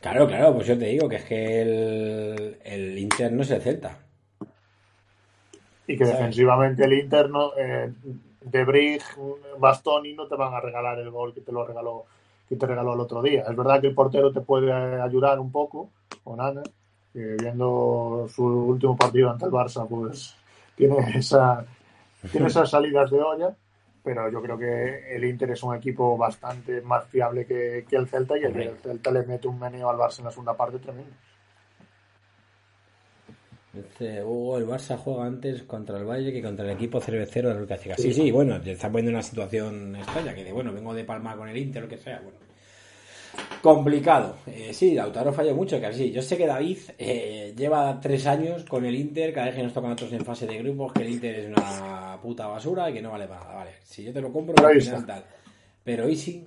Claro, 0.00 0.26
claro, 0.26 0.54
pues 0.54 0.68
yo 0.68 0.78
te 0.78 0.86
digo 0.86 1.08
que 1.08 1.16
es 1.16 1.24
que 1.24 1.62
el, 1.62 2.58
el 2.64 2.98
Inter 2.98 3.32
no 3.32 3.42
es 3.42 3.50
el 3.50 3.60
Celta. 3.60 3.98
Y 5.86 5.96
que 5.96 6.04
defensivamente 6.04 6.84
el 6.84 6.92
Inter 6.94 7.28
no, 7.28 7.50
eh, 7.56 7.92
de 8.46 8.64
Brig, 8.64 9.02
Bastoni 9.58 10.14
no 10.14 10.28
te 10.28 10.36
van 10.36 10.54
a 10.54 10.60
regalar 10.60 10.98
el 11.00 11.10
gol 11.10 11.34
que 11.34 11.40
te 11.40 11.50
lo 11.50 11.66
regaló 11.66 12.04
que 12.48 12.54
te 12.54 12.64
regaló 12.64 12.94
el 12.94 13.00
otro 13.00 13.20
día. 13.20 13.42
Es 13.42 13.56
verdad 13.56 13.80
que 13.80 13.88
el 13.88 13.94
portero 13.94 14.32
te 14.32 14.40
puede 14.40 14.72
ayudar 14.72 15.40
un 15.40 15.50
poco, 15.50 15.90
con 16.22 16.40
Ana, 16.40 16.62
viendo 17.12 18.28
su 18.32 18.44
último 18.44 18.96
partido 18.96 19.30
ante 19.30 19.46
el 19.46 19.50
Barça, 19.50 19.88
pues 19.88 20.36
tiene 20.76 20.96
esa 21.16 21.66
tiene 22.30 22.46
esas 22.46 22.70
salidas 22.70 23.10
de 23.10 23.20
olla, 23.20 23.52
pero 24.04 24.30
yo 24.30 24.40
creo 24.40 24.56
que 24.56 25.16
el 25.16 25.24
Inter 25.24 25.50
es 25.50 25.62
un 25.64 25.74
equipo 25.74 26.16
bastante 26.16 26.80
más 26.82 27.04
fiable 27.06 27.46
que, 27.46 27.84
el 27.90 28.06
Celta 28.06 28.38
y 28.38 28.44
el, 28.44 28.76
Celta 28.78 29.10
le 29.10 29.26
mete 29.26 29.48
un 29.48 29.58
meneo 29.58 29.90
al 29.90 29.96
Barça 29.96 30.20
en 30.20 30.26
la 30.26 30.30
segunda 30.30 30.54
parte 30.54 30.78
tremendo. 30.78 31.10
Hugo, 34.24 34.58
el 34.58 34.66
Barça 34.66 34.96
juega 34.96 35.26
antes 35.26 35.62
contra 35.62 35.98
el 35.98 36.04
Valle 36.04 36.32
que 36.32 36.42
contra 36.42 36.64
el 36.64 36.72
equipo 36.72 37.00
cervecero 37.00 37.48
de 37.48 37.60
Lucas 37.60 37.80
Sí, 37.96 38.12
sí, 38.12 38.30
bueno, 38.30 38.56
está 38.56 38.90
poniendo 38.90 39.12
una 39.12 39.22
situación 39.22 39.96
extraña, 39.96 40.34
que 40.34 40.44
de 40.44 40.52
bueno, 40.52 40.72
vengo 40.72 40.94
de 40.94 41.04
palma 41.04 41.36
con 41.36 41.48
el 41.48 41.56
Inter, 41.56 41.82
lo 41.82 41.88
que 41.88 41.98
sea, 41.98 42.20
bueno. 42.20 42.38
Complicado. 43.60 44.36
Eh, 44.46 44.72
sí, 44.72 44.94
Lautaro 44.94 45.32
falló 45.32 45.54
mucho, 45.54 45.80
que 45.80 45.86
así. 45.86 46.10
Yo 46.10 46.22
sé 46.22 46.36
que 46.36 46.46
David 46.46 46.78
eh, 46.98 47.54
lleva 47.56 47.98
tres 48.00 48.26
años 48.26 48.64
con 48.64 48.84
el 48.84 48.94
Inter, 48.94 49.32
cada 49.32 49.46
vez 49.46 49.56
que 49.56 49.62
nos 49.62 49.72
tocan 49.72 49.92
otros 49.92 50.12
en 50.12 50.24
fase 50.24 50.46
de 50.46 50.58
grupos, 50.58 50.92
que 50.92 51.02
el 51.02 51.10
Inter 51.10 51.34
es 51.36 51.46
una 51.48 52.18
puta 52.22 52.46
basura 52.46 52.88
y 52.90 52.94
que 52.94 53.02
no 53.02 53.10
vale 53.10 53.26
para 53.26 53.40
nada. 53.40 53.54
Vale, 53.56 53.70
si 53.82 54.04
yo 54.04 54.12
te 54.12 54.20
lo 54.20 54.32
compro, 54.32 54.66
al 54.66 54.80
final 54.80 55.06
tal. 55.06 55.24
Pero 55.82 56.08
Easy, 56.08 56.46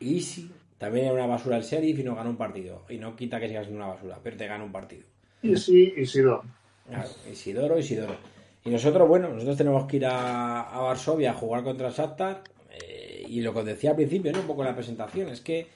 Easy, 0.00 0.50
también 0.78 1.06
era 1.06 1.14
una 1.14 1.26
basura 1.26 1.56
el 1.56 1.62
sheriff 1.62 1.98
y 1.98 2.04
no 2.04 2.14
gana 2.14 2.30
un 2.30 2.36
partido. 2.36 2.84
Y 2.88 2.98
no 2.98 3.16
quita 3.16 3.40
que 3.40 3.48
sigas 3.48 3.68
una 3.68 3.86
basura, 3.86 4.18
pero 4.22 4.36
te 4.36 4.46
gana 4.46 4.64
un 4.64 4.72
partido. 4.72 5.06
Easy, 5.44 5.94
Isidoro. 5.96 6.42
Claro, 6.88 7.08
Isidoro, 7.30 7.78
Isidoro. 7.78 8.16
Y 8.64 8.70
nosotros, 8.70 9.06
bueno, 9.06 9.28
nosotros 9.28 9.56
tenemos 9.56 9.86
que 9.86 9.98
ir 9.98 10.06
a, 10.06 10.62
a 10.62 10.80
Varsovia 10.80 11.30
a 11.30 11.34
jugar 11.34 11.62
contra 11.62 11.90
Shakhtar. 11.90 12.42
Eh, 12.70 13.24
y 13.28 13.40
lo 13.42 13.52
que 13.52 13.60
os 13.60 13.64
decía 13.66 13.90
al 13.90 13.96
principio, 13.96 14.32
¿no? 14.32 14.40
Un 14.40 14.46
poco 14.46 14.62
en 14.62 14.68
la 14.68 14.74
presentación, 14.74 15.28
es 15.28 15.40
que 15.40 15.66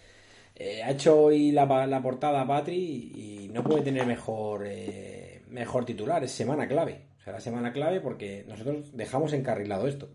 eh, 0.57 0.83
ha 0.83 0.91
hecho 0.91 1.21
hoy 1.21 1.53
la, 1.53 1.87
la 1.87 2.03
portada 2.03 2.47
Patri 2.47 2.75
y, 2.75 3.51
no 3.53 3.63
puede 3.63 3.83
tener 3.83 4.07
mejor, 4.07 4.63
eh, 4.67 5.43
mejor 5.51 5.85
titular. 5.85 6.23
Es 6.25 6.33
semana 6.33 6.67
clave. 6.67 7.03
O 7.21 7.23
sea, 7.23 7.33
la 7.33 7.41
semana 7.41 7.73
clave 7.73 8.01
porque 8.01 8.45
nosotros 8.49 8.97
dejamos 8.97 9.33
encarrilado 9.33 9.87
esto. 9.87 10.09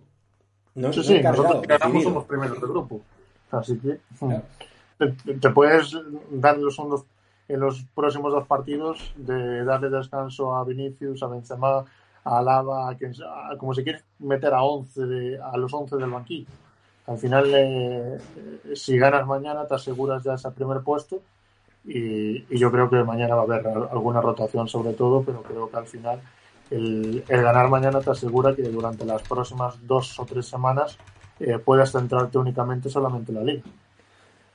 No, 0.75 0.91
sí, 0.91 1.03
sí, 1.03 1.21
nosotros 1.21 1.67
ganamos 1.67 2.03
somos 2.03 2.25
primeros 2.25 2.59
del 2.59 2.69
grupo. 2.69 3.01
Así 3.51 3.77
que 3.77 3.99
te, 4.97 5.49
puedes 5.49 5.95
dar 6.31 6.57
los 6.57 6.75
fondos 6.75 7.05
en 7.47 7.59
los 7.59 7.83
próximos 7.95 8.31
dos 8.31 8.47
partidos 8.47 9.13
de 9.15 9.63
darle 9.63 9.89
descanso 9.89 10.55
a 10.55 10.63
Vinicius, 10.63 11.21
a 11.23 11.27
Benzema, 11.27 11.85
a 12.23 12.37
Alaba, 12.37 12.89
a 12.89 12.95
quien, 12.95 13.13
como 13.57 13.73
se 13.73 13.83
quiere 13.83 14.01
meter 14.19 14.53
a 14.53 14.63
11 14.63 15.05
de, 15.05 15.39
a 15.41 15.57
los 15.57 15.73
11 15.73 15.97
del 15.97 16.09
banquillo. 16.09 16.47
Al 17.05 17.17
final, 17.17 17.51
eh, 17.53 18.17
si 18.75 18.97
ganas 18.97 19.27
mañana, 19.27 19.67
te 19.67 19.75
aseguras 19.75 20.23
ya 20.23 20.35
ese 20.35 20.49
primer 20.51 20.81
puesto. 20.81 21.21
Y, 21.85 22.45
yo 22.57 22.71
creo 22.71 22.89
que 22.89 23.03
mañana 23.03 23.35
va 23.35 23.41
a 23.41 23.43
haber 23.43 23.67
alguna 23.67 24.21
rotación, 24.21 24.67
sobre 24.69 24.93
todo, 24.93 25.21
pero 25.23 25.43
creo 25.43 25.69
que 25.69 25.77
al 25.77 25.85
final 25.85 26.21
el, 26.71 27.23
ganar 27.27 27.67
mañana 27.67 27.99
te 27.99 28.11
asegura 28.11 28.55
que 28.55 28.63
durante 28.63 29.05
las 29.05 29.21
próximas 29.23 29.75
dos 29.85 30.17
o 30.17 30.25
tres 30.25 30.45
semanas 30.45 30.97
eh, 31.41 31.59
puedas 31.59 31.91
centrarte 31.91 32.37
únicamente 32.37 32.89
solamente 32.89 33.33
en 33.33 33.37
la 33.37 33.43
liga. 33.43 33.63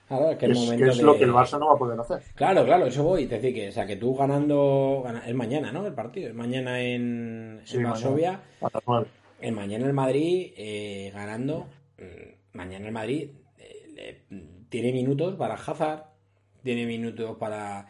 Claro, 0.08 0.38
que, 0.38 0.46
es, 0.46 1.02
lo 1.02 1.18
que 1.18 1.24
el 1.24 1.32
Barça 1.32 1.58
no 1.58 1.66
va 1.66 1.74
a 1.74 1.78
poder 1.78 2.00
hacer. 2.00 2.22
Claro, 2.34 2.64
claro, 2.64 2.86
eso 2.86 3.04
voy. 3.04 3.26
Te 3.26 3.36
decir 3.36 3.54
que, 3.54 3.68
o 3.68 3.72
sea, 3.72 3.86
que 3.86 3.96
tú 3.96 4.14
ganando. 4.16 5.04
Es 5.26 5.34
mañana, 5.34 5.70
¿no? 5.70 5.86
El 5.86 5.92
partido. 5.92 6.30
Es 6.30 6.34
mañana 6.34 6.80
en, 6.80 7.60
en 7.70 7.82
Varsovia. 7.82 8.40
El 9.40 9.54
mañana 9.54 9.86
en 9.86 9.94
Madrid, 9.94 10.52
eh, 10.56 11.12
ganando. 11.14 11.66
Mm, 11.98 12.56
mañana 12.56 12.86
el 12.86 12.92
Madrid 12.92 13.28
eh, 13.98 14.22
tiene 14.68 14.92
minutos 14.92 15.34
para 15.36 15.54
Hazard, 15.54 16.04
tiene 16.62 16.86
minutos 16.86 17.36
para. 17.36 17.88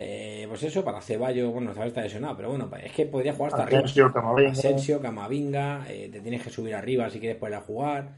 Eh, 0.00 0.46
pues 0.48 0.62
eso, 0.62 0.84
para 0.84 1.00
Ceballos, 1.00 1.52
bueno, 1.52 1.72
está 1.72 2.00
lesionado, 2.00 2.36
pero 2.36 2.50
bueno, 2.50 2.70
es 2.80 2.92
que 2.92 3.06
podría 3.06 3.32
jugar 3.32 3.52
hasta 3.52 3.64
Asensio, 3.64 4.12
Camavinga. 4.12 4.52
Asensio, 4.52 5.00
Camavinga, 5.00 5.86
eh, 5.88 6.08
te 6.12 6.20
tienes 6.20 6.42
que 6.42 6.50
subir 6.50 6.76
arriba 6.76 7.10
si 7.10 7.18
quieres 7.18 7.36
poder 7.36 7.56
a 7.56 7.60
jugar. 7.60 8.10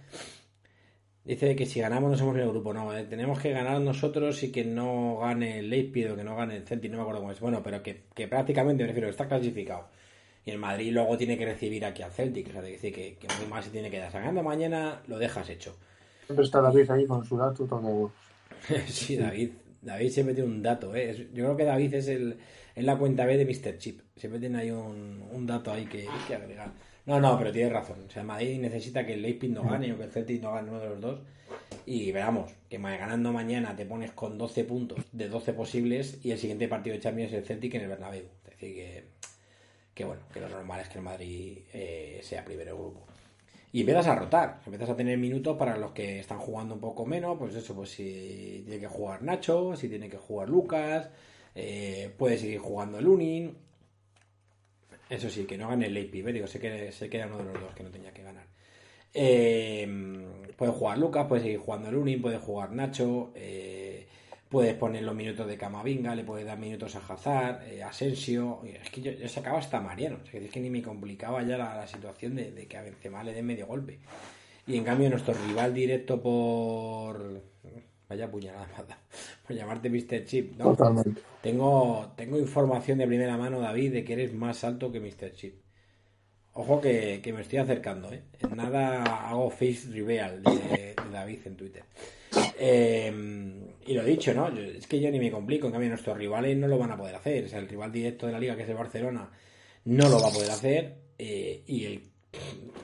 Dice 1.30 1.54
que 1.54 1.64
si 1.64 1.78
ganamos 1.78 2.10
no 2.10 2.16
somos 2.16 2.36
el 2.38 2.48
grupo, 2.48 2.74
no, 2.74 2.90
tenemos 3.08 3.38
que 3.38 3.52
ganar 3.52 3.80
nosotros 3.80 4.42
y 4.42 4.50
que 4.50 4.64
no 4.64 5.18
gane 5.18 5.60
el 5.60 5.70
Leipzig 5.70 6.10
o 6.10 6.16
que 6.16 6.24
no 6.24 6.34
gane 6.34 6.56
el 6.56 6.66
Celtic, 6.66 6.90
no 6.90 6.96
me 6.96 7.02
acuerdo 7.02 7.20
cómo 7.20 7.30
es. 7.30 7.38
Bueno, 7.38 7.62
pero 7.62 7.80
que, 7.84 8.02
que 8.12 8.26
prácticamente, 8.26 8.82
me 8.82 8.88
refiero, 8.88 9.08
está 9.08 9.28
clasificado. 9.28 9.86
Y 10.44 10.50
el 10.50 10.58
Madrid 10.58 10.90
luego 10.92 11.16
tiene 11.16 11.38
que 11.38 11.44
recibir 11.44 11.84
aquí 11.84 12.02
al 12.02 12.10
Celtic, 12.10 12.48
o 12.48 12.50
sea, 12.50 12.62
decir 12.62 12.92
que, 12.92 13.14
que 13.14 13.28
muy 13.38 13.46
más 13.46 13.64
se 13.64 13.70
tiene 13.70 13.88
que 13.92 14.00
dar. 14.00 14.10
Sacando 14.10 14.42
mañana, 14.42 15.02
lo 15.06 15.20
dejas 15.20 15.48
hecho. 15.50 15.76
Siempre 16.26 16.44
está 16.44 16.60
David 16.60 16.90
ahí 16.90 17.06
con 17.06 17.24
su 17.24 17.36
dato 17.36 17.64
todo 17.64 18.10
sí, 18.88 19.16
David. 19.16 19.50
David 19.82 20.10
siempre 20.10 20.34
tiene 20.34 20.50
un 20.50 20.60
dato, 20.60 20.92
¿eh? 20.96 21.28
Yo 21.32 21.44
creo 21.44 21.56
que 21.56 21.64
David 21.64 21.94
es 21.94 22.08
el 22.08 22.38
en 22.74 22.86
la 22.86 22.98
cuenta 22.98 23.24
B 23.24 23.36
de 23.36 23.44
Mr. 23.44 23.78
Chip. 23.78 24.00
Siempre 24.16 24.40
tiene 24.40 24.58
ahí 24.58 24.72
un, 24.72 25.22
un 25.30 25.46
dato 25.46 25.70
ahí 25.70 25.86
que, 25.86 26.08
que, 26.26 26.34
agregar. 26.34 26.72
No, 27.10 27.20
no, 27.20 27.36
pero 27.36 27.50
tiene 27.50 27.70
razón. 27.70 28.04
O 28.06 28.10
sea, 28.10 28.22
Madrid 28.22 28.60
necesita 28.60 29.04
que 29.04 29.14
el 29.14 29.22
Leipzig 29.22 29.50
no 29.50 29.64
gane 29.64 29.92
o 29.92 29.98
que 29.98 30.04
el 30.04 30.12
Celtic 30.12 30.40
no 30.40 30.52
gane 30.52 30.70
uno 30.70 30.78
de 30.78 30.88
los 30.90 31.00
dos. 31.00 31.20
Y 31.84 32.12
veamos, 32.12 32.52
que 32.68 32.78
ganando 32.78 33.32
mañana 33.32 33.74
te 33.74 33.84
pones 33.84 34.12
con 34.12 34.38
12 34.38 34.62
puntos 34.62 35.00
de 35.10 35.28
12 35.28 35.52
posibles 35.54 36.20
y 36.22 36.30
el 36.30 36.38
siguiente 36.38 36.68
partido 36.68 36.94
de 36.94 37.02
Champions 37.02 37.32
es 37.32 37.38
el 37.40 37.44
Celtic 37.44 37.74
en 37.74 37.82
el 37.82 37.88
Bernabéu. 37.88 38.26
Es 38.44 38.50
decir, 38.50 38.74
que, 38.76 39.04
que 39.92 40.04
bueno, 40.04 40.22
que 40.32 40.40
lo 40.40 40.48
normal 40.48 40.82
es 40.82 40.88
que 40.88 40.98
el 40.98 41.04
Madrid 41.04 41.58
eh, 41.72 42.20
sea 42.22 42.44
primero 42.44 42.78
grupo 42.78 43.10
y 43.72 43.80
empiezas 43.80 44.06
a 44.08 44.16
rotar, 44.16 44.60
empiezas 44.64 44.90
a 44.90 44.96
tener 44.96 45.16
minutos 45.18 45.56
para 45.56 45.76
los 45.76 45.92
que 45.92 46.18
están 46.18 46.38
jugando 46.38 46.74
un 46.74 46.80
poco 46.80 47.06
menos, 47.06 47.38
pues 47.38 47.54
eso, 47.54 47.74
pues 47.74 47.90
si 47.90 48.62
tiene 48.64 48.80
que 48.80 48.88
jugar 48.88 49.22
Nacho, 49.22 49.76
si 49.76 49.88
tiene 49.88 50.08
que 50.08 50.16
jugar 50.16 50.48
Lucas, 50.48 51.08
eh, 51.54 52.12
puede 52.18 52.36
seguir 52.36 52.58
jugando 52.58 53.00
Lunin. 53.00 53.56
Eso 55.10 55.28
sí, 55.28 55.44
que 55.44 55.58
no 55.58 55.68
gane 55.68 55.86
el 55.86 55.94
Leipzig, 55.94 56.26
¿eh? 56.28 56.32
digo, 56.32 56.46
se 56.46 56.60
queda, 56.60 56.92
se 56.92 57.10
queda 57.10 57.26
uno 57.26 57.38
de 57.38 57.44
los 57.44 57.60
dos 57.60 57.74
que 57.74 57.82
no 57.82 57.90
tenía 57.90 58.14
que 58.14 58.22
ganar. 58.22 58.46
Eh, 59.12 59.84
puede 60.56 60.70
jugar 60.70 60.98
Lucas, 60.98 61.26
puede 61.26 61.42
seguir 61.42 61.58
jugando 61.58 61.90
Lunin, 61.90 62.22
puede 62.22 62.38
jugar 62.38 62.70
Nacho, 62.70 63.32
eh, 63.34 64.06
puedes 64.48 64.74
poner 64.76 65.02
los 65.02 65.16
minutos 65.16 65.48
de 65.48 65.58
Camavinga, 65.58 66.14
le 66.14 66.22
puedes 66.22 66.46
dar 66.46 66.58
minutos 66.60 66.94
a 66.94 67.00
Hazard, 67.00 67.68
eh, 67.68 67.82
Asensio. 67.82 68.60
Es 68.64 68.88
que 68.90 69.00
yo, 69.00 69.10
yo, 69.10 69.28
sacaba 69.28 69.58
hasta 69.58 69.80
Mariano. 69.80 70.18
es 70.32 70.50
que 70.50 70.60
ni 70.60 70.70
me 70.70 70.80
complicaba 70.80 71.42
ya 71.42 71.58
la, 71.58 71.84
situación 71.88 72.36
de, 72.36 72.66
que 72.68 72.76
a 72.76 72.82
Benzema 72.82 73.24
le 73.24 73.34
den 73.34 73.46
medio 73.46 73.66
golpe. 73.66 73.98
Y 74.68 74.76
en 74.76 74.84
cambio, 74.84 75.10
nuestro 75.10 75.34
rival 75.34 75.74
directo 75.74 76.22
por. 76.22 77.42
Vaya 78.10 78.28
puñalada, 78.28 78.66
por 79.46 79.54
llamarte 79.54 79.88
Mr. 79.88 80.24
Chip. 80.24 80.56
¿no? 80.58 80.76
Tengo, 81.40 82.12
tengo 82.16 82.38
información 82.40 82.98
de 82.98 83.06
primera 83.06 83.38
mano, 83.38 83.60
David, 83.60 83.92
de 83.92 84.04
que 84.04 84.14
eres 84.14 84.34
más 84.34 84.64
alto 84.64 84.90
que 84.90 84.98
Mr. 84.98 85.32
Chip. 85.32 85.54
Ojo 86.54 86.80
que, 86.80 87.22
me 87.32 87.40
estoy 87.40 87.60
acercando, 87.60 88.12
¿eh? 88.12 88.24
En 88.40 88.56
nada 88.56 89.04
hago 89.28 89.48
face 89.50 89.88
reveal 89.92 90.42
de 90.42 90.96
David 91.12 91.38
en 91.44 91.56
Twitter. 91.56 91.84
Eh, 92.58 93.12
y 93.86 93.94
lo 93.94 94.04
dicho, 94.04 94.34
¿no? 94.34 94.48
es 94.48 94.88
que 94.88 95.00
yo 95.00 95.08
ni 95.12 95.20
me 95.20 95.30
complico, 95.30 95.66
en 95.68 95.72
cambio 95.72 95.88
nuestros 95.90 96.18
rivales 96.18 96.56
no 96.56 96.66
lo 96.66 96.78
van 96.78 96.90
a 96.90 96.96
poder 96.96 97.14
hacer. 97.14 97.44
O 97.44 97.48
sea, 97.48 97.60
el 97.60 97.68
rival 97.68 97.92
directo 97.92 98.26
de 98.26 98.32
la 98.32 98.40
liga, 98.40 98.56
que 98.56 98.64
es 98.64 98.68
el 98.68 98.74
Barcelona, 98.74 99.30
no 99.84 100.08
lo 100.08 100.20
va 100.20 100.28
a 100.28 100.32
poder 100.32 100.50
hacer. 100.50 100.96
Eh, 101.16 101.62
y 101.64 101.84
el 101.84 102.02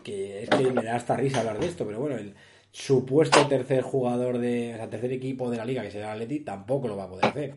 que 0.05 0.45
es 0.45 0.51
que 0.51 0.71
me 0.71 0.85
da 0.85 0.95
hasta 0.95 1.17
risa 1.17 1.41
hablar 1.41 1.59
de 1.59 1.67
esto, 1.67 1.85
pero 1.85 1.99
bueno, 1.99 2.17
el 2.17 2.33
supuesto 2.77 3.47
tercer 3.49 3.83
jugador 3.83 4.39
de, 4.39 4.75
o 4.75 4.77
sea, 4.77 4.91
tercer 4.91 5.13
equipo 5.13 5.51
de 5.51 5.57
la 5.57 5.65
liga, 5.65 5.83
que 5.83 5.91
será 5.91 6.09
el 6.09 6.23
Atleti, 6.23 6.41
tampoco 6.41 6.89
lo 6.89 6.97
va 6.97 7.05
a 7.05 7.09
poder 7.09 7.25
hacer. 7.25 7.55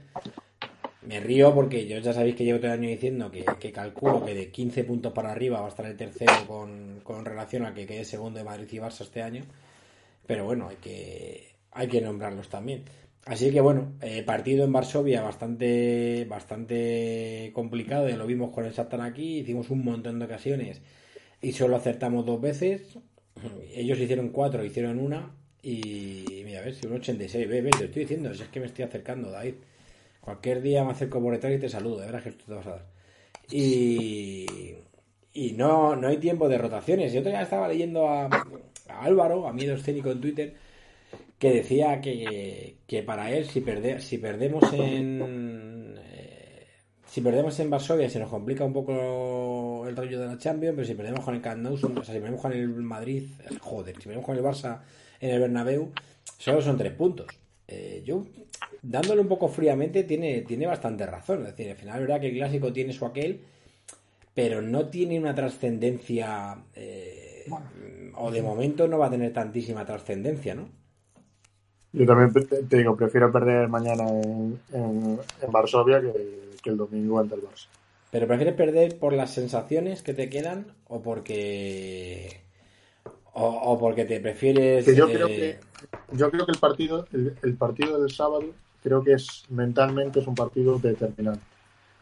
Me 1.01 1.19
río 1.19 1.53
porque 1.53 1.88
yo 1.88 1.97
ya 1.99 2.13
sabéis 2.13 2.36
que 2.36 2.45
llevo 2.45 2.60
todo 2.60 2.67
el 2.67 2.79
año 2.79 2.89
diciendo 2.89 3.29
que, 3.32 3.71
calculo 3.71 4.23
que 4.23 4.34
de 4.34 4.49
15 4.49 4.84
puntos 4.86 5.12
para 5.12 5.32
arriba 5.32 5.60
va 5.60 5.65
a 5.65 5.69
estar 5.69 5.86
el 5.86 5.97
tercero 5.97 6.34
con, 6.47 7.01
con 7.03 7.25
relación 7.25 7.65
a 7.65 7.73
que 7.73 7.86
quede 7.86 8.05
segundo 8.05 8.39
de 8.39 8.45
Madrid 8.45 8.67
y 8.71 8.77
Barça 8.77 9.01
este 9.01 9.21
año. 9.21 9.43
Pero 10.25 10.45
bueno, 10.45 10.69
hay 10.69 10.77
que, 10.77 11.55
hay 11.71 11.88
que 11.88 12.01
nombrarlos 12.01 12.47
también. 12.47 12.84
Así 13.25 13.51
que 13.51 13.60
bueno, 13.60 13.93
eh, 14.01 14.23
partido 14.23 14.63
en 14.63 14.71
Varsovia 14.71 15.21
bastante, 15.21 16.25
bastante 16.29 17.52
complicado, 17.54 18.08
ya 18.08 18.15
lo 18.15 18.25
vimos 18.25 18.52
con 18.52 18.65
el 18.65 18.73
Satan 18.73 19.02
aquí, 19.02 19.39
hicimos 19.39 19.69
un 19.69 19.83
montón 19.83 20.19
de 20.19 20.25
ocasiones 20.25 20.81
y 21.41 21.52
solo 21.54 21.75
acertamos 21.75 22.25
dos 22.25 22.41
veces. 22.41 22.98
Ellos 23.73 24.00
hicieron 24.00 24.29
cuatro, 24.29 24.63
hicieron 24.63 25.00
una 25.00 25.35
y 25.62 26.42
mira, 26.46 26.63
si 26.71 26.87
un 26.87 26.94
86, 26.94 27.48
ve, 27.48 27.62
ve, 27.62 27.69
te 27.71 27.85
estoy 27.85 28.02
diciendo, 28.04 28.31
es 28.31 28.42
que 28.44 28.60
me 28.60 28.67
estoy 28.67 28.85
acercando, 28.85 29.29
David. 29.29 29.56
Cualquier 30.21 30.62
día 30.62 30.83
me 30.83 30.92
acerco 30.92 31.21
por 31.21 31.33
detrás 31.33 31.54
y 31.54 31.60
te 31.60 31.69
saludo, 31.69 32.00
de 32.00 32.06
verdad 32.06 32.23
que 32.23 32.29
esto 32.29 32.46
te 32.46 32.54
vas 32.54 32.67
a 32.67 32.71
dar. 32.71 32.85
Y, 33.52 34.46
y 35.33 35.52
no, 35.54 35.96
no 35.96 36.08
hay 36.08 36.17
tiempo 36.17 36.48
de 36.48 36.58
rotaciones. 36.58 37.12
Yo 37.13 37.21
todavía 37.21 37.44
estaba 37.44 37.67
leyendo 37.67 38.08
a, 38.08 38.25
a 38.25 39.02
Álvaro, 39.04 39.48
a 39.48 39.54
miedo 39.54 39.75
escénico 39.75 40.12
en 40.12 40.21
Twitter, 40.21 40.54
que 41.37 41.52
decía 41.52 42.00
que, 42.02 42.77
que 42.85 43.04
para 43.04 43.31
él 43.31 43.46
si, 43.46 43.62
perde, 43.62 44.02
si 44.02 44.17
perdemos 44.17 44.71
en 44.73 45.96
eh, 45.98 46.67
si 47.06 47.21
perdemos 47.21 47.60
en 47.60 47.69
Varsovia 47.69 48.10
se 48.10 48.19
nos 48.19 48.29
complica 48.29 48.63
un 48.65 48.73
poco 48.73 48.94
el 49.88 49.96
rollo 49.96 50.19
de 50.19 50.27
la 50.27 50.38
Champions, 50.38 50.75
pero 50.75 50.88
si 50.88 50.94
perdemos 50.94 51.23
con 51.23 51.36
el 51.36 51.42
Camp 51.42 51.62
Nou, 51.62 51.73
o 51.73 51.77
sea, 51.77 52.15
si 52.15 52.19
perdemos 52.19 52.42
con 52.42 52.54
el 52.54 52.67
Madrid, 52.67 53.23
joder, 53.62 53.96
si 53.96 54.04
perdemos 54.04 54.25
con 54.25 54.38
el 54.38 54.44
Barça 54.44 54.80
en 55.19 55.30
el 55.32 55.40
Bernabéu, 55.40 55.92
solo 56.38 56.62
son 56.62 56.77
tres 56.77 56.94
puntos. 56.94 57.27
Eh, 57.67 58.02
yo, 58.06 58.25
dándole 58.82 59.21
un 59.21 59.27
poco 59.27 59.48
fríamente, 59.48 60.04
tiene, 60.04 60.42
tiene 60.42 60.65
bastante 60.65 61.06
razón. 61.06 61.42
Es 61.42 61.56
decir, 61.56 61.69
al 61.69 61.77
final 61.77 61.96
es 61.96 62.02
verdad 62.02 62.21
que 62.21 62.30
el 62.30 62.36
clásico 62.36 62.73
tiene 62.73 62.94
su 62.94 63.06
aquel, 63.06 63.42
pero 64.34 64.62
no 64.62 64.88
tiene 64.88 65.19
una 65.19 65.36
trascendencia, 65.36 66.58
eh, 66.75 67.46
o 68.15 68.32
de 68.32 68.42
momento 68.42 68.88
no 68.88 68.98
va 68.98 69.08
a 69.08 69.12
tener 69.12 69.34
tantísima 69.34 69.86
trascendencia, 69.86 70.56
¿no? 70.56 70.69
Yo 71.92 72.06
también 72.06 72.32
te 72.67 72.77
digo, 72.77 72.96
prefiero 72.96 73.32
perder 73.32 73.67
mañana 73.67 74.08
en, 74.08 74.60
en, 74.71 75.19
Varsovia 75.52 76.00
que, 76.00 76.69
el 76.69 76.77
domingo 76.77 77.19
ante 77.19 77.36
el 77.36 77.42
Barça. 77.42 77.67
¿Pero 78.12 78.27
prefieres 78.27 78.55
perder 78.55 78.97
por 78.97 79.13
las 79.13 79.33
sensaciones 79.33 80.01
que 80.01 80.13
te 80.13 80.29
quedan 80.29 80.73
o 80.87 81.01
porque 81.01 82.41
o, 83.33 83.77
porque 83.79 84.05
te 84.05 84.19
prefieres 84.19 84.83
que 84.83 84.95
yo 84.95 85.07
creo 85.07 85.27
que 85.27 85.60
yo 86.12 86.31
creo 86.31 86.45
que 86.45 86.51
el 86.51 86.57
partido 86.57 87.07
el, 87.13 87.53
partido 87.55 88.01
del 88.01 88.12
sábado 88.12 88.45
creo 88.83 89.03
que 89.03 89.13
es 89.13 89.45
mentalmente 89.49 90.19
es 90.19 90.27
un 90.27 90.35
partido 90.35 90.77
determinante 90.79 91.45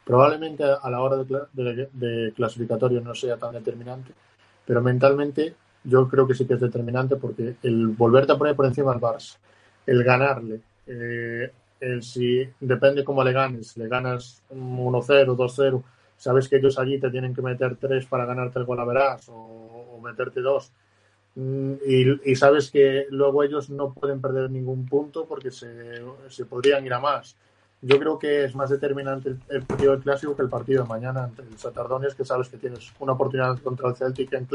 probablemente 0.04 0.64
a 0.64 0.90
la 0.90 1.02
hora 1.02 1.18
de, 1.18 1.90
de, 1.92 2.34
clasificatorio 2.34 3.02
no 3.02 3.14
sea 3.14 3.38
tan 3.38 3.54
determinante 3.54 4.14
pero 4.66 4.82
mentalmente 4.82 5.54
yo 5.84 6.08
creo 6.08 6.26
que 6.26 6.34
sí 6.34 6.48
que 6.48 6.56
es 6.56 6.62
determinante 6.62 7.18
porque 7.18 7.56
el 7.62 7.88
volverte 7.90 8.32
a 8.32 8.38
poner 8.38 8.56
por 8.56 8.66
encima 8.66 8.94
al 8.94 9.02
Barça 9.02 9.38
el 9.88 10.04
ganarle. 10.04 10.60
Eh, 10.86 11.52
el 11.80 12.04
si 12.04 12.48
depende 12.60 13.04
cómo 13.04 13.24
le 13.24 13.32
ganes, 13.32 13.78
le 13.78 13.88
ganas 13.88 14.44
1-0, 14.52 15.36
2-0, 15.36 15.84
sabes 16.18 16.48
que 16.48 16.58
ellos 16.58 16.78
allí 16.80 17.00
te 17.00 17.10
tienen 17.10 17.34
que 17.34 17.42
meter 17.42 17.78
3 17.78 18.06
para 18.08 18.26
ganarte 18.26 18.60
el 18.60 18.66
gol 18.66 18.80
a 18.80 18.86
verás 18.86 19.30
o, 19.30 20.00
meterte 20.04 20.42
2. 20.42 20.72
Mm, 21.36 21.74
y, 22.26 22.36
sabes 22.36 22.72
que 22.72 23.08
luego 23.10 23.44
ellos 23.44 23.70
no 23.70 23.94
pueden 23.94 24.22
perder 24.22 24.50
ningún 24.50 24.86
punto 24.86 25.26
porque 25.26 25.52
se, 25.52 26.02
se 26.30 26.46
podrían 26.46 26.86
ir 26.86 26.94
a 26.94 27.00
más. 27.00 27.36
Yo 27.82 28.00
creo 28.00 28.18
que 28.18 28.46
es 28.46 28.56
más 28.56 28.70
determinante 28.70 29.36
el, 29.50 29.62
partido 29.64 29.92
del 29.92 30.02
clásico 30.02 30.36
que 30.36 30.42
el 30.42 30.50
partido 30.50 30.84
de 30.84 30.90
mañana 30.90 31.26
ante 31.26 31.44
el 31.44 31.58
Satardones, 31.58 32.16
que 32.16 32.26
sabes 32.26 32.50
que 32.50 32.58
tienes 32.58 32.92
una 33.00 33.14
oportunidad 33.14 33.60
contra 33.60 33.90
el 33.90 33.96
Celtic 33.96 34.34
en, 34.34 34.48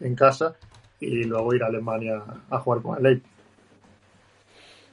en 0.00 0.14
casa 0.14 0.54
y 1.00 1.24
luego 1.24 1.54
ir 1.54 1.64
a 1.64 1.66
Alemania 1.66 2.22
a 2.48 2.58
jugar 2.60 2.82
con 2.82 2.96
el 2.96 3.02
Leipzig. 3.02 3.39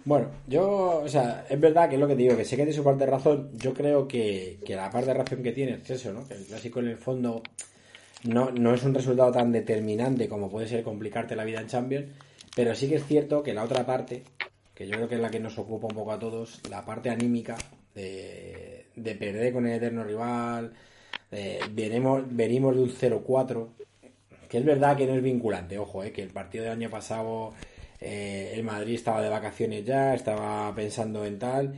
Bueno, 0.08 0.30
yo, 0.48 1.02
o 1.04 1.08
sea, 1.10 1.46
es 1.50 1.60
verdad 1.60 1.90
que 1.90 1.96
es 1.96 2.00
lo 2.00 2.08
que 2.08 2.16
te 2.16 2.22
digo, 2.22 2.38
que 2.38 2.46
sé 2.46 2.52
que 2.52 2.64
tiene 2.64 2.72
su 2.72 2.82
parte 2.82 3.04
de 3.04 3.12
razón. 3.12 3.50
Yo 3.58 3.74
creo 3.74 4.08
que, 4.08 4.58
la 4.70 4.90
parte 4.90 5.08
de 5.08 5.14
razón 5.16 5.44
que 5.44 5.52
tiene 5.52 5.74
es 5.84 5.90
eso, 5.90 6.14
¿no? 6.14 6.26
Que 6.26 6.36
el 6.36 6.46
clásico 6.46 6.80
en 6.80 6.88
el 6.88 6.98
fondo 6.98 7.44
no, 8.24 8.50
no 8.52 8.74
es 8.74 8.84
un 8.84 8.94
resultado 8.94 9.34
tan 9.34 9.52
determinante 9.52 10.30
como 10.30 10.50
puede 10.50 10.70
ser 10.70 10.82
complicarte 10.82 11.36
la 11.36 11.44
vida 11.44 11.60
en 11.60 11.68
Champions, 11.68 12.06
pero 12.56 12.74
sí 12.74 12.88
que 12.88 12.96
es 12.96 13.06
cierto 13.06 13.44
que 13.44 13.54
la 13.54 13.66
otra 13.66 13.86
parte, 13.86 14.24
que 14.74 14.88
yo 14.88 14.96
creo 14.96 15.10
que 15.10 15.16
es 15.16 15.22
la 15.22 15.30
que 15.30 15.42
nos 15.42 15.58
ocupa 15.58 15.88
un 15.88 15.96
poco 15.96 16.14
a 16.14 16.20
todos, 16.20 16.62
la 16.70 16.86
parte 16.86 17.10
anímica 17.10 17.58
de, 17.94 18.86
perder 18.96 19.52
con 19.52 19.68
el 19.68 19.74
eterno 19.74 20.06
rival, 20.06 20.72
venimos, 21.74 22.24
venimos 22.30 22.78
de 22.78 22.82
un 22.82 22.92
0-4, 22.92 23.68
que 24.48 24.58
es 24.58 24.64
verdad 24.64 24.96
que 24.96 25.06
no 25.06 25.16
es 25.16 25.22
vinculante, 25.22 25.78
ojo, 25.78 26.02
eh, 26.02 26.14
que 26.14 26.24
el 26.24 26.30
partido 26.30 26.64
del 26.64 26.72
año 26.72 26.90
pasado 26.90 27.52
eh, 28.00 28.52
el 28.54 28.64
Madrid 28.64 28.96
estaba 28.96 29.22
de 29.22 29.30
vacaciones 29.30 29.86
ya, 29.86 30.14
estaba 30.14 30.74
pensando 30.76 31.26
en 31.26 31.40
tal, 31.40 31.76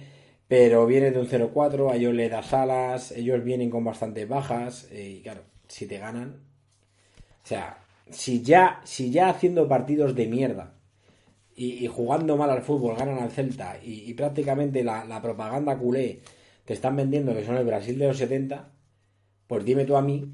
pero 0.47 0.85
viene 0.85 1.11
de 1.11 1.19
un 1.19 1.27
0-4, 1.27 1.91
a 1.91 1.95
ellos 1.95 2.13
le 2.13 2.29
das 2.29 2.53
alas, 2.53 3.11
ellos 3.11 3.43
vienen 3.43 3.69
con 3.69 3.83
bastantes 3.83 4.27
bajas, 4.27 4.87
eh, 4.91 5.17
y 5.19 5.21
claro, 5.21 5.41
si 5.67 5.85
te 5.87 5.99
ganan, 5.99 6.41
o 7.43 7.47
sea, 7.47 7.83
si 8.09 8.41
ya, 8.41 8.81
si 8.83 9.11
ya 9.11 9.29
haciendo 9.29 9.67
partidos 9.67 10.15
de 10.15 10.27
mierda 10.27 10.73
y, 11.55 11.87
jugando 11.87 12.37
mal 12.37 12.49
al 12.49 12.61
fútbol 12.61 12.95
ganan 12.95 13.19
al 13.19 13.31
Celta 13.31 13.79
y, 13.83 14.13
prácticamente 14.13 14.83
la, 14.83 15.21
propaganda 15.21 15.77
culé 15.77 16.21
te 16.65 16.73
están 16.73 16.95
vendiendo 16.95 17.33
que 17.33 17.45
son 17.45 17.57
el 17.57 17.65
Brasil 17.65 17.97
de 17.97 18.07
los 18.07 18.17
70, 18.17 18.71
pues 19.47 19.65
dime 19.65 19.85
tú 19.85 19.97
a 19.97 20.01
mí 20.01 20.31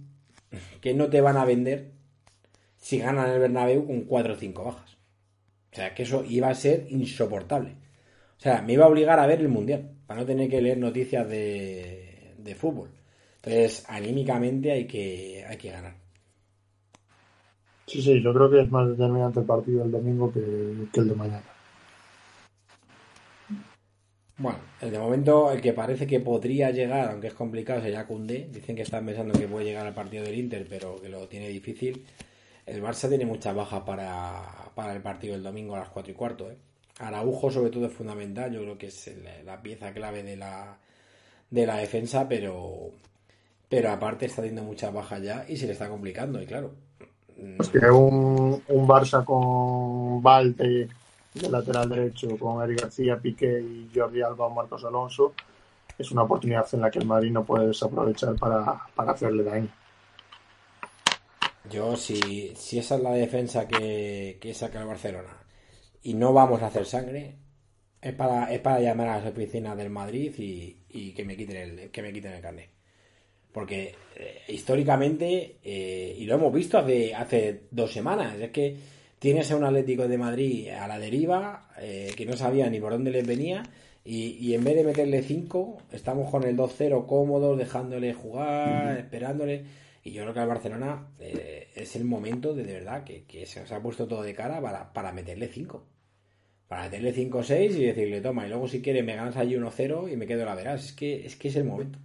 que 0.81 0.93
no 0.93 1.09
te 1.09 1.21
van 1.21 1.38
a 1.38 1.45
vender 1.45 1.91
si 2.77 2.99
ganan 2.99 3.29
el 3.29 3.39
Bernabéu 3.39 3.86
con 3.88 4.01
4 4.01 4.33
o 4.33 4.38
5 4.38 4.63
bajas. 4.63 4.94
O 5.76 5.78
sea, 5.78 5.93
que 5.93 6.03
eso 6.03 6.23
iba 6.23 6.47
a 6.47 6.55
ser 6.55 6.88
insoportable. 6.89 7.71
O 8.38 8.39
sea, 8.39 8.61
me 8.61 8.71
iba 8.71 8.86
a 8.86 8.88
obligar 8.88 9.19
a 9.19 9.28
ver 9.28 9.41
el 9.41 9.49
Mundial, 9.49 9.91
para 10.07 10.21
no 10.21 10.26
tener 10.26 10.49
que 10.49 10.61
leer 10.61 10.78
noticias 10.78 11.28
de, 11.28 12.55
fútbol. 12.57 12.91
Entonces, 13.43 13.84
anímicamente 13.89 14.71
hay 14.71 14.88
que, 14.88 15.43
hay 15.45 15.57
que 15.57 15.71
ganar. 15.71 15.95
Sí, 17.88 18.01
sí, 18.01 18.23
yo 18.23 18.34
creo 18.34 18.49
que 18.49 18.61
es 18.61 18.71
más 18.71 18.88
determinante 18.88 19.41
el 19.41 19.45
partido 19.45 19.82
del 19.82 19.91
domingo 19.91 20.32
que, 20.32 20.39
el 20.39 21.09
de 21.09 21.13
mañana. 21.13 21.43
Bueno, 24.38 24.59
el 24.80 24.91
de 24.91 24.99
momento, 24.99 25.51
el 25.51 25.59
que 25.59 25.73
parece 25.73 26.07
que 26.07 26.21
podría 26.21 26.71
llegar, 26.71 27.11
aunque 27.11 27.28
es 27.28 27.34
complicado, 27.34 27.82
sería 27.82 28.07
Cundé. 28.07 28.47
Dicen 28.49 28.78
que 28.78 28.84
están 28.84 29.05
pensando 29.05 29.38
que 29.38 29.49
puede 29.49 29.65
llegar 29.65 29.86
al 29.86 29.93
partido 29.93 30.23
del 30.23 30.39
Inter, 30.39 30.65
pero 30.69 31.01
que 31.01 31.09
lo 31.09 31.28
tiene 31.28 31.49
difícil. 31.49 32.05
El 32.66 32.82
Barça 32.82 33.07
tiene 33.07 33.26
muchas 33.26 33.55
bajas 33.55 33.84
para, 33.84 34.93
el 34.93 35.01
partido 35.01 35.34
del 35.34 35.43
domingo 35.43 35.76
a 35.76 35.80
las 35.80 35.89
4 35.89 36.11
y 36.11 36.16
cuarto. 36.16 36.49
¿eh? 36.49 36.57
Araujo, 36.99 37.51
sobre 37.51 37.70
todo, 37.70 37.86
es 37.86 37.93
fundamental. 37.93 38.51
Yo 38.51 38.61
creo 38.61 38.78
que 38.78 38.88
es 38.88 39.11
la 39.45 39.61
pieza 39.61 39.93
clave 39.93 40.24
de 40.24 40.36
la, 40.36 40.78
de 41.51 41.66
la 41.66 41.78
defensa, 41.78 42.28
pero, 42.28 42.89
pero 43.70 43.91
aparte 43.91 44.26
está 44.26 44.41
teniendo 44.41 44.63
muchas 44.63 44.91
bajas 44.93 45.22
ya 45.22 45.45
y 45.47 45.57
se 45.57 45.68
le 45.68 45.74
está 45.74 45.89
complicando. 45.89 46.41
Y 46.41 46.47
claro. 46.47 46.72
Mm, 47.38 47.59
un, 47.93 48.88
Barça 48.88 49.24
con 49.24 50.24
Valte 50.24 50.88
de 51.34 51.49
lateral 51.49 51.89
derecho, 51.89 52.38
con 52.39 52.63
Eric 52.63 52.82
García, 52.82 53.18
Piqué 53.18 53.59
y 53.59 53.91
Jordi 53.93 54.22
Alba 54.22 54.45
o 54.45 54.49
Marcos 54.49 54.86
Alonso, 54.86 55.34
es 55.97 56.11
una 56.11 56.24
oportunidad 56.24 56.66
en 56.74 56.82
la 56.82 56.89
que 56.89 56.99
el 56.99 57.05
Madrid 57.05 57.32
no 57.32 57.43
puede 57.43 57.68
desaprovechar 57.68 58.36
para, 58.36 58.82
para 58.95 59.11
hacerle 59.11 59.43
daño. 59.43 59.68
Yo, 61.70 61.95
si, 61.97 62.53
si 62.55 62.80
esa 62.80 62.95
es 62.95 63.01
la 63.01 63.13
defensa 63.13 63.68
que, 63.68 64.51
saca 64.53 64.82
el 64.82 64.88
Barcelona 64.88 65.45
y 66.03 66.13
no 66.13 66.34
vamos 66.34 66.61
a 66.61 66.68
hacer 66.68 66.86
sangre, 66.86 67.36
es 68.01 68.13
para, 68.13 68.53
es 68.53 68.59
para 68.59 68.80
llamar 68.80 69.09
a 69.09 69.18
las 69.18 69.32
oficinas 69.32 69.76
del 69.76 69.89
Madrid 69.89 70.34
y, 70.38 71.11
que 71.11 71.26
me 71.26 71.36
quiten 71.36 71.57
el, 71.57 71.91
que 71.91 72.01
me 72.01 72.13
quiten 72.13 72.34
el 72.34 72.41
carnet. 72.41 72.70
Porque 73.51 73.95
eh, 74.16 74.41
históricamente, 74.49 75.57
eh, 75.63 76.16
y 76.18 76.26
lo 76.26 76.36
hemos 76.36 76.53
visto 76.53 76.78
hace, 76.78 77.16
hace 77.16 77.61
dos 77.72 77.91
semanas, 77.91 78.39
es 78.39 78.51
que 78.51 78.76
tienes 79.18 79.49
a 79.51 79.55
un 79.55 79.63
Atlético 79.63 80.07
de 80.07 80.18
Madrid 80.18 80.70
a 80.70 80.88
la 80.88 80.99
deriva, 80.99 81.70
eh, 81.80 82.13
que 82.16 82.26
no 82.26 82.38
sabía 82.38 82.70
ni 82.70 82.80
por 82.80 82.91
dónde 82.91 83.11
les 83.11 83.26
venía, 83.26 83.63
y, 84.03 84.38
y 84.39 84.53
en 84.53 84.63
vez 84.63 84.76
de 84.76 84.84
meterle 84.84 85.24
5, 85.24 85.78
estamos 85.91 86.30
con 86.30 86.43
el 86.43 86.55
2-0 86.55 87.07
cómodos, 87.07 87.57
dejándole 87.57 88.13
jugar, 88.13 88.99
esperándole 88.99 89.63
y 90.05 90.11
yo 90.11 90.21
creo 90.21 90.35
que 90.35 90.39
al 90.39 90.47
Barcelona 90.47 91.07
eh, 91.19 91.69
es 91.75 91.95
el 91.95 92.05
momento 92.05 92.53
de, 92.53 92.63
de 92.63 92.73
verdad 92.73 93.03
que, 93.03 93.45
se 93.47 93.61
os 93.61 93.71
ha 93.71 93.81
puesto 93.81 94.07
todo 94.07 94.21
de 94.21 94.35
cara 94.35 94.61
para, 94.93 95.11
meterle 95.11 95.47
5. 95.47 95.83
Para 96.67 96.83
meterle 96.83 97.11
5 97.11 97.37
o 97.39 97.43
6 97.43 97.75
y 97.75 97.85
decirle, 97.85 98.21
toma, 98.21 98.45
y 98.45 98.49
luego 98.49 98.67
si 98.67 98.83
quieres 98.83 99.03
me 99.03 99.15
ganas 99.15 99.35
allí 99.35 99.55
1-0 99.55 100.13
y 100.13 100.15
me 100.15 100.27
quedo 100.27 100.45
la 100.45 100.53
verás. 100.53 100.85
Es 100.85 100.93
que, 100.93 101.25
es 101.25 101.35
que 101.35 101.47
es 101.47 101.55
el 101.55 101.63
momento. 101.63 101.97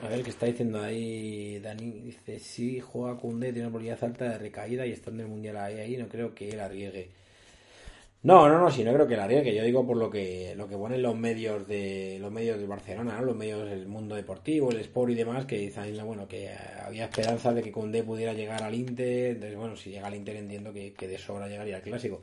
A 0.00 0.08
ver, 0.08 0.22
¿qué 0.22 0.30
está 0.30 0.46
diciendo 0.46 0.80
ahí 0.80 1.58
Dani? 1.58 1.90
Dice, 2.02 2.38
sí, 2.38 2.78
juega 2.78 3.18
Cunde, 3.18 3.52
tiene 3.52 3.66
una 3.66 3.70
probabilidad 3.70 4.04
alta 4.04 4.28
de 4.30 4.38
recaída 4.38 4.86
y 4.86 4.92
estando 4.92 5.22
en 5.22 5.26
el 5.26 5.32
Mundial 5.32 5.56
ahí, 5.56 5.80
ahí 5.80 5.96
no 5.96 6.08
creo 6.08 6.36
que 6.36 6.50
él 6.50 6.60
arriesgue. 6.60 7.10
No, 8.20 8.48
no, 8.48 8.58
no, 8.58 8.68
sí, 8.70 8.82
no 8.82 8.92
creo 8.92 9.06
que 9.06 9.16
la 9.16 9.28
que 9.28 9.54
Yo 9.54 9.62
digo 9.62 9.86
por 9.86 9.96
lo 9.96 10.10
que 10.10 10.52
lo 10.56 10.68
que 10.68 10.76
ponen 10.76 11.02
los 11.02 11.16
medios 11.16 11.68
de 11.68 12.18
los 12.20 12.32
medios 12.32 12.58
de 12.58 12.66
Barcelona, 12.66 13.20
los 13.22 13.36
medios 13.36 13.68
del 13.70 13.86
mundo 13.86 14.16
deportivo, 14.16 14.72
el 14.72 14.80
Sport 14.80 15.12
y 15.12 15.14
demás, 15.14 15.46
que 15.46 15.58
dicen, 15.58 16.04
bueno, 16.04 16.26
que 16.26 16.50
había 16.84 17.04
esperanza 17.04 17.52
de 17.54 17.62
que 17.62 17.70
Conde 17.70 18.02
pudiera 18.02 18.32
llegar 18.32 18.62
al 18.64 18.74
Inter. 18.74 19.36
Entonces, 19.36 19.56
bueno, 19.56 19.76
si 19.76 19.90
llega 19.90 20.08
al 20.08 20.16
Inter 20.16 20.36
entiendo 20.36 20.72
que, 20.72 20.92
de 20.98 21.18
sobra 21.18 21.46
llegaría 21.46 21.76
al 21.76 21.82
Clásico. 21.82 22.20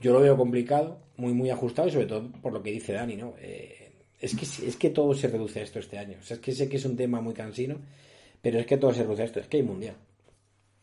Yo 0.00 0.12
lo 0.12 0.20
veo 0.20 0.36
complicado, 0.36 0.98
muy, 1.16 1.32
muy 1.32 1.50
ajustado 1.50 1.88
y 1.88 1.92
sobre 1.92 2.06
todo 2.06 2.30
por 2.42 2.52
lo 2.52 2.62
que 2.62 2.72
dice 2.72 2.92
Dani, 2.92 3.16
¿no? 3.16 3.34
Eh, 3.40 3.92
es, 4.20 4.34
que, 4.34 4.44
es 4.44 4.76
que 4.76 4.90
todo 4.90 5.14
se 5.14 5.28
reduce 5.28 5.60
a 5.60 5.62
esto 5.62 5.78
este 5.78 5.98
año. 5.98 6.18
Es 6.28 6.38
que 6.40 6.52
sé 6.52 6.68
que 6.68 6.78
es 6.78 6.84
un 6.84 6.96
tema 6.96 7.20
muy 7.20 7.34
cansino, 7.34 7.76
pero 8.42 8.58
es 8.58 8.66
que 8.66 8.76
todo 8.76 8.92
se 8.92 9.02
reduce 9.02 9.22
a 9.22 9.26
esto. 9.26 9.40
Es 9.40 9.46
que 9.46 9.58
hay 9.58 9.62
mundial. 9.62 9.96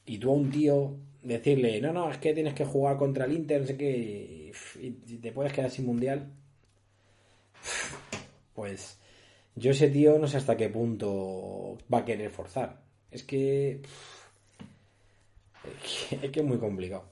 Y 0.06 0.18
tú 0.18 0.32
a 0.32 0.34
un 0.34 0.49
tío 0.49 0.95
decirle, 1.26 1.82
no, 1.82 1.91
no, 1.91 2.11
es 2.11 2.17
que 2.19 2.34
tienes 2.34 2.53
que 2.53 2.65
jugar 2.65 2.97
contra 2.97 3.26
el 3.26 3.34
Inter, 3.34 3.61
no 3.61 3.67
sé 3.67 3.78
qué, 3.78 4.51
y, 4.80 4.91
te 5.17 5.32
puedes 5.32 5.51
quedar 5.53 5.71
sin 5.71 5.86
mundial, 5.86 6.32
pues 8.53 8.99
yo 9.55 9.71
ese 9.71 9.89
tío 9.89 10.19
no 10.19 10.28
sé 10.28 10.38
hasta 10.38 10.55
qué 10.57 10.69
punto 10.69 11.78
va 11.93 11.99
a 11.99 12.05
querer 12.05 12.30
forzar. 12.30 12.82
Es 13.11 13.23
que 13.23 13.82
es 16.21 16.32
que 16.32 16.39
es 16.39 16.45
muy 16.45 16.57
complicado. 16.57 17.05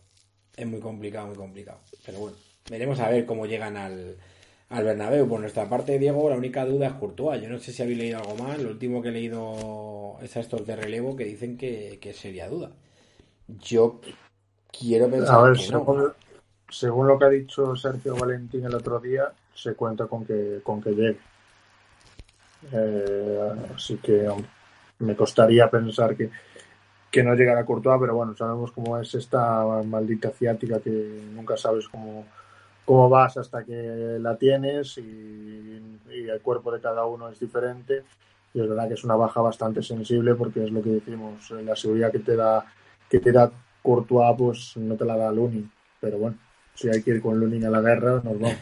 Es 0.55 0.67
muy 0.67 0.79
complicado, 0.79 1.27
muy 1.27 1.35
complicado. 1.35 1.79
Pero 2.05 2.19
bueno, 2.19 2.37
veremos 2.69 2.99
a 2.99 3.09
ver 3.09 3.25
cómo 3.25 3.45
llegan 3.47 3.77
al, 3.77 4.17
al 4.69 4.83
Bernabéu. 4.83 5.27
Por 5.27 5.39
nuestra 5.39 5.67
parte, 5.67 5.97
Diego, 5.97 6.29
la 6.29 6.35
única 6.35 6.65
duda 6.65 6.87
es 6.87 6.93
Courtois. 6.93 7.41
Yo 7.41 7.49
no 7.49 7.59
sé 7.59 7.71
si 7.71 7.81
habéis 7.81 7.97
leído 7.97 8.19
algo 8.19 8.35
más. 8.35 8.59
Lo 8.61 8.69
último 8.69 9.01
que 9.01 9.09
he 9.09 9.11
leído 9.13 10.17
es 10.21 10.37
a 10.37 10.41
estos 10.41 10.67
de 10.67 10.75
relevo 10.75 11.15
que 11.15 11.25
dicen 11.25 11.57
que, 11.57 11.97
que 11.99 12.13
sería 12.13 12.47
duda. 12.47 12.71
Yo 13.47 13.99
quiero 14.71 15.09
pensar 15.09 15.35
A 15.35 15.43
ver, 15.43 15.57
que 15.57 15.71
no. 15.71 16.13
según, 16.69 17.07
lo 17.07 17.19
que 17.19 17.25
ha 17.25 17.29
dicho 17.29 17.75
Sergio 17.75 18.15
Valentín 18.15 18.65
el 18.65 18.75
otro 18.75 18.99
día, 18.99 19.31
se 19.53 19.75
cuenta 19.75 20.07
con 20.07 20.25
que, 20.25 20.61
con 20.63 20.81
que 20.81 20.91
llegue. 20.91 21.19
Eh, 22.71 23.51
así 23.75 23.97
que 23.97 24.27
me 24.99 25.15
costaría 25.15 25.69
pensar 25.69 26.15
que, 26.15 26.29
que 27.11 27.23
no 27.23 27.35
llegara 27.35 27.61
a 27.61 27.65
Courtois, 27.65 27.99
pero 27.99 28.15
bueno, 28.15 28.35
sabemos 28.35 28.71
cómo 28.71 28.97
es 28.97 29.13
esta 29.15 29.63
maldita 29.83 30.31
ciática 30.31 30.79
que 30.79 31.23
nunca 31.33 31.57
sabes 31.57 31.87
cómo, 31.89 32.25
cómo 32.85 33.09
vas 33.09 33.37
hasta 33.37 33.63
que 33.63 34.17
la 34.19 34.37
tienes 34.37 34.97
y, 34.97 35.99
y 36.09 36.29
el 36.29 36.41
cuerpo 36.41 36.71
de 36.71 36.79
cada 36.79 37.05
uno 37.05 37.29
es 37.29 37.39
diferente. 37.39 38.03
Y 38.53 38.61
es 38.61 38.69
verdad 38.69 38.87
que 38.87 38.93
es 38.93 39.03
una 39.03 39.15
baja 39.15 39.41
bastante 39.41 39.81
sensible 39.81 40.35
porque 40.35 40.63
es 40.63 40.71
lo 40.71 40.81
que 40.81 40.91
decimos, 40.91 41.51
eh, 41.51 41.63
la 41.63 41.75
seguridad 41.75 42.11
que 42.11 42.19
te 42.19 42.35
da 42.35 42.65
que 43.13 43.19
te 43.19 43.31
da 43.31 43.51
Courtois, 43.83 44.35
pues 44.35 44.77
no 44.77 44.95
te 44.95 45.05
la 45.05 45.15
da 45.15 45.31
Lunin. 45.31 45.71
Pero 46.01 46.17
bueno, 46.17 46.35
si 46.73 46.89
hay 46.89 47.03
que 47.03 47.11
ir 47.11 47.21
con 47.21 47.39
Lunin 47.39 47.63
a 47.65 47.69
la 47.69 47.79
guerra, 47.79 48.13
nos 48.23 48.39
vamos. 48.39 48.57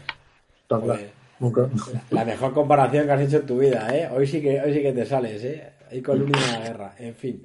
Está 0.62 0.82
claro. 0.82 1.02
Nunca. 1.40 1.70
la 2.12 2.26
mejor 2.26 2.54
comparación 2.54 3.06
que 3.06 3.12
has 3.14 3.22
hecho 3.22 3.38
en 3.38 3.46
tu 3.46 3.60
vida, 3.60 3.88
¿eh? 3.96 4.10
Hoy 4.14 4.28
sí 4.28 4.42
que, 4.42 4.60
hoy 4.60 4.74
sí 4.74 4.82
que 4.82 4.92
te 4.92 5.06
sales, 5.06 5.42
¿eh? 5.46 5.72
Ahí 5.90 6.02
con 6.02 6.20
Lunin 6.20 6.36
a 6.36 6.60
la 6.60 6.66
guerra. 6.66 6.96
En 7.00 7.16
fin. 7.16 7.42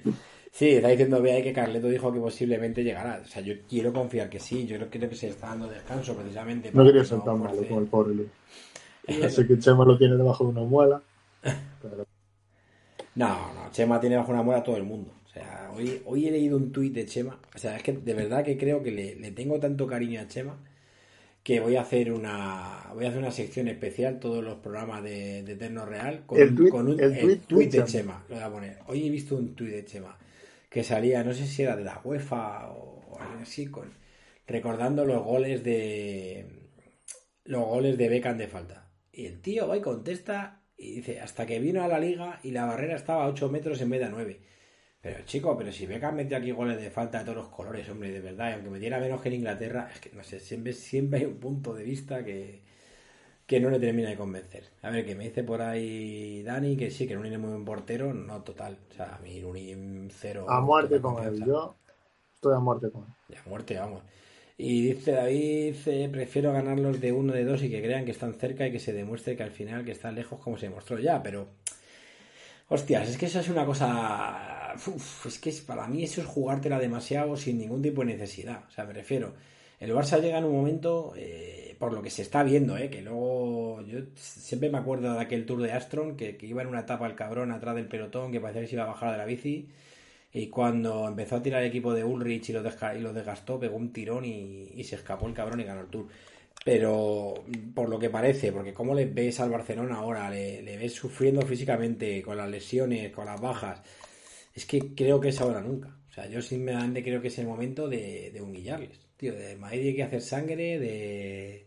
Sí, 0.50 0.70
está 0.70 0.88
diciendo 0.88 1.22
Bea 1.22 1.40
que 1.42 1.52
Carleto 1.52 1.86
dijo 1.86 2.12
que 2.12 2.18
posiblemente 2.18 2.82
llegará. 2.82 3.20
O 3.24 3.28
sea, 3.28 3.40
yo 3.40 3.54
quiero 3.68 3.92
confiar 3.92 4.28
que 4.28 4.40
sí. 4.40 4.66
Yo 4.66 4.76
creo 4.76 5.08
que 5.08 5.14
se 5.14 5.28
está 5.28 5.50
dando 5.50 5.68
descanso 5.68 6.14
precisamente. 6.16 6.72
No 6.74 6.84
quería 6.84 7.02
que 7.02 7.06
ser 7.06 7.20
tan 7.20 7.38
malo 7.38 7.50
fuerce. 7.50 7.68
como 7.68 7.80
el 7.80 7.86
pobre 7.86 8.14
Lunin. 8.14 8.32
Ya 9.20 9.30
sé 9.30 9.46
que 9.46 9.58
Chema 9.60 9.84
lo 9.84 9.96
tiene 9.96 10.16
debajo 10.16 10.42
de 10.44 10.50
una 10.50 10.62
muela. 10.62 11.00
Pero 11.82 12.04
No, 13.14 13.28
no, 13.54 13.70
Chema 13.70 14.00
tiene 14.00 14.16
bajo 14.16 14.32
una 14.32 14.42
muela 14.42 14.60
a 14.60 14.64
todo 14.64 14.76
el 14.76 14.82
mundo. 14.82 15.12
Sea, 15.36 15.70
hoy, 15.74 16.02
hoy 16.06 16.26
he 16.28 16.30
leído 16.30 16.56
un 16.56 16.72
tuit 16.72 16.92
de 16.94 17.04
Chema. 17.06 17.40
O 17.54 17.58
sea, 17.58 17.76
es 17.76 17.82
que 17.82 17.92
de 17.92 18.14
verdad 18.14 18.44
que 18.44 18.56
creo 18.56 18.82
que 18.82 18.90
le, 18.92 19.14
le 19.16 19.32
tengo 19.32 19.58
tanto 19.60 19.86
cariño 19.86 20.20
a 20.20 20.28
Chema 20.28 20.58
que 21.42 21.60
voy 21.60 21.76
a 21.76 21.82
hacer 21.82 22.12
una 22.12 22.90
voy 22.94 23.04
a 23.06 23.08
hacer 23.08 23.20
una 23.20 23.30
sección 23.30 23.68
especial 23.68 24.18
todos 24.20 24.42
los 24.44 24.56
programas 24.58 25.02
de, 25.04 25.42
de 25.44 25.52
Eterno 25.52 25.86
Real 25.86 26.24
con, 26.26 26.38
El 26.38 26.54
tuit- 26.56 26.68
con 26.70 26.88
un 26.88 27.00
el 27.00 27.18
tuit 27.18 27.46
tuit 27.46 27.70
de. 27.70 27.84
Chema. 27.84 28.24
Lo 28.28 28.36
voy 28.36 28.44
a 28.44 28.50
poner. 28.50 28.78
Hoy 28.86 29.06
he 29.06 29.10
visto 29.10 29.36
un 29.36 29.54
tuit 29.54 29.70
de 29.72 29.84
Chema 29.84 30.18
que 30.70 30.84
salía, 30.84 31.22
no 31.24 31.32
sé 31.34 31.46
si 31.46 31.62
era 31.62 31.76
de 31.76 31.84
la 31.84 32.00
UEFA 32.04 32.70
o, 32.72 33.04
o 33.10 33.20
algo 33.20 33.40
así, 33.42 33.66
con, 33.66 33.92
recordando 34.46 35.04
los 35.04 35.22
goles 35.24 35.62
de 35.64 36.46
los 37.44 37.64
goles 37.66 37.96
de 37.98 38.08
Beckham 38.08 38.38
de 38.38 38.48
falta. 38.48 38.88
Y 39.12 39.26
el 39.26 39.40
tío 39.40 39.68
va 39.68 39.76
y 39.76 39.80
contesta 39.80 40.62
y 40.76 40.96
dice, 40.96 41.20
hasta 41.20 41.46
que 41.46 41.58
vino 41.60 41.82
a 41.82 41.88
la 41.88 41.98
liga 41.98 42.40
y 42.42 42.50
la 42.50 42.66
barrera 42.66 42.96
estaba 42.96 43.24
a 43.24 43.28
8 43.28 43.48
metros 43.50 43.80
en 43.80 43.90
vez 43.90 44.00
de 44.00 44.06
a 44.06 44.10
9. 44.10 44.40
Pero 45.06 45.24
chico, 45.24 45.56
pero 45.56 45.70
si 45.70 45.86
Beckham 45.86 46.16
mete 46.16 46.34
aquí 46.34 46.50
goles 46.50 46.80
de 46.80 46.90
falta 46.90 47.20
de 47.20 47.24
todos 47.26 47.36
los 47.36 47.48
colores, 47.48 47.88
hombre, 47.88 48.10
de 48.10 48.18
verdad, 48.18 48.50
y 48.50 48.54
aunque 48.54 48.70
metiera 48.70 48.98
menos 48.98 49.20
que 49.20 49.28
en 49.28 49.36
Inglaterra, 49.36 49.88
es 49.94 50.00
que 50.00 50.10
no 50.10 50.24
sé, 50.24 50.40
siempre, 50.40 50.72
siempre 50.72 51.20
hay 51.20 51.26
un 51.26 51.38
punto 51.38 51.72
de 51.74 51.84
vista 51.84 52.24
que, 52.24 52.60
que 53.46 53.60
no 53.60 53.70
le 53.70 53.78
termina 53.78 54.08
de 54.08 54.16
convencer. 54.16 54.64
A 54.82 54.90
ver, 54.90 55.06
que 55.06 55.14
me 55.14 55.22
dice 55.22 55.44
por 55.44 55.62
ahí 55.62 56.42
Dani 56.42 56.76
que 56.76 56.90
sí, 56.90 57.06
que 57.06 57.14
Lunin 57.14 57.34
es 57.34 57.38
muy 57.38 57.50
buen 57.50 57.64
portero, 57.64 58.12
no 58.12 58.42
total. 58.42 58.78
O 58.90 58.94
sea, 58.94 59.14
a 59.14 59.18
mí 59.20 59.40
Lunin 59.40 60.10
cero. 60.10 60.46
a 60.48 60.60
muerte 60.60 61.00
con 61.00 61.22
él. 61.22 61.44
Yo 61.46 61.76
estoy 62.34 62.56
a 62.56 62.58
muerte 62.58 62.90
con 62.90 63.04
él. 63.04 63.10
Ya, 63.28 63.42
muerte, 63.46 63.78
vamos. 63.78 64.02
Y 64.58 64.88
dice 64.88 65.12
David, 65.12 65.76
eh, 65.86 66.08
prefiero 66.10 66.52
ganarlos 66.52 67.00
de 67.00 67.12
uno 67.12 67.32
de 67.32 67.44
dos 67.44 67.62
y 67.62 67.70
que 67.70 67.80
crean 67.80 68.06
que 68.06 68.10
están 68.10 68.34
cerca 68.34 68.66
y 68.66 68.72
que 68.72 68.80
se 68.80 68.92
demuestre 68.92 69.36
que 69.36 69.44
al 69.44 69.52
final 69.52 69.84
que 69.84 69.92
están 69.92 70.16
lejos 70.16 70.40
como 70.40 70.58
se 70.58 70.66
demostró 70.66 70.98
ya, 70.98 71.22
pero... 71.22 71.46
Hostias, 72.68 73.08
es 73.10 73.16
que 73.16 73.26
eso 73.26 73.38
es 73.38 73.48
una 73.48 73.64
cosa... 73.64 74.65
es 75.26 75.38
que 75.38 75.52
para 75.66 75.86
mí 75.88 76.04
eso 76.04 76.20
es 76.20 76.26
jugártela 76.26 76.78
demasiado 76.78 77.36
sin 77.36 77.58
ningún 77.58 77.82
tipo 77.82 78.02
de 78.02 78.12
necesidad. 78.12 78.64
O 78.68 78.70
sea, 78.70 78.84
me 78.84 78.92
refiero... 78.92 79.34
El 79.78 79.92
Barça 79.92 80.20
llega 80.20 80.38
en 80.38 80.44
un 80.44 80.52
momento, 80.52 81.12
eh, 81.16 81.76
por 81.78 81.92
lo 81.92 82.02
que 82.02 82.10
se 82.10 82.22
está 82.22 82.42
viendo, 82.42 82.78
eh, 82.78 82.88
que 82.88 83.02
luego 83.02 83.82
yo 83.82 84.00
siempre 84.14 84.70
me 84.70 84.78
acuerdo 84.78 85.12
de 85.12 85.20
aquel 85.20 85.44
tour 85.44 85.60
de 85.60 85.72
Astron, 85.72 86.16
que, 86.16 86.38
iba 86.40 86.62
en 86.62 86.68
una 86.68 86.80
etapa 86.80 87.06
el 87.06 87.14
cabrón 87.14 87.50
atrás 87.52 87.74
del 87.76 87.86
pelotón, 87.86 88.32
que 88.32 88.40
parecía 88.40 88.62
que 88.62 88.68
se 88.68 88.74
iba 88.74 88.84
a 88.84 88.88
bajar 88.88 89.12
de 89.12 89.18
la 89.18 89.26
bici, 89.26 89.68
y 90.32 90.48
cuando 90.48 91.06
empezó 91.08 91.36
a 91.36 91.42
tirar 91.42 91.62
el 91.62 91.68
equipo 91.68 91.92
de 91.94 92.04
Ulrich 92.04 92.50
y 92.50 92.52
desca- 92.54 92.96
y 92.96 93.00
los 93.00 93.14
desgastó, 93.14 93.58
pegó 93.60 93.76
un 93.76 93.92
tirón 93.92 94.24
y, 94.24 94.82
se 94.84 94.96
escapó 94.96 95.26
el 95.26 95.34
cabrón 95.34 95.60
y 95.60 95.64
ganó 95.64 95.82
el 95.82 95.88
Tour. 95.88 96.06
Pero 96.64 97.34
por 97.74 97.88
lo 97.88 97.98
que 97.98 98.10
parece, 98.10 98.52
porque 98.52 98.72
como 98.72 98.94
le 98.94 99.06
ves 99.06 99.40
al 99.40 99.50
Barcelona 99.50 99.96
ahora, 99.96 100.30
le 100.30 100.76
ves 100.78 100.94
sufriendo 100.94 101.42
físicamente 101.42 102.22
con 102.22 102.36
las 102.36 102.50
lesiones, 102.50 103.12
con 103.12 103.26
las 103.26 103.40
bajas, 103.40 103.82
es 104.56 104.66
que 104.66 104.94
creo 104.94 105.20
que 105.20 105.28
es 105.28 105.40
ahora 105.40 105.60
nunca. 105.60 105.96
O 106.08 106.12
sea, 106.12 106.26
yo 106.26 106.40
sinceramente 106.40 107.04
creo 107.04 107.20
que 107.20 107.28
es 107.28 107.38
el 107.38 107.46
momento 107.46 107.88
de, 107.88 108.30
de 108.32 108.40
humillarles. 108.40 108.98
Tío, 109.16 109.34
de 109.34 109.56
Madrid 109.56 109.88
hay 109.88 109.96
que 109.96 110.02
hacer 110.02 110.22
sangre, 110.22 110.78
de... 110.78 111.66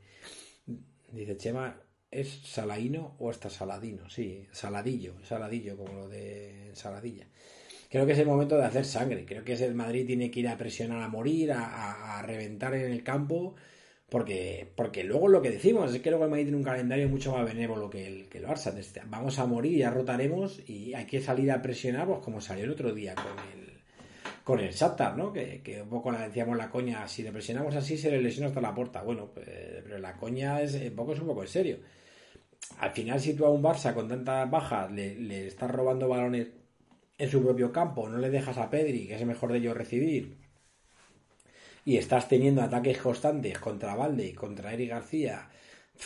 Dice 1.11 1.37
Chema, 1.37 1.81
¿es 2.11 2.29
saladino 2.43 3.15
o 3.19 3.29
hasta 3.29 3.49
saladino? 3.49 4.09
Sí, 4.09 4.47
saladillo, 4.51 5.15
saladillo, 5.23 5.77
como 5.77 5.93
lo 5.93 6.09
de 6.09 6.71
saladilla 6.73 7.27
creo 7.89 8.05
que 8.05 8.11
es 8.11 8.19
el 8.19 8.27
momento 8.27 8.55
de 8.55 8.65
hacer 8.65 8.85
sangre. 8.85 9.25
Creo 9.25 9.43
que 9.43 9.53
es 9.53 9.61
el 9.61 9.73
Madrid 9.73 10.05
tiene 10.05 10.29
que 10.29 10.41
ir 10.41 10.47
a 10.47 10.57
presionar 10.57 11.01
a 11.01 11.07
morir, 11.07 11.51
a 11.51 12.21
reventar 12.21 12.75
en 12.75 12.91
el 12.91 13.03
campo, 13.03 13.55
porque, 14.09 14.71
porque 14.75 15.03
luego 15.03 15.27
lo 15.27 15.41
que 15.41 15.51
decimos 15.51 15.93
es 15.93 16.01
que 16.01 16.09
luego 16.09 16.25
el 16.25 16.31
Madrid 16.31 16.45
tiene 16.45 16.57
un 16.57 16.63
calendario 16.63 17.07
mucho 17.07 17.31
más 17.31 17.45
benévolo 17.45 17.89
que 17.89 18.07
el, 18.07 18.27
que 18.27 18.39
el 18.39 18.45
Barça. 18.45 18.73
Vamos 19.07 19.37
a 19.37 19.45
morir, 19.45 19.77
ya 19.77 19.91
rotaremos 19.91 20.67
y 20.67 20.93
hay 20.93 21.05
que 21.05 21.21
salir 21.21 21.51
a 21.51 21.61
presionar, 21.61 22.07
pues 22.07 22.19
como 22.19 22.41
salió 22.41 22.65
el 22.65 22.71
otro 22.71 22.93
día 22.93 23.15
con 23.15 23.31
el 23.53 23.69
con 24.43 24.59
el 24.59 24.71
Shakhtar, 24.71 25.15
¿no? 25.15 25.31
Que, 25.31 25.61
que 25.61 25.79
un 25.79 25.89
poco 25.89 26.11
la 26.11 26.27
decíamos 26.27 26.57
la 26.57 26.71
coña, 26.71 27.07
si 27.07 27.21
le 27.21 27.31
presionamos 27.31 27.75
así 27.75 27.97
se 27.97 28.09
le 28.09 28.19
lesiona 28.19 28.47
hasta 28.47 28.59
la 28.59 28.73
puerta. 28.73 29.03
Bueno, 29.03 29.29
pues, 29.31 29.47
pero 29.83 29.99
la 29.99 30.17
coña 30.17 30.59
es 30.61 30.73
un 30.73 30.95
poco 30.95 31.13
es 31.13 31.19
un 31.19 31.27
poco 31.27 31.43
en 31.43 31.47
serio. 31.47 31.77
Al 32.79 32.91
final, 32.91 33.19
si 33.19 33.35
tú 33.35 33.45
a 33.45 33.51
un 33.51 33.61
Barça 33.61 33.93
con 33.93 34.07
tantas 34.07 34.49
bajas 34.49 34.91
le, 34.91 35.15
le 35.15 35.47
estás 35.47 35.69
robando 35.69 36.07
balones 36.07 36.47
en 37.19 37.29
su 37.29 37.43
propio 37.43 37.71
campo, 37.71 38.09
no 38.09 38.17
le 38.17 38.31
dejas 38.31 38.57
a 38.57 38.71
Pedri, 38.71 39.07
que 39.07 39.15
es 39.15 39.21
el 39.21 39.27
mejor 39.27 39.51
de 39.51 39.59
ellos 39.59 39.77
recibir, 39.77 40.37
y 41.85 41.97
estás 41.97 42.27
teniendo 42.29 42.61
ataques 42.61 42.97
constantes 42.99 43.59
contra 43.59 43.95
Valde 43.95 44.33
contra 44.35 44.73
Eric 44.73 44.89
García, 44.91 45.49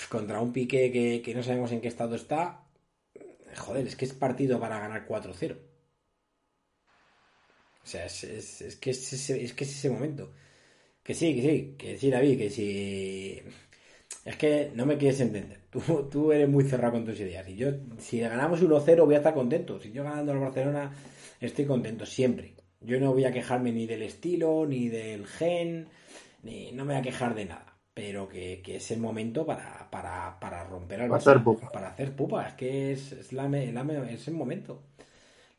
contra 0.10 0.42
un 0.42 0.54
Piqué 0.54 0.92
que, 0.92 1.22
que 1.24 1.36
no 1.36 1.44
sabemos 1.44 1.72
en 1.72 1.82
qué 1.82 1.88
estado 1.90 2.16
está, 2.16 2.64
joder, 3.58 3.88
es 3.88 3.96
que 3.96 4.06
es 4.06 4.14
partido 4.14 4.60
para 4.60 4.80
ganar 4.80 5.06
4-0. 5.08 5.58
O 7.84 7.88
sea, 7.88 8.06
es, 8.06 8.24
es- 8.24 8.62
es 8.62 8.76
que 8.78 8.92
es, 8.92 9.14
ese, 9.14 9.44
es 9.44 9.54
que 9.54 9.64
es 9.66 9.72
ese 9.72 9.90
momento. 9.90 10.32
Que 11.04 11.14
sí, 11.16 11.36
que 11.36 11.42
sí, 11.44 11.76
que 11.80 11.98
sí, 12.00 12.12
David, 12.12 12.38
que 12.40 12.50
sí. 12.50 13.42
Es 14.26 14.38
que 14.38 14.72
no 14.76 14.86
me 14.86 14.98
quieres 14.98 15.22
entender. 15.22 15.60
Tú, 15.72 15.82
tú 16.12 16.32
eres 16.34 16.50
muy 16.50 16.66
cerrado 16.66 16.94
con 16.96 17.06
tus 17.06 17.20
ideas. 17.20 17.48
Y 17.50 17.56
yo, 17.56 17.70
si 18.00 18.20
ganamos 18.20 18.62
1-0, 18.64 19.06
voy 19.06 19.16
a 19.16 19.20
estar 19.20 19.34
contento. 19.34 19.80
Si 19.82 19.92
yo 19.92 20.04
ganando 20.04 20.32
al 20.34 20.40
Barcelona, 20.40 20.94
estoy 21.42 21.66
contento 21.66 22.06
siempre. 22.06 22.54
Yo 22.84 23.00
no 23.00 23.14
voy 23.14 23.26
a 23.26 23.32
quejarme 23.32 23.72
ni 23.72 23.86
del 23.88 24.02
estilo, 24.04 24.66
ni 24.66 24.90
del 24.90 25.26
gen, 25.28 25.88
ni 26.44 26.72
no 26.72 26.86
me 26.86 26.94
voy 26.94 27.00
a 27.02 27.04
quejar 27.04 27.36
de 27.36 27.46
nada. 27.46 27.78
Pero 27.94 28.28
que, 28.28 28.62
que 28.64 28.78
es 28.78 28.92
el 28.92 29.00
momento 29.00 29.46
para, 29.46 29.90
para, 29.92 30.40
para 30.40 30.64
romper 30.64 31.02
al 31.02 31.10
Para 31.10 31.20
Barça. 31.22 31.28
hacer 31.32 31.44
pupa. 31.44 31.72
Para 31.72 31.90
hacer 31.90 32.16
pupa. 32.16 32.48
Es 32.48 32.54
que 32.56 32.92
es, 32.94 33.12
es, 33.12 33.34
la, 33.34 33.48
la 33.48 34.10
es 34.10 34.28
el 34.28 34.34
momento. 34.34 34.84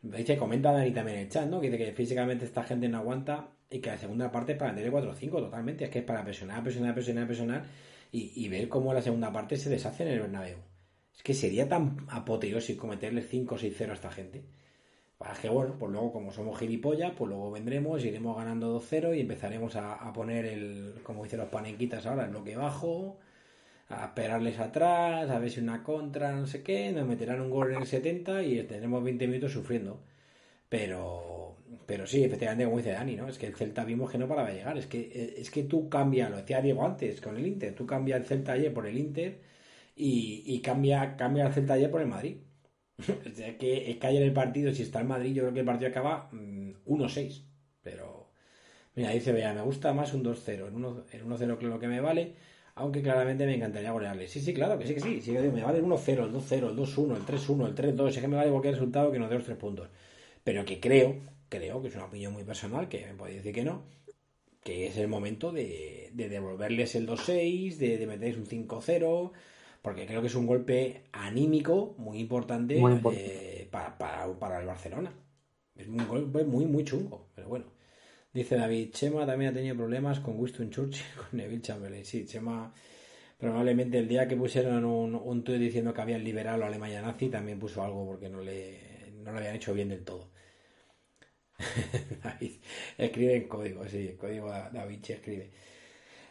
Dice, 0.03 0.37
comenta 0.37 0.73
Dani 0.73 0.91
también 0.93 1.19
en 1.19 1.25
el 1.25 1.31
chat, 1.31 1.49
¿no? 1.49 1.61
Que 1.61 1.71
dice 1.71 1.85
que 1.85 1.93
físicamente 1.93 2.45
esta 2.45 2.63
gente 2.65 2.89
no 2.89 2.99
aguanta 2.99 3.49
y 3.71 3.79
que 3.81 3.91
la 3.91 3.99
segunda 3.99 4.31
parte 4.31 4.53
es 4.53 4.59
para 4.59 4.73
meterle 4.73 4.93
4-5 4.93 5.31
totalmente. 5.31 5.85
Es 5.85 5.91
que 5.91 6.01
es 6.01 6.05
para 6.05 6.25
presionar, 6.25 6.63
presionar, 6.63 6.95
presionar, 6.95 7.27
presionar 7.27 7.65
y, 8.13 8.33
y 8.45 8.49
ver 8.49 8.69
cómo 8.69 8.93
la 8.93 9.01
segunda 9.03 9.33
parte 9.33 9.57
se 9.57 9.71
deshace 9.71 10.03
en 10.03 10.11
el 10.11 10.21
Bernabéu. 10.21 10.59
Es 11.17 11.23
que 11.23 11.35
sería 11.35 11.69
tan 11.69 11.97
apoteósico 12.09 12.87
meterle 12.87 13.23
5 13.23 13.55
o 13.55 13.59
6-0 13.59 13.91
a 13.91 13.95
esta 13.95 14.11
gente. 14.11 14.45
Para 15.19 15.35
que, 15.35 15.49
bueno, 15.49 15.77
pues 15.79 15.91
luego 15.93 16.13
como 16.13 16.33
somos 16.33 16.59
gilipollas, 16.59 17.13
pues 17.17 17.29
luego 17.31 17.51
vendremos, 17.51 18.05
iremos 18.05 18.37
ganando 18.37 18.73
2-0 18.81 19.17
y 19.17 19.21
empezaremos 19.21 19.77
a, 19.77 19.95
a 19.95 20.13
poner 20.13 20.45
el, 20.47 21.01
como 21.03 21.25
dicen 21.25 21.41
los 21.41 21.49
panequitas 21.49 22.07
ahora, 22.07 22.25
el 22.25 22.31
bloque 22.31 22.57
bajo, 22.57 23.19
a 23.89 24.07
esperarles 24.07 24.59
atrás, 24.61 25.31
a 25.31 25.39
ver 25.39 25.51
si 25.51 25.61
una 25.61 25.83
contra, 25.83 26.33
no 26.33 26.47
sé 26.47 26.63
qué, 26.63 26.93
nos 26.93 27.07
meterán 27.07 27.41
un 27.41 27.51
gol 27.51 27.73
en 27.73 27.81
el 27.83 27.87
70 27.87 28.43
y 28.45 28.63
tendremos 28.65 29.03
20 29.05 29.27
minutos 29.29 29.53
sufriendo. 29.53 30.01
Pero, 30.69 31.57
pero 31.87 32.07
sí, 32.07 32.25
efectivamente, 32.25 32.65
como 32.65 32.79
dice 32.79 32.93
Dani, 32.93 33.17
¿no? 33.17 33.29
Es 33.29 33.39
que 33.39 33.47
el 33.47 33.55
Celta 33.57 33.85
vimos 33.85 34.11
que 34.11 34.19
no 34.19 34.29
paraba 34.29 34.49
de 34.51 34.57
llegar. 34.57 34.79
Es 34.79 34.87
que, 34.87 35.35
es 35.39 35.51
que 35.51 35.65
tú 35.65 35.89
cambias, 35.89 36.31
lo 36.31 36.39
decía 36.39 36.61
Diego 36.63 36.85
antes 36.85 37.21
con 37.21 37.37
el 37.37 37.47
Inter, 37.47 37.75
tú 37.75 37.87
cambias 37.87 38.21
el 38.21 38.27
Celta 38.27 38.53
ayer 38.53 38.73
por 38.75 38.87
el 38.87 38.99
Inter 38.99 39.41
y, 39.97 40.43
y 40.47 40.61
cambia, 40.63 41.17
cambia 41.17 41.47
el 41.47 41.53
Celta 41.55 41.75
ayer 41.75 41.91
por 41.91 42.01
el 42.03 42.09
Madrid. 42.09 42.39
o 42.99 43.35
sea, 43.35 43.59
que, 43.59 43.91
es 43.91 43.97
que 43.97 44.07
ayer 44.07 44.23
el 44.23 44.33
partido, 44.33 44.73
si 44.73 44.83
está 44.83 45.01
el 45.01 45.07
Madrid, 45.07 45.35
yo 45.35 45.43
creo 45.43 45.55
que 45.55 45.61
el 45.61 45.67
partido 45.67 45.91
acaba 45.91 46.29
mm, 46.33 46.73
1-6. 46.87 47.43
Pero, 47.83 48.31
mira, 48.95 49.11
dice, 49.11 49.33
vea, 49.33 49.53
me 49.53 49.63
gusta 49.63 49.93
más 49.93 50.15
un 50.15 50.25
2-0. 50.25 50.69
En 50.69 50.75
1-0 50.75 51.05
en 51.13 51.29
1-0 51.29 51.59
creo 51.59 51.79
que 51.79 51.89
me 51.89 52.01
vale. 52.01 52.35
Aunque 52.77 53.03
claramente 53.03 53.47
me 53.47 53.55
encantaría 53.55 53.93
golearle. 53.93 54.27
Sí, 54.27 54.41
sí, 54.41 54.53
claro, 54.53 54.79
que 54.79 54.87
sí, 54.87 54.95
que 54.95 55.01
sí. 55.01 55.21
sí 55.21 55.31
me 55.31 55.63
vale 55.63 55.79
el 55.79 55.85
1-0, 55.85 56.25
el 56.25 56.33
2-0, 56.33 56.71
el 56.71 56.77
2-1, 56.77 57.17
el 57.17 57.25
3-1, 57.25 57.67
el 57.67 57.75
3-2. 57.97 58.09
Es 58.09 58.19
que 58.19 58.29
me 58.29 58.37
vale 58.37 58.51
cualquier 58.51 58.75
resultado 58.75 59.13
que 59.13 59.19
nos 59.19 59.29
dé 59.29 59.37
los 59.37 59.45
tres 59.45 59.59
puntos. 59.59 59.89
Pero 60.43 60.65
que 60.65 60.81
creo, 60.81 61.21
creo 61.49 61.81
que 61.81 61.89
es 61.89 61.95
una 61.95 62.07
opinión 62.07 62.33
muy 62.33 62.43
personal, 62.45 62.89
que 62.89 63.07
me 63.07 63.15
podéis 63.15 63.39
decir 63.39 63.55
que 63.55 63.65
no, 63.65 63.85
que 64.65 64.87
es 64.89 64.97
el 64.97 65.09
momento 65.09 65.53
de, 65.53 66.11
devolverles 66.15 66.95
el 66.97 67.07
2-6, 67.07 67.77
de, 67.77 67.99
de 67.99 68.07
meterles 68.07 68.39
un 68.39 68.47
5-0, 68.47 69.33
porque 69.85 70.07
creo 70.07 70.23
que 70.23 70.29
es 70.29 70.35
un 70.35 70.47
golpe 70.47 71.03
anímico 71.13 71.95
muy 71.99 72.19
importante, 72.19 72.81
eh, 73.13 73.69
para, 73.71 73.99
para 74.39 74.61
el 74.61 74.67
Barcelona. 74.67 75.13
Es 75.77 75.89
un 75.89 76.09
golpe 76.09 76.43
muy, 76.45 76.65
muy 76.65 76.85
chungo, 76.85 77.29
pero 77.35 77.49
bueno. 77.49 77.67
Dice 78.33 78.57
David, 78.57 78.93
Chema 78.93 79.27
también 79.27 79.51
ha 79.51 79.55
tenido 79.55 79.77
problemas 79.77 80.21
con 80.21 80.41
Winston 80.41 80.71
Churchill, 80.71 81.05
con 81.19 81.39
Neville 81.39 81.61
Chamberlain. 81.61 82.03
Sí, 82.03 82.25
Chema 82.25 82.73
probablemente 83.37 83.99
el 83.99 84.09
día 84.09 84.27
que 84.27 84.37
pusieron 84.37 84.87
un, 84.87 85.15
un 85.17 85.45
tuit 85.45 85.61
diciendo 85.61 85.93
que 85.93 86.01
habían 86.01 86.25
liberado 86.25 86.65
a 86.65 86.69
Alemania 86.69 87.03
nazi 87.03 87.29
también 87.29 87.59
puso 87.59 87.85
algo 87.85 88.07
porque 88.07 88.31
no 88.31 88.41
le, 88.41 89.11
no 89.23 89.33
le 89.33 89.39
habían 89.39 89.57
hecho 89.57 89.75
bien 89.75 89.91
del 89.91 90.03
todo. 90.03 90.31
David 92.25 92.53
escribe 92.97 93.37
en 93.37 93.49
código, 93.49 93.87
sí, 93.87 94.09
el 94.09 94.17
código 94.17 94.49
David 94.49 95.01
escribe. 95.07 95.51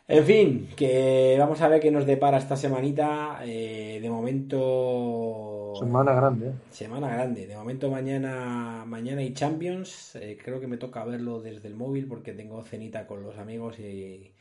En 0.05 0.25
fin, 0.25 0.69
que 0.75 1.37
vamos 1.39 1.61
a 1.61 1.69
ver 1.69 1.79
qué 1.79 1.89
nos 1.89 2.05
depara 2.05 2.37
esta 2.37 2.57
semanita. 2.57 3.39
Eh, 3.45 3.99
de 4.01 4.09
momento. 4.09 5.73
Semana 5.79 6.13
grande. 6.13 6.49
¿eh? 6.49 6.53
Semana 6.71 7.07
grande. 7.07 7.47
De 7.47 7.55
momento 7.55 7.89
mañana 7.89 8.83
mañana 8.85 9.21
hay 9.21 9.33
Champions. 9.33 10.15
Eh, 10.17 10.37
creo 10.43 10.59
que 10.59 10.67
me 10.67 10.77
toca 10.77 11.05
verlo 11.05 11.41
desde 11.41 11.69
el 11.69 11.75
móvil 11.75 12.07
porque 12.07 12.33
tengo 12.33 12.63
cenita 12.63 13.07
con 13.07 13.23
los 13.23 13.37
amigos 13.37 13.79
y 13.79 14.33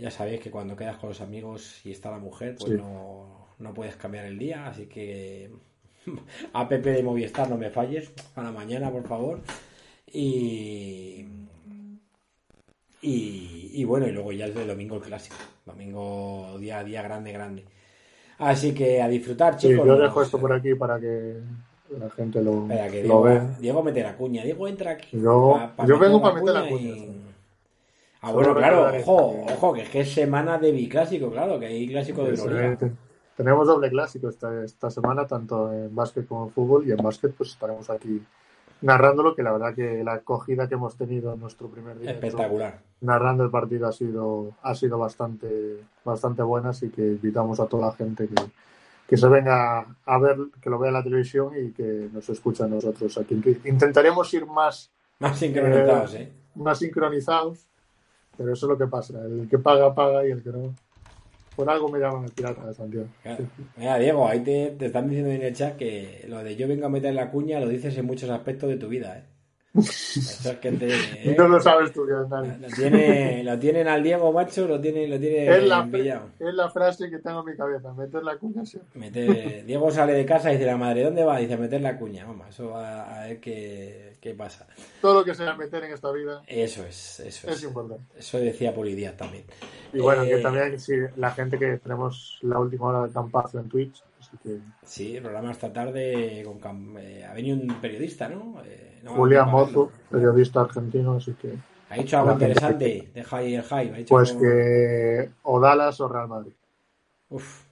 ya 0.00 0.10
sabéis 0.10 0.40
que 0.40 0.50
cuando 0.50 0.74
quedas 0.74 0.96
con 0.96 1.10
los 1.10 1.20
amigos 1.20 1.84
y 1.84 1.90
está 1.90 2.10
la 2.10 2.18
mujer, 2.18 2.56
pues 2.58 2.72
no, 2.72 3.48
no 3.58 3.74
puedes 3.74 3.96
cambiar 3.96 4.24
el 4.24 4.38
día. 4.38 4.66
Así 4.66 4.86
que 4.86 5.50
app 6.52 6.70
de 6.70 7.02
Movistar, 7.02 7.50
no 7.50 7.58
me 7.58 7.70
falles. 7.70 8.12
A 8.36 8.44
la 8.44 8.52
mañana, 8.52 8.90
por 8.90 9.06
favor. 9.06 9.40
Y 10.06 11.26
y, 13.02 13.84
bueno, 13.84 14.06
y 14.06 14.12
luego 14.12 14.32
ya 14.32 14.46
es 14.46 14.54
de 14.54 14.66
domingo 14.66 14.96
el 14.96 15.02
clásico. 15.02 15.36
Domingo, 15.64 16.56
día 16.58 16.80
a 16.80 16.84
día 16.84 17.02
grande, 17.02 17.32
grande. 17.32 17.64
Así 18.38 18.74
que 18.74 19.00
a 19.02 19.08
disfrutar, 19.08 19.56
chicos. 19.56 19.86
yo 19.86 19.96
dejo 19.96 20.22
esto 20.22 20.38
por 20.38 20.52
aquí 20.52 20.74
para 20.74 20.98
que 20.98 21.36
la 21.98 22.10
gente 22.10 22.42
lo, 22.42 22.66
Diego, 22.66 23.22
vea. 23.22 23.56
Diego 23.58 23.82
mete 23.82 24.02
la 24.02 24.16
cuña. 24.16 24.42
Diego 24.42 24.68
entra 24.68 24.92
aquí. 24.92 25.18
Yo, 25.18 25.70
vengo 25.98 26.20
para 26.20 26.34
meter 26.34 26.54
la 26.54 26.68
cuña. 26.68 26.94
Ah, 28.22 28.32
bueno, 28.32 28.54
claro, 28.54 28.90
ojo, 28.98 29.46
ojo, 29.50 29.72
que 29.72 29.82
es 29.82 29.88
que 29.88 30.00
es 30.00 30.12
semana 30.12 30.58
de 30.58 30.72
biclásico, 30.72 31.30
claro, 31.30 31.58
que 31.58 31.66
hay 31.66 31.88
clásico 31.88 32.22
de 32.24 32.34
Euroliga. 32.34 32.78
Tenemos 33.34 33.66
doble 33.66 33.88
clásico 33.88 34.28
esta, 34.28 34.62
esta 34.62 34.90
semana, 34.90 35.26
tanto 35.26 35.72
en 35.72 35.94
básquet 35.94 36.26
como 36.26 36.44
en 36.44 36.50
fútbol, 36.50 36.86
y 36.86 36.90
en 36.90 36.98
básquet 36.98 37.32
pues 37.32 37.52
estaremos 37.52 37.88
aquí 37.88 38.20
narrándolo, 38.82 39.34
que 39.34 39.42
la 39.42 39.52
verdad 39.52 39.74
que 39.74 40.02
la 40.04 40.14
acogida 40.14 40.68
que 40.68 40.74
hemos 40.74 40.96
tenido 40.96 41.34
en 41.34 41.40
nuestro 41.40 41.68
primer 41.68 41.98
día. 41.98 42.12
Espectacular. 42.12 42.80
Narrando 43.00 43.44
el 43.44 43.50
partido 43.50 43.88
ha 43.88 43.92
sido, 43.92 44.52
ha 44.62 44.74
sido 44.74 44.98
bastante, 44.98 45.80
bastante 46.04 46.42
buena, 46.42 46.70
así 46.70 46.90
que 46.90 47.02
invitamos 47.02 47.60
a 47.60 47.66
toda 47.66 47.88
la 47.88 47.92
gente 47.92 48.28
que, 48.28 48.34
que 49.06 49.16
se 49.16 49.28
venga 49.28 49.86
a 50.06 50.18
ver, 50.18 50.36
que 50.60 50.70
lo 50.70 50.78
vea 50.78 50.88
en 50.88 50.94
la 50.94 51.02
televisión 51.02 51.52
y 51.56 51.72
que 51.72 52.08
nos 52.12 52.28
escuche 52.28 52.62
a 52.62 52.68
nosotros 52.68 53.16
aquí. 53.18 53.40
Intentaremos 53.64 54.32
ir 54.34 54.46
más, 54.46 54.90
más 55.18 55.38
sincronizados, 55.38 56.14
eh, 56.14 56.22
¿eh? 56.22 56.32
Más 56.54 56.78
sincronizados, 56.78 57.66
pero 58.36 58.52
eso 58.52 58.66
es 58.66 58.70
lo 58.70 58.78
que 58.78 58.86
pasa. 58.86 59.24
El 59.24 59.48
que 59.48 59.58
paga, 59.58 59.94
paga 59.94 60.26
y 60.26 60.30
el 60.30 60.42
que 60.42 60.50
no. 60.50 60.74
Por 61.56 61.68
algo 61.68 61.88
me 61.88 61.98
llaman 61.98 62.24
el 62.24 62.30
pirata 62.30 62.66
de 62.66 62.74
Santiago. 62.74 63.06
Mira, 63.76 63.98
Diego, 63.98 64.26
ahí 64.26 64.40
te, 64.40 64.74
te, 64.78 64.86
están 64.86 65.08
diciendo 65.08 65.30
en 65.30 65.42
el 65.42 65.54
chat 65.54 65.76
que 65.76 66.24
lo 66.28 66.42
de 66.42 66.56
yo 66.56 66.68
vengo 66.68 66.86
a 66.86 66.90
meter 66.90 67.14
la 67.14 67.30
cuña 67.30 67.60
lo 67.60 67.68
dices 67.68 67.96
en 67.98 68.06
muchos 68.06 68.30
aspectos 68.30 68.70
de 68.70 68.76
tu 68.76 68.88
vida, 68.88 69.18
¿eh? 69.18 69.24
¿Eh? 69.72 71.34
no 71.38 71.48
lo 71.48 71.60
sabes 71.60 71.92
tú, 71.92 72.04
Lo, 72.04 72.26
tiene, 72.74 73.44
lo 73.44 73.58
tienen 73.58 73.86
al 73.86 74.02
Diego, 74.02 74.32
macho, 74.32 74.66
lo 74.66 74.80
tiene, 74.80 75.06
lo 75.06 75.18
tiene 75.18 75.56
es 75.56 75.64
la, 75.64 75.88
es 75.92 76.54
la 76.54 76.70
frase 76.70 77.08
que 77.08 77.18
tengo 77.18 77.40
en 77.40 77.46
mi 77.46 77.56
cabeza, 77.56 77.92
meter 77.92 78.24
la 78.24 78.36
cuña 78.36 78.64
sí. 78.64 78.80
Diego 79.64 79.90
sale 79.90 80.14
de 80.14 80.26
casa 80.26 80.50
y 80.50 80.54
dice 80.54 80.66
la 80.66 80.76
madre, 80.76 81.04
¿dónde 81.04 81.24
va? 81.24 81.38
Dice, 81.38 81.56
meter 81.56 81.80
la 81.80 81.96
cuña. 81.96 82.24
Vamos, 82.26 82.48
eso 82.48 82.70
va 82.70 83.22
a 83.22 83.26
ver 83.26 83.40
qué, 83.40 84.16
qué, 84.20 84.34
pasa. 84.34 84.66
Todo 85.00 85.14
lo 85.14 85.24
que 85.24 85.34
sea 85.34 85.54
meter 85.54 85.84
en 85.84 85.92
esta 85.92 86.10
vida. 86.10 86.42
Eso 86.46 86.84
es, 86.84 87.20
eso 87.20 87.48
es. 87.48 87.62
importante. 87.62 88.04
Eso 88.18 88.38
decía 88.38 88.74
Polidías 88.74 89.16
también. 89.16 89.44
Y 89.92 90.00
bueno, 90.00 90.24
que 90.24 90.34
eh, 90.34 90.42
también 90.42 90.78
sí, 90.80 90.94
la 91.16 91.30
gente 91.30 91.58
que 91.58 91.78
tenemos 91.78 92.38
la 92.42 92.58
última 92.58 92.86
hora 92.86 93.06
de 93.06 93.12
campazo 93.12 93.60
en 93.60 93.68
Twitch, 93.68 94.02
Sí, 94.84 95.16
el 95.16 95.22
programa 95.22 95.50
esta 95.50 95.72
tarde 95.72 96.44
con, 96.60 96.96
eh, 96.98 97.24
ha 97.24 97.32
venido 97.34 97.56
un 97.56 97.80
periodista, 97.80 98.28
¿no? 98.28 98.62
Eh, 98.64 99.02
Julián 99.06 99.50
Mozo, 99.50 99.90
periodista 100.10 100.60
argentino, 100.60 101.14
así 101.14 101.32
que... 101.34 101.54
Ha 101.88 101.96
dicho 101.96 102.18
algo 102.18 102.32
interesante 102.32 103.10
de 103.12 103.24
Jai 103.24 103.54
el 103.54 103.62
Jai. 103.62 104.04
Pues 104.08 104.32
que 104.32 105.30
o 105.42 105.58
Dallas 105.58 106.00
o 106.00 106.08
Real 106.08 106.28
Madrid. 106.28 106.52
Uf, 107.30 107.64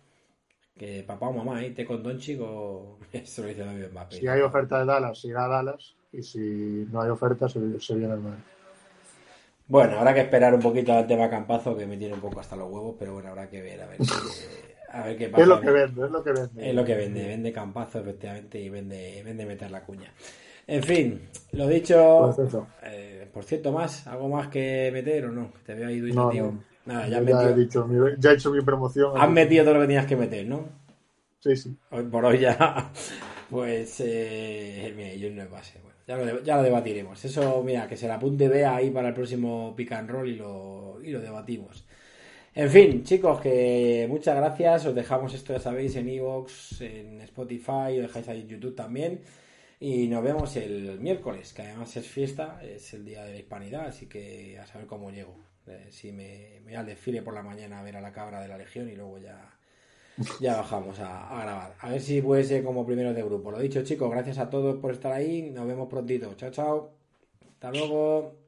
que 0.76 1.05
papá 1.07 1.28
o 1.28 1.32
mamá, 1.32 1.64
¿eh? 1.64 1.70
¿Te 1.70 1.84
con 1.84 2.03
Don 2.03 2.18
Chico? 2.18 2.99
Eso 3.12 3.42
lo 3.42 3.49
dice 3.49 3.64
David 3.64 3.90
Mbappé. 3.92 4.16
Si 4.16 4.26
hay 4.26 4.40
oferta 4.40 4.78
de 4.80 4.86
Dallas, 4.86 5.24
irá 5.24 5.44
a 5.44 5.49
Dallas. 5.49 5.94
Y 6.12 6.22
si 6.22 6.86
no 6.90 7.03
hay 7.03 7.11
oferta, 7.11 7.49
se, 7.49 7.59
viene 7.59 8.12
al 8.12 8.20
Madrid. 8.20 8.42
Bueno, 9.66 9.99
habrá 9.99 10.14
que 10.14 10.20
esperar 10.22 10.55
un 10.55 10.61
poquito 10.61 10.94
al 10.94 11.07
tema 11.07 11.28
Campazo, 11.28 11.76
que 11.76 11.86
me 11.86 11.99
tiene 11.99 12.14
un 12.14 12.20
poco 12.20 12.40
hasta 12.40 12.57
los 12.57 12.70
huevos, 12.70 12.96
pero 12.99 13.12
bueno, 13.12 13.28
habrá 13.28 13.51
que 13.51 13.61
ver, 13.61 13.82
a 13.82 13.86
ver 13.86 14.03
si, 14.03 14.12
a 14.91 15.07
ver 15.07 15.16
qué 15.16 15.28
pasa. 15.28 15.43
Es 15.43 15.49
lo 15.49 15.61
que 15.61 15.70
vende, 15.70 16.05
es 16.05 16.11
lo 16.11 16.24
que 16.24 16.32
vende. 16.32 16.68
Es 16.68 16.74
lo 16.74 16.84
que 16.84 16.95
vende, 16.95 17.26
vende 17.26 17.53
campazo, 17.53 18.01
efectivamente, 18.01 18.61
y 18.61 18.68
vende, 18.68 19.22
vende 19.24 19.47
meter 19.47 19.70
la 19.70 19.82
cuña. 19.82 20.12
En 20.66 20.82
fin, 20.82 21.28
lo 21.53 21.66
dicho. 21.66 22.32
Pues 22.36 22.57
eh, 22.82 23.28
por 23.32 23.45
cierto, 23.45 23.72
más, 23.72 24.07
¿algo 24.07 24.28
más 24.28 24.49
que 24.49 24.91
meter 24.93 25.26
o 25.26 25.32
no? 25.32 25.53
Te 25.64 25.74
veo 25.74 25.89
ahí 25.89 26.01
no, 26.01 26.30
Nada, 26.84 27.07
ya, 27.07 27.18
he 27.18 27.55
dicho, 27.55 27.86
ya 28.18 28.30
he 28.30 28.34
hecho 28.34 28.51
mi 28.51 28.62
promoción. 28.62 29.12
Has 29.16 29.30
metido 29.30 29.64
todo 29.64 29.74
lo 29.74 29.80
que 29.80 29.86
tenías 29.86 30.07
que 30.07 30.16
meter, 30.16 30.47
¿no? 30.47 30.68
Sí, 31.39 31.55
sí. 31.55 31.76
por 32.11 32.24
hoy 32.24 32.41
ya. 32.41 32.91
Pues, 33.51 34.03
eh, 34.05 34.93
mira, 34.95 35.14
yo 35.14 35.30
no 35.30 35.43
es 35.43 35.51
base. 35.51 35.80
Bueno, 35.82 35.97
ya 36.07 36.16
lo, 36.18 36.43
ya 36.43 36.57
lo 36.59 36.62
debatiremos. 36.62 37.24
Eso, 37.24 37.62
mira, 37.64 37.89
que 37.89 37.97
se 37.97 38.07
la 38.07 38.16
apunte 38.16 38.47
vea 38.47 38.76
ahí 38.76 38.91
para 38.91 39.09
el 39.09 39.14
próximo 39.14 39.72
pick 39.74 39.93
and 39.93 40.11
roll 40.11 40.28
y 40.28 40.36
lo, 40.36 40.99
y 41.03 41.11
lo 41.11 41.20
debatimos. 41.20 41.86
En 42.59 42.70
fin, 42.70 43.04
chicos, 43.04 43.40
que 43.40 44.06
muchas 44.09 44.34
gracias. 44.34 44.86
Os 44.86 44.92
dejamos 44.92 45.32
esto, 45.32 45.52
ya 45.52 45.61
sabéis, 45.61 45.94
en 45.94 46.09
Evox, 46.09 46.80
en 46.80 47.20
Spotify, 47.20 47.94
lo 47.94 48.02
dejáis 48.02 48.26
ahí 48.26 48.40
en 48.40 48.48
YouTube 48.48 48.74
también. 48.74 49.20
Y 49.78 50.09
nos 50.09 50.24
vemos 50.24 50.56
el 50.56 50.98
miércoles, 50.98 51.52
que 51.52 51.62
además 51.62 51.96
es 51.96 52.09
fiesta, 52.09 52.61
es 52.64 52.92
el 52.94 53.04
día 53.04 53.22
de 53.24 53.34
la 53.34 53.38
hispanidad, 53.38 53.86
así 53.86 54.06
que 54.06 54.59
a 54.59 54.66
saber 54.66 54.88
cómo 54.88 55.12
llego. 55.12 55.36
Eh, 55.68 55.86
si 55.90 56.11
me, 56.11 56.61
al 56.76 56.84
desfile 56.84 57.22
por 57.22 57.32
la 57.32 57.44
mañana 57.44 57.78
a 57.78 57.84
ver 57.84 57.96
a 57.96 58.00
la 58.00 58.11
cabra 58.11 58.40
de 58.40 58.48
la 58.48 58.59
Legión 58.59 58.88
y 58.88 58.96
luego 58.96 59.18
ya, 59.18 59.56
ya 60.40 60.56
bajamos 60.56 60.98
a, 60.98 61.28
grabar. 61.40 61.76
A 61.78 61.90
ver 61.90 62.00
si 62.00 62.20
puede 62.20 62.42
ser 62.42 62.64
como 62.64 62.84
primero 62.84 63.14
de 63.14 63.22
grupo. 63.22 63.52
Lo 63.52 63.61
dicho, 63.61 63.84
chicos, 63.84 64.11
gracias 64.11 64.38
a 64.38 64.50
todos 64.50 64.80
por 64.80 64.90
estar 64.90 65.12
ahí. 65.12 65.48
Nos 65.52 65.64
vemos 65.64 65.88
prontito. 65.88 66.34
Chao, 66.34 66.50
chao. 66.50 66.90
Hasta 67.52 67.70
luego. 67.70 68.47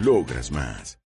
Logras 0.00 0.50
más. 0.50 0.98